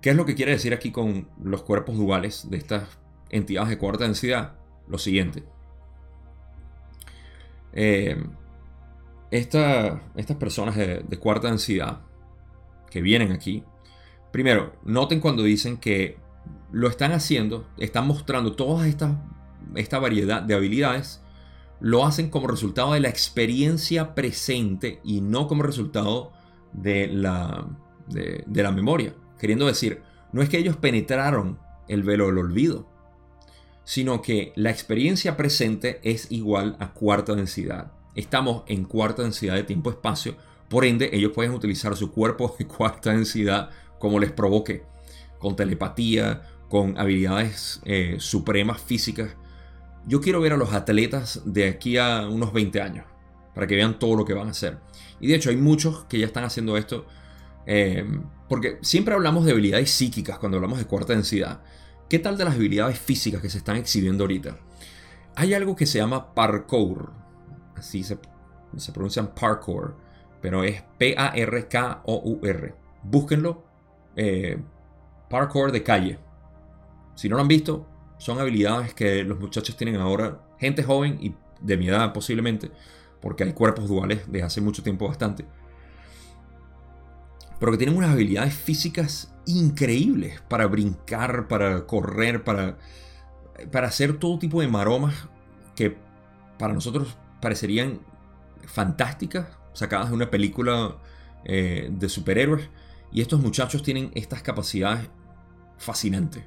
[0.00, 2.88] ¿Qué es lo que quiere decir aquí con los cuerpos duales de estas
[3.30, 4.54] entidades de cuarta densidad?
[4.86, 5.44] Lo siguiente.
[7.72, 8.22] Eh,
[9.30, 10.00] estas
[10.38, 12.02] personas de, cuarta densidad
[12.90, 13.64] que vienen aquí,
[14.30, 16.18] primero, noten cuando dicen que
[16.70, 19.20] lo están haciendo, están mostrando toda esta,
[19.74, 21.22] esta variedad de habilidades,
[21.80, 26.32] lo hacen como resultado de la experiencia presente y no como resultado
[26.72, 27.66] de la,
[28.08, 29.14] de la memoria.
[29.38, 31.58] Queriendo decir, no es que ellos penetraron
[31.88, 32.88] el velo del olvido,
[33.84, 37.92] sino que la experiencia presente es igual a cuarta densidad.
[38.14, 40.36] Estamos en cuarta densidad de tiempo-espacio,
[40.68, 44.84] por ende ellos pueden utilizar su cuerpo de cuarta densidad como les provoque,
[45.38, 49.36] con telepatía, con habilidades eh, supremas físicas.
[50.06, 53.06] Yo quiero ver a los atletas de aquí a unos 20 años,
[53.54, 54.78] para que vean todo lo que van a hacer.
[55.20, 57.06] Y de hecho hay muchos que ya están haciendo esto
[57.66, 61.60] Em, porque siempre hablamos de habilidades psíquicas cuando hablamos de cuarta densidad.
[62.08, 64.58] ¿Qué tal de las habilidades físicas que se están exhibiendo ahorita?
[65.36, 67.12] Hay algo que se llama parkour.
[67.76, 68.18] Así se,
[68.76, 69.96] se pronuncian parkour.
[70.40, 72.74] Pero es P-A-R-K-O-U-R.
[73.02, 73.64] Búsquenlo.
[74.16, 74.58] Eh,
[75.30, 76.18] parkour de calle.
[77.14, 77.86] Si no lo han visto,
[78.18, 80.40] son habilidades que los muchachos tienen ahora.
[80.58, 82.70] Gente joven y de mi edad posiblemente.
[83.20, 85.46] Porque hay cuerpos duales desde hace mucho tiempo bastante
[87.64, 92.76] pero que tienen unas habilidades físicas increíbles para brincar, para correr, para,
[93.72, 95.14] para hacer todo tipo de maromas
[95.74, 95.96] que
[96.58, 98.00] para nosotros parecerían
[98.66, 100.98] fantásticas, sacadas de una película
[101.46, 102.68] eh, de superhéroes.
[103.12, 105.08] Y estos muchachos tienen estas capacidades
[105.78, 106.46] fascinante.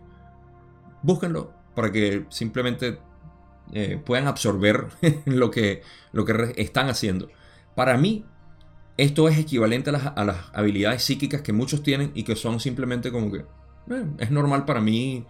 [1.01, 2.97] Búsquenlo para que simplemente
[3.71, 4.87] eh, puedan absorber
[5.25, 7.29] lo que, lo que están haciendo.
[7.75, 8.25] Para mí,
[8.97, 13.31] esto es equivalente a las, habilidades psíquicas que muchos tienen y que son simplemente como
[13.31, 13.45] que
[13.91, 15.27] eh, es normal para mí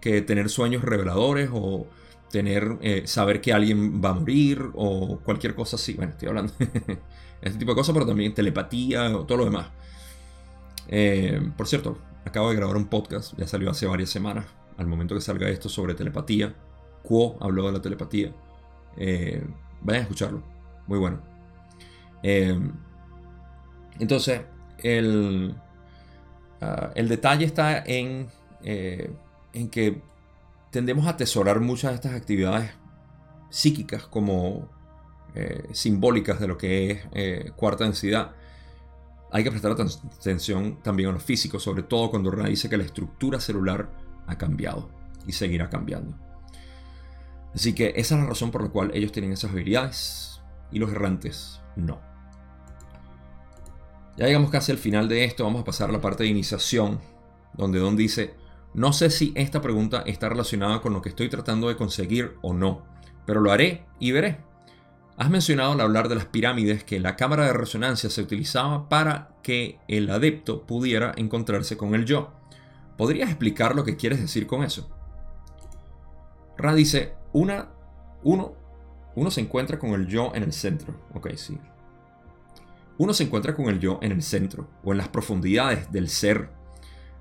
[0.00, 1.86] que tener sueños reveladores o
[2.30, 5.92] tener eh, saber que alguien va a morir o cualquier cosa así.
[5.92, 6.66] Bueno, estoy hablando de
[7.42, 9.66] este tipo de cosas, pero también telepatía o todo lo demás.
[11.58, 14.46] por cierto, acabo de grabar un podcast, ya salió hace varias semanas,
[14.80, 16.54] al momento que salga esto sobre telepatía.
[17.02, 18.34] Quo habló de la telepatía.
[18.96, 19.44] Eh,
[19.82, 20.42] vayan a escucharlo.
[20.86, 21.20] Muy bueno.
[22.22, 22.58] Eh,
[23.98, 24.40] entonces,
[24.78, 25.54] el,
[26.62, 28.28] ah, el, detalle está en,
[28.62, 29.12] eh,
[29.52, 30.00] en que
[30.70, 32.70] tendemos a atesorar muchas de estas actividades
[33.50, 34.68] psíquicas como
[35.70, 38.32] simbólicas de lo que es cuarta densidad.
[39.30, 43.38] Hay que prestar atención también a lo físico, sobre todo cuando dice que la estructura
[43.38, 43.88] celular
[44.30, 44.88] ha cambiado
[45.26, 46.16] y seguirá cambiando.
[47.54, 50.40] Así que esa es la razón por la cual ellos tienen esas habilidades
[50.70, 52.00] y los errantes no.
[54.16, 57.00] Ya llegamos casi al final de esto, vamos a pasar a la parte de iniciación,
[57.54, 58.34] donde Don dice,
[58.74, 62.54] no sé si esta pregunta está relacionada con lo que estoy tratando de conseguir o
[62.54, 62.84] no,
[63.26, 64.38] pero lo haré y veré.
[65.16, 69.36] Has mencionado al hablar de las pirámides que la cámara de resonancia se utilizaba para
[69.42, 72.32] que el adepto pudiera encontrarse con el yo.
[73.00, 74.86] ¿Podrías explicar lo que quieres decir con eso?
[76.58, 77.70] Ra dice, una,
[78.22, 78.52] uno,
[79.14, 80.92] uno se encuentra con el yo en el centro.
[81.14, 81.58] Ok, sí.
[82.98, 86.50] Uno se encuentra con el yo en el centro o en las profundidades del ser.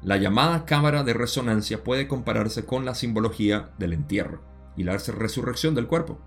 [0.01, 4.41] La llamada cámara de resonancia puede compararse con la simbología del entierro
[4.75, 6.19] y la resurrección del cuerpo,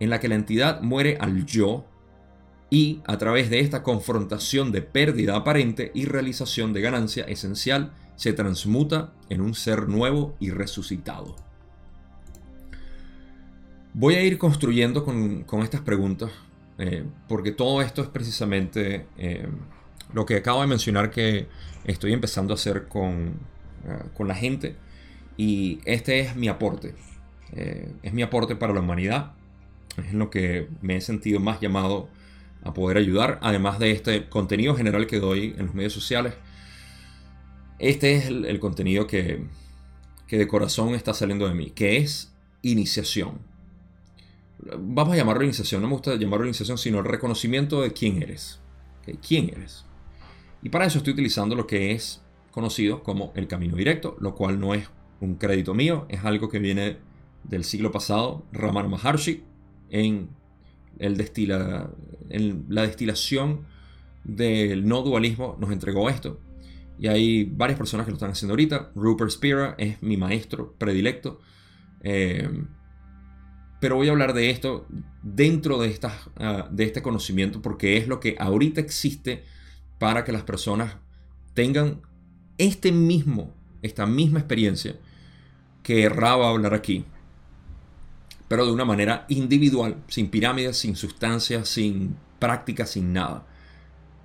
[0.00, 1.84] en la que la entidad muere al yo
[2.70, 8.32] y a través de esta confrontación de pérdida aparente y realización de ganancia esencial se
[8.32, 11.36] transmuta en un ser nuevo y resucitado.
[13.92, 16.30] Voy a ir construyendo con, estas preguntas,
[16.78, 19.48] eh, porque todo esto es precisamente eh,
[20.12, 21.46] lo que acabo de mencionar que
[21.84, 23.38] estoy empezando a hacer con,
[23.86, 24.76] eh, con la gente.
[25.38, 26.94] Y este es mi aporte.
[28.02, 29.32] es mi aporte para la humanidad.
[29.96, 32.08] Es en lo que me he sentido más llamado
[32.64, 33.38] a poder ayudar.
[33.42, 36.34] Además de este contenido general que doy en los medios sociales.
[37.78, 39.44] Este es el, contenido que,
[40.26, 41.70] que de corazón está saliendo de mí.
[41.70, 42.32] Que es
[42.62, 43.40] iniciación
[44.58, 48.60] vamos a llamarlo iniciación, no me gusta llamarlo iniciación, sino el reconocimiento de quién eres.
[49.26, 49.84] ¿Quién eres?
[50.62, 54.58] Y para eso estoy utilizando lo que es conocido como el camino directo, lo cual
[54.58, 54.88] no es
[55.20, 56.96] un crédito mío, es algo que viene
[57.44, 59.44] del siglo pasado, Ramana Maharshi,
[59.90, 60.30] en
[60.98, 63.66] la destilación
[64.24, 66.40] del no dualismo nos entregó esto.
[66.98, 68.90] Y hay varias personas que lo están haciendo ahorita.
[68.94, 71.40] Rupert Spira es mi maestro predilecto.
[72.00, 72.48] Eh,
[73.80, 74.86] pero voy a hablar de esto
[75.22, 75.98] dentro de,
[76.38, 79.44] ah, de este conocimiento porque es lo que ahorita existe
[79.98, 80.96] para que las personas
[81.54, 82.00] tengan
[82.58, 84.96] este mismo, esta misma experiencia
[85.82, 87.04] que Ra va a hablar aquí,
[88.48, 93.46] pero de una manera individual, sin pirámides, sin sustancias, sin práctica, sin nada.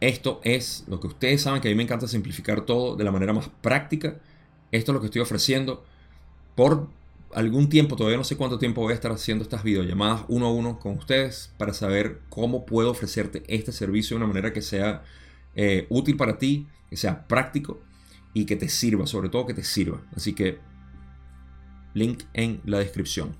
[0.01, 3.11] Esto es lo que ustedes saben que a mí me encanta simplificar todo de la
[3.11, 4.19] manera más práctica.
[4.71, 5.85] Esto es lo que estoy ofreciendo
[6.55, 6.89] por
[7.33, 10.51] algún tiempo, todavía no sé cuánto tiempo voy a estar haciendo estas videollamadas uno a
[10.51, 15.03] uno con ustedes para saber cómo puedo ofrecerte este servicio de una manera que sea
[15.55, 17.79] eh, útil para ti, que sea práctico
[18.33, 20.01] y que te sirva, sobre todo que te sirva.
[20.15, 20.59] Así que
[21.93, 23.35] link en la descripción.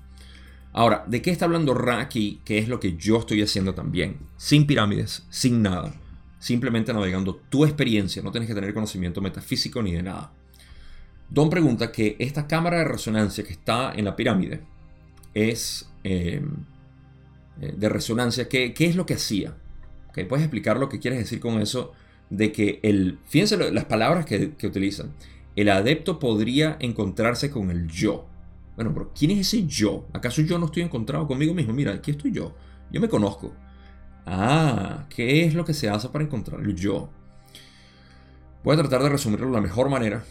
[0.72, 2.40] Ahora, ¿de qué está hablando Ra aquí?
[2.44, 4.18] Que es lo que yo estoy haciendo también.
[4.36, 5.94] Sin pirámides, sin nada.
[6.42, 8.20] Simplemente navegando tu experiencia.
[8.20, 10.32] No tienes que tener conocimiento metafísico ni de nada.
[11.30, 14.60] Don pregunta que esta cámara de resonancia que está en la pirámide
[15.34, 16.64] es em,
[17.60, 18.48] eh, de resonancia.
[18.48, 19.56] ¿Qué, es lo que hacía?
[20.28, 21.92] ¿Puedes explicar lo que quieres decir con eso?
[22.28, 23.20] De que el.
[23.28, 25.12] Fíjense las palabras que, utilizan.
[25.54, 28.26] El adepto podría encontrarse con el yo.
[28.74, 30.08] Bueno, pero ¿quién es ese yo?
[30.12, 31.72] ¿Acaso yo no estoy encontrado conmigo mismo?
[31.72, 32.52] Mira, aquí estoy yo.
[32.90, 33.54] Yo me conozco.
[34.26, 37.10] Ah, ¿qué es lo que se hace para encontrar el yo?
[38.64, 40.24] Voy a tratar de resumirlo de la mejor manera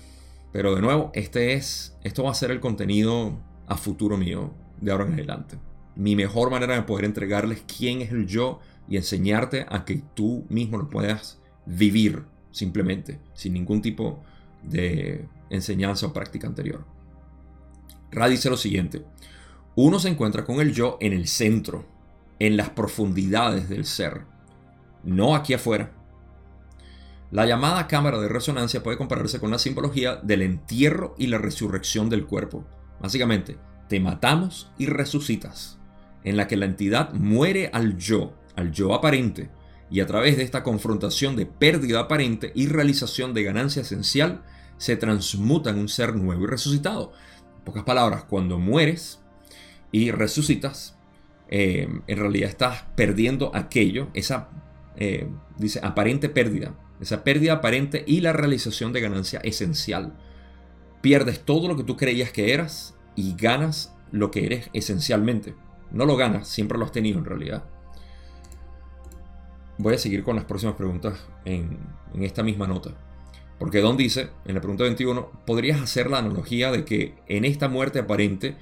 [0.52, 4.92] pero de nuevo, este es, esto va a ser el contenido a futuro mío de
[4.92, 5.58] ahora en adelante.
[5.96, 10.46] Mi mejor manera de poder entregarles quién es el yo y enseñarte a que tú
[10.50, 14.22] mismo lo puedas vivir simplemente, sin ningún tipo
[14.64, 16.86] de enseñanza o práctica anterior.
[18.12, 19.06] Ra dice lo siguiente,
[19.76, 21.86] uno se encuentra con el yo en el centro,
[22.42, 24.22] en las profundidades del ser,
[25.04, 25.92] no aquí afuera.
[27.30, 32.10] La llamada cámara de resonancia puede compararse con la simbología del entierro y la resurrección
[32.10, 32.66] del cuerpo.
[33.00, 33.58] Básicamente,
[33.90, 35.78] te matamos y resucitas,
[36.24, 39.52] en la que la entidad muere al yo, al yo aparente,
[39.92, 44.42] y a través de esta confrontación de pérdida aparente y realización de ganancia esencial,
[44.80, 47.14] se transmuta en un ser nuevo y resucitado.
[47.60, 49.20] En pocas palabras, cuando mueres
[49.92, 50.98] y resucitas,
[51.52, 54.50] eh, en realidad estás perdiendo aquello, esa,
[54.96, 60.18] eh, dice, aparente pérdida, esa pérdida aparente y la realización de ganancia esencial.
[61.02, 65.54] Pierdes todo lo que tú creías que eras y ganas lo que eres esencialmente.
[65.92, 67.66] No lo ganas, siempre lo has tenido en realidad.
[69.78, 71.80] Voy a seguir con las próximas preguntas en,
[72.22, 72.92] esta misma nota.
[73.60, 77.68] Porque Don dice, en la pregunta 21, podrías hacer la analogía de que en esta
[77.68, 78.56] muerte aparente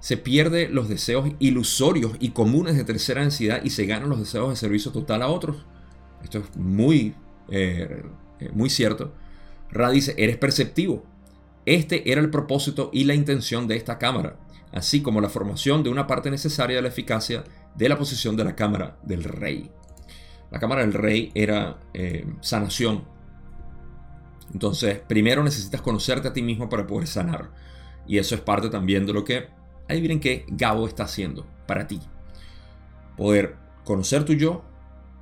[0.00, 4.50] se pierde los deseos ilusorios y comunes de tercera densidad y se ganan los deseos
[4.50, 5.64] de servicio total a otros.
[6.22, 7.14] Esto es muy,
[7.48, 8.04] eh,
[8.52, 9.12] muy cierto.
[9.70, 11.04] Ra dice, eres perceptivo.
[11.64, 14.36] Este era el propósito y la intención de esta cámara,
[14.72, 17.44] así como la formación de una parte necesaria de la eficacia
[17.74, 19.70] de la posición de la cámara del rey.
[20.50, 23.04] La cámara del rey era eh, sanación.
[24.52, 27.50] Entonces, primero necesitas conocerte a ti mismo para poder sanar.
[28.06, 29.48] Y eso es parte también de lo que,
[29.88, 32.00] adivinen qué, Gabo está haciendo para ti.
[33.16, 34.64] Poder conocer tu yo,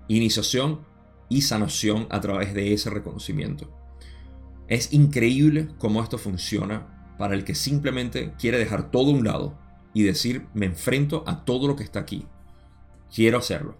[0.09, 0.81] iniciación
[1.29, 3.71] y sanación a través de ese reconocimiento.
[4.69, 9.59] Es increíble cómo esto funciona para el que simplemente quiere dejar todo a un lado
[9.93, 12.27] y decir, me enfrento a todo lo que está aquí.
[13.15, 13.77] Quiero hacerlo.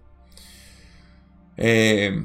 [1.57, 2.25] Eh,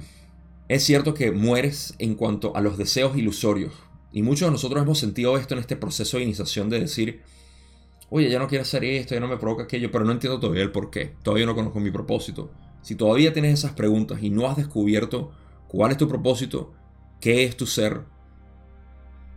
[0.68, 3.74] es cierto que mueres en cuanto a los deseos ilusorios.
[4.12, 7.24] Y muchos de nosotros hemos sentido esto en este proceso de iniciación de decir,
[8.10, 10.64] oye, ya no quiero hacer esto, ya no me provoca aquello, pero no entiendo todavía
[10.64, 11.16] el por qué.
[11.24, 12.52] Todavía no conozco mi propósito.
[12.82, 15.32] Si todavía tienes esas preguntas y no has descubierto
[15.68, 16.74] cuál es tu propósito,
[17.20, 18.02] qué es tu ser,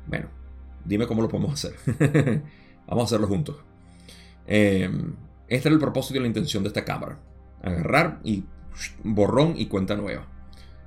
[0.07, 0.29] bueno,
[0.85, 1.75] dime cómo lo podemos hacer.
[2.87, 3.57] Vamos a hacerlo juntos.
[4.47, 4.91] Eh,
[5.49, 7.19] este era el propósito y la intención de esta cámara.
[7.63, 8.45] Agarrar y
[9.05, 10.27] borrón y cuenta nueva.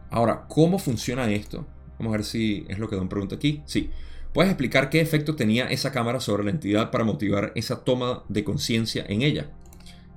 [0.10, 1.66] Ahora, ¿cómo funciona esto?
[2.00, 3.62] Vamos a ver si es lo que Don pregunta aquí.
[3.66, 3.90] Sí.
[4.36, 8.44] ¿Puedes explicar qué efecto tenía esa cámara sobre la entidad para motivar esa toma de
[8.44, 9.50] conciencia en ella?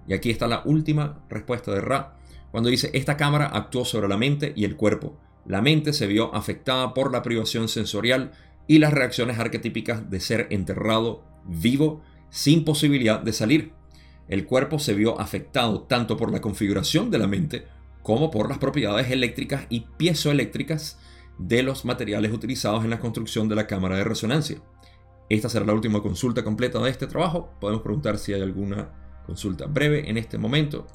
[0.06, 2.18] Y aquí está la última respuesta de Ra,
[2.50, 5.18] cuando dice, esta cámara actuó sobre la mente y el cuerpo.
[5.46, 8.32] La mente se vio afectada por la privación sensorial
[8.66, 13.78] y las reacciones arquetípicas de ser enterrado vivo sin posibilidad de salir
[14.28, 17.64] el cuerpo se vio afectado tanto por la configuración de la mente
[18.02, 20.98] como por las propiedades eléctricas y piezoeléctricas
[21.38, 24.60] de los materiales utilizados en la construcción de la cámara de resonancia.
[25.28, 27.50] Esta será la última consulta completa de este trabajo.
[27.60, 28.90] Podemos preguntar si hay alguna
[29.26, 30.86] consulta breve en este momento.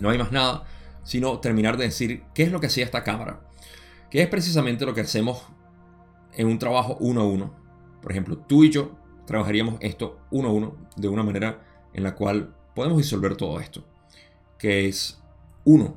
[0.00, 0.64] No hay más nada,
[1.04, 3.40] sino terminar de decir qué es lo que hacía esta cámara.
[4.10, 5.46] Que es precisamente lo que hacemos
[6.32, 7.54] en un trabajo uno a uno.
[8.00, 8.96] Por ejemplo, tú y yo
[9.26, 11.62] trabajaríamos esto uno a uno de una manera
[11.92, 13.84] en la cual podemos disolver todo esto.
[14.58, 15.22] Que es,
[15.64, 15.96] uno,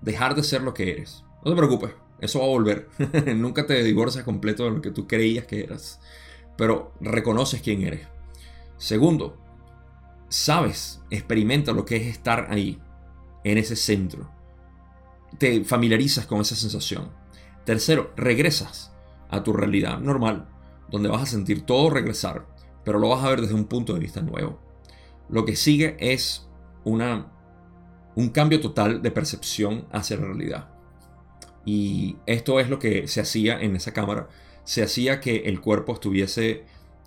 [0.00, 1.22] dejar de ser lo que eres.
[1.44, 2.88] No te preocupes, eso va a volver.
[3.36, 6.00] Nunca te divorcias completo de lo que tú creías que eras.
[6.56, 8.06] Pero reconoces quién eres.
[8.78, 9.36] Segundo,
[10.28, 12.80] sabes, experimenta lo que es estar ahí,
[13.44, 14.30] en ese centro.
[15.38, 17.10] Te familiarizas con esa sensación.
[17.64, 18.92] Tercero, regresas
[19.28, 20.48] a tu realidad normal,
[20.90, 22.46] donde vas a sentir todo regresar,
[22.84, 24.60] pero lo vas a ver desde un punto de vista nuevo.
[25.28, 26.48] Lo que sigue es
[26.84, 27.32] una,
[28.14, 30.75] un cambio total de percepción hacia la realidad.
[31.66, 34.28] Y esto es lo que se hacía en esa cámara.
[34.64, 36.64] Se hacía que el cuerpo estuviese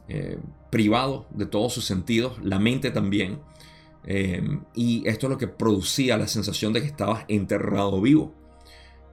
[0.10, 0.38] eh,
[0.70, 3.40] privado de todos sus sentidos, la mente también.
[4.06, 4.44] Eh,
[4.76, 8.36] y esto es lo que producía la sensación de que estabas enterrado vivo.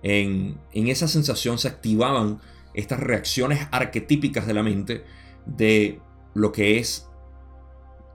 [0.02, 2.40] En, en, esa sensación se activaban
[2.74, 5.04] estas reacciones arquetípicas de la mente
[5.46, 6.00] de
[6.34, 7.06] lo que es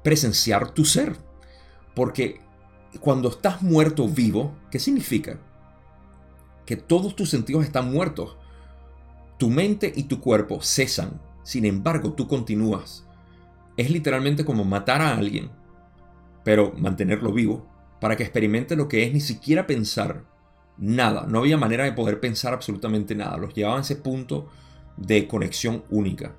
[0.04, 1.16] presenciar tu ser.
[1.96, 2.42] Porque
[3.00, 5.40] cuando estás muerto vivo, ¿qué significa?
[6.72, 8.38] Que todos tus sentidos están muertos.
[9.38, 11.20] Tu mente y tu cuerpo cesan.
[11.44, 13.06] Sin embargo, tú continúas.
[13.76, 15.52] Es literalmente como matar a alguien,
[16.46, 17.68] pero mantenerlo vivo,
[18.00, 20.24] para que experimente lo que es ni siquiera pensar
[20.78, 21.26] nada.
[21.28, 23.36] No había manera de poder pensar absolutamente nada.
[23.36, 24.48] Los llevaba a ese punto
[24.96, 26.38] de conexión única.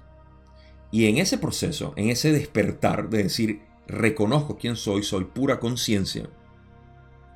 [0.90, 6.30] Y en ese proceso, en ese despertar de decir, reconozco quién soy, soy pura conciencia,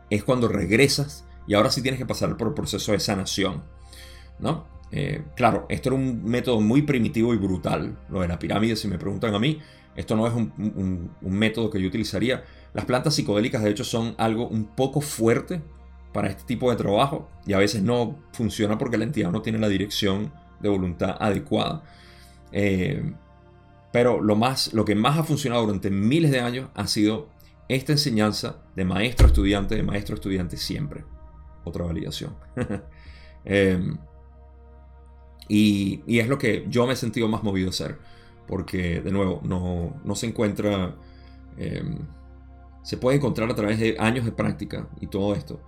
[0.08, 3.62] es cuando regresas y ahora sí tienes que pasar por el proceso de sanación.
[4.38, 4.66] ¿no?
[4.92, 8.88] Eh, claro, esto era un método muy primitivo y brutal, lo de la pirámide, si
[8.88, 9.60] me preguntan a mí,
[9.96, 12.44] esto no es un, método que yo utilizaría.
[12.74, 15.62] Las plantas psicodélicas de hecho son algo un poco fuerte
[16.12, 19.58] para este tipo de trabajo y a veces no funciona porque la entidad no tiene
[19.58, 21.82] la dirección de voluntad adecuada.
[22.52, 23.14] Eh,
[23.90, 27.30] pero lo, más, lo que más ha funcionado durante miles de años ha sido
[27.68, 31.04] esta enseñanza de maestro estudiante, de maestro estudiante siempre.
[31.66, 32.34] Otra validación.
[33.48, 33.96] Em,
[35.48, 37.96] y, es lo que yo me he sentido más movido a hacer.
[38.48, 40.96] Porque, de nuevo, no, se encuentra...
[41.56, 41.98] Em,
[42.82, 45.60] se puede encontrar a través de años de práctica y todo esto.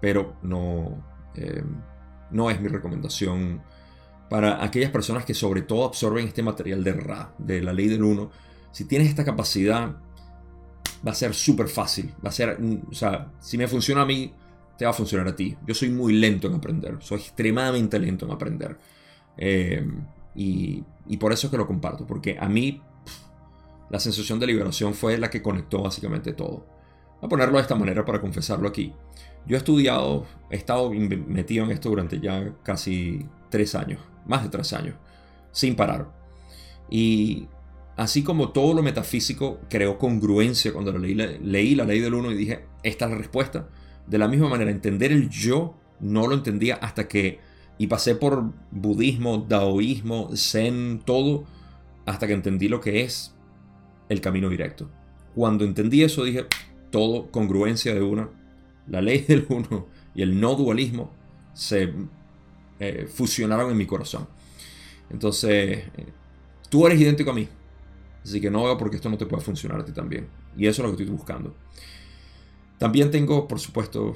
[0.00, 1.04] Pero no,
[1.34, 1.82] em,
[2.30, 3.62] no es mi recomendación
[4.30, 8.02] para aquellas personas que sobre todo absorben este material de Ra, de la ley del
[8.02, 8.30] uno.
[8.72, 9.96] Si tienes esta capacidad,
[11.06, 12.12] va a ser súper fácil.
[12.24, 12.58] Va a ser,
[12.90, 14.32] o sea, si me funciona a mí,
[14.76, 15.56] te va a funcionar a ti.
[15.66, 18.76] Yo soy muy lento en aprender, soy extremadamente lento en aprender.
[19.36, 19.86] Eh,
[20.34, 20.84] y,
[21.18, 22.82] por eso es que lo comparto, porque a mí
[23.88, 26.66] la sensación de liberación fue la que conectó básicamente todo.
[27.20, 28.92] Voy a ponerlo de esta manera para confesarlo aquí.
[29.46, 34.50] Yo he estudiado, he estado metido en esto durante ya casi tres años, más de
[34.50, 34.96] tres años,
[35.52, 36.10] sin parar.
[36.90, 37.48] Y
[37.96, 42.34] así como todo lo metafísico creó congruencia cuando leí, leí la ley del uno y
[42.34, 43.68] dije, esta es la respuesta.
[44.06, 47.40] De la misma manera, entender el yo no lo entendía hasta que,
[47.78, 51.44] y pasé por budismo, daoísmo, zen, todo,
[52.04, 53.34] hasta que entendí lo que es
[54.08, 54.88] el camino directo.
[55.34, 56.46] Cuando entendí eso dije,
[56.90, 58.28] todo congruencia de una,
[58.86, 61.12] la ley del uno y el no dualismo
[61.52, 61.92] se
[62.78, 64.28] eh, fusionaron en mi corazón.
[65.10, 66.06] Entonces, eh,
[66.68, 67.48] tú eres idéntico a mí.
[68.22, 70.26] Así que no veo por qué esto no te puede funcionar a ti también.
[70.56, 71.54] Y eso es lo que estoy buscando.
[72.78, 74.14] También tengo, por supuesto,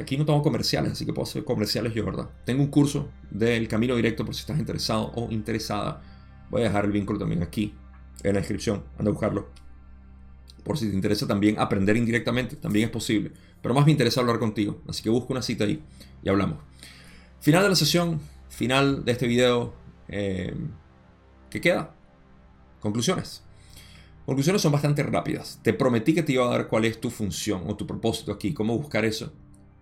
[0.00, 2.28] aquí no tengo comerciales, así que puedo hacer comerciales yo, ¿verdad?
[2.44, 6.02] Tengo un curso del camino directo por si estás interesado o interesada.
[6.50, 7.74] Voy a dejar el vínculo también aquí
[8.24, 8.82] en la descripción.
[8.98, 9.50] Anda a buscarlo.
[10.64, 13.32] Por si te interesa también aprender indirectamente, también es posible.
[13.60, 14.80] Pero más me interesa hablar contigo.
[14.88, 15.82] Así que busco una cita ahí
[16.24, 16.58] y hablamos.
[17.40, 19.74] Final de la sesión, final de este video.
[20.08, 20.54] Eh,
[21.50, 21.94] ¿Qué queda?
[22.80, 23.44] Conclusiones.
[24.32, 25.60] Conclusiones son bastante rápidas.
[25.62, 28.54] Te prometí que te iba a dar cuál es tu función o tu propósito aquí,
[28.54, 29.30] cómo buscar eso.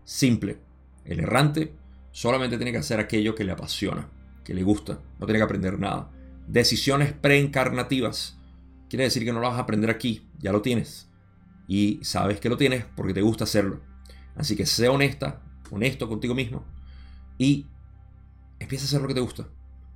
[0.02, 0.58] Simple.
[1.04, 1.72] El errante
[2.10, 4.08] solamente tiene que hacer aquello que le apasiona,
[4.42, 4.98] que le gusta.
[5.20, 6.10] No tiene que aprender nada.
[6.48, 8.40] Decisiones preencarnativas.
[8.88, 11.08] Quiere decir que no lo vas a aprender aquí, ya lo tienes.
[11.68, 13.78] Y sabes que lo tienes porque te gusta hacerlo.
[14.34, 16.64] Así que sé honesta, honesto contigo mismo
[17.38, 17.66] y
[18.58, 19.46] empieza a hacer lo que te gusta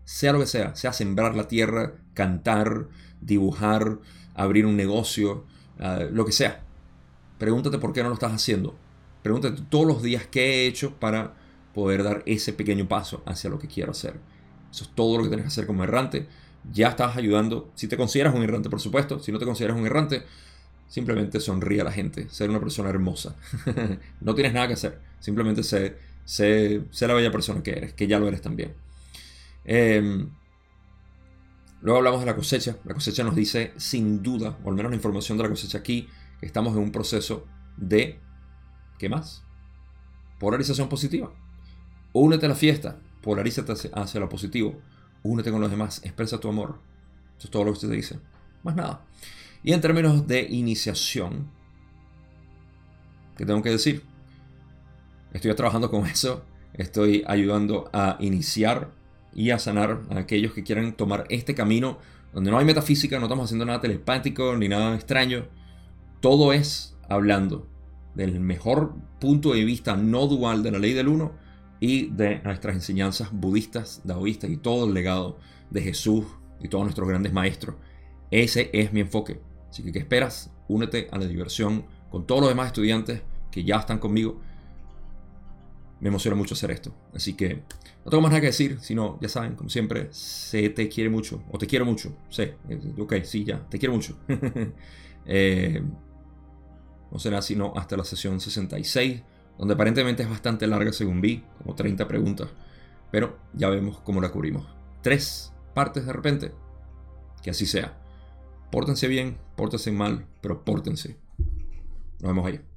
[0.04, 2.88] sea lo que sea, sea sembrar la tierra, cantar,
[3.20, 3.98] dibujar,
[4.34, 5.44] abrir un negocio,
[5.78, 6.62] ah, lo que sea.
[7.38, 8.74] Pregúntate por qué no lo estás haciendo.
[9.22, 11.34] Pregúntate todos los días qué he hecho para
[11.74, 14.14] poder dar ese pequeño paso hacia lo que quiero hacer.
[14.70, 16.26] Eso es todo lo que tienes que hacer como errante.
[16.72, 17.70] Ya estás ayudando.
[17.74, 19.20] Si te consideras un errante, por supuesto.
[19.20, 20.22] Si no te consideras un errante,
[20.88, 22.28] simplemente sonríe a la gente.
[22.30, 23.36] Ser una persona hermosa.
[24.20, 25.00] no tienes nada que hacer.
[25.20, 28.74] Simplemente sé, sé, sé la bella persona que eres, que ya lo eres también.
[29.64, 30.28] Em,
[31.84, 32.78] luego hablamos de la cosecha.
[32.84, 36.08] La cosecha nos dice, sin duda, o al menos la información de la cosecha aquí,
[36.40, 37.46] que estamos en un proceso
[37.76, 38.18] de,
[38.98, 39.44] ¿qué más?
[40.40, 41.30] Polarización positiva.
[42.14, 44.80] Únete a la fiesta, polarízate hacia lo positivo,
[45.22, 46.80] únete con los demás, expresa tu amor.
[47.36, 48.18] Eso es todo lo que usted dice.
[48.62, 49.04] Más nada.
[49.62, 51.50] Y en términos de iniciación,
[53.36, 54.04] ¿qué tengo que decir?
[55.34, 58.90] Estoy trabajando con eso, estoy ayudando a iniciar
[59.34, 61.98] y a sanar a aquellos que quieran tomar este camino
[62.32, 65.46] donde no hay metafísica, no estamos haciendo nada telepático ni nada extraño.
[66.20, 67.68] Todo es hablando
[68.14, 71.32] del mejor punto de vista no dual de la ley del uno
[71.80, 75.38] y de nuestras enseñanzas budistas, daoístas y todo el legado
[75.70, 76.24] de Jesús
[76.60, 77.76] y todos nuestros grandes maestros.
[78.30, 79.40] Ese es mi enfoque.
[79.68, 80.50] Así que, ¿qué esperas?
[80.66, 84.40] Únete a la diversión con todos los demás estudiantes que ya están conmigo
[86.04, 86.94] me emociona mucho hacer esto.
[87.14, 87.62] Así que
[88.04, 91.42] no tengo más nada que decir, sino, ya saben, como siempre, se te quiere mucho,
[91.50, 94.18] o te quiero mucho, sé, eh, ok, sí, ya, te quiero mucho.
[95.24, 95.82] eh,
[97.10, 99.22] no será sino hasta la sesión 66,
[99.56, 102.50] donde aparentemente es bastante larga según vi, como 30 preguntas,
[103.10, 104.66] pero ya vemos cómo la cubrimos.
[105.00, 106.52] Tres partes de repente,
[107.42, 107.98] que así sea.
[108.70, 111.16] Pórtense bien, pórtense mal, pero pórtense.
[112.20, 112.73] Nos vemos ahí.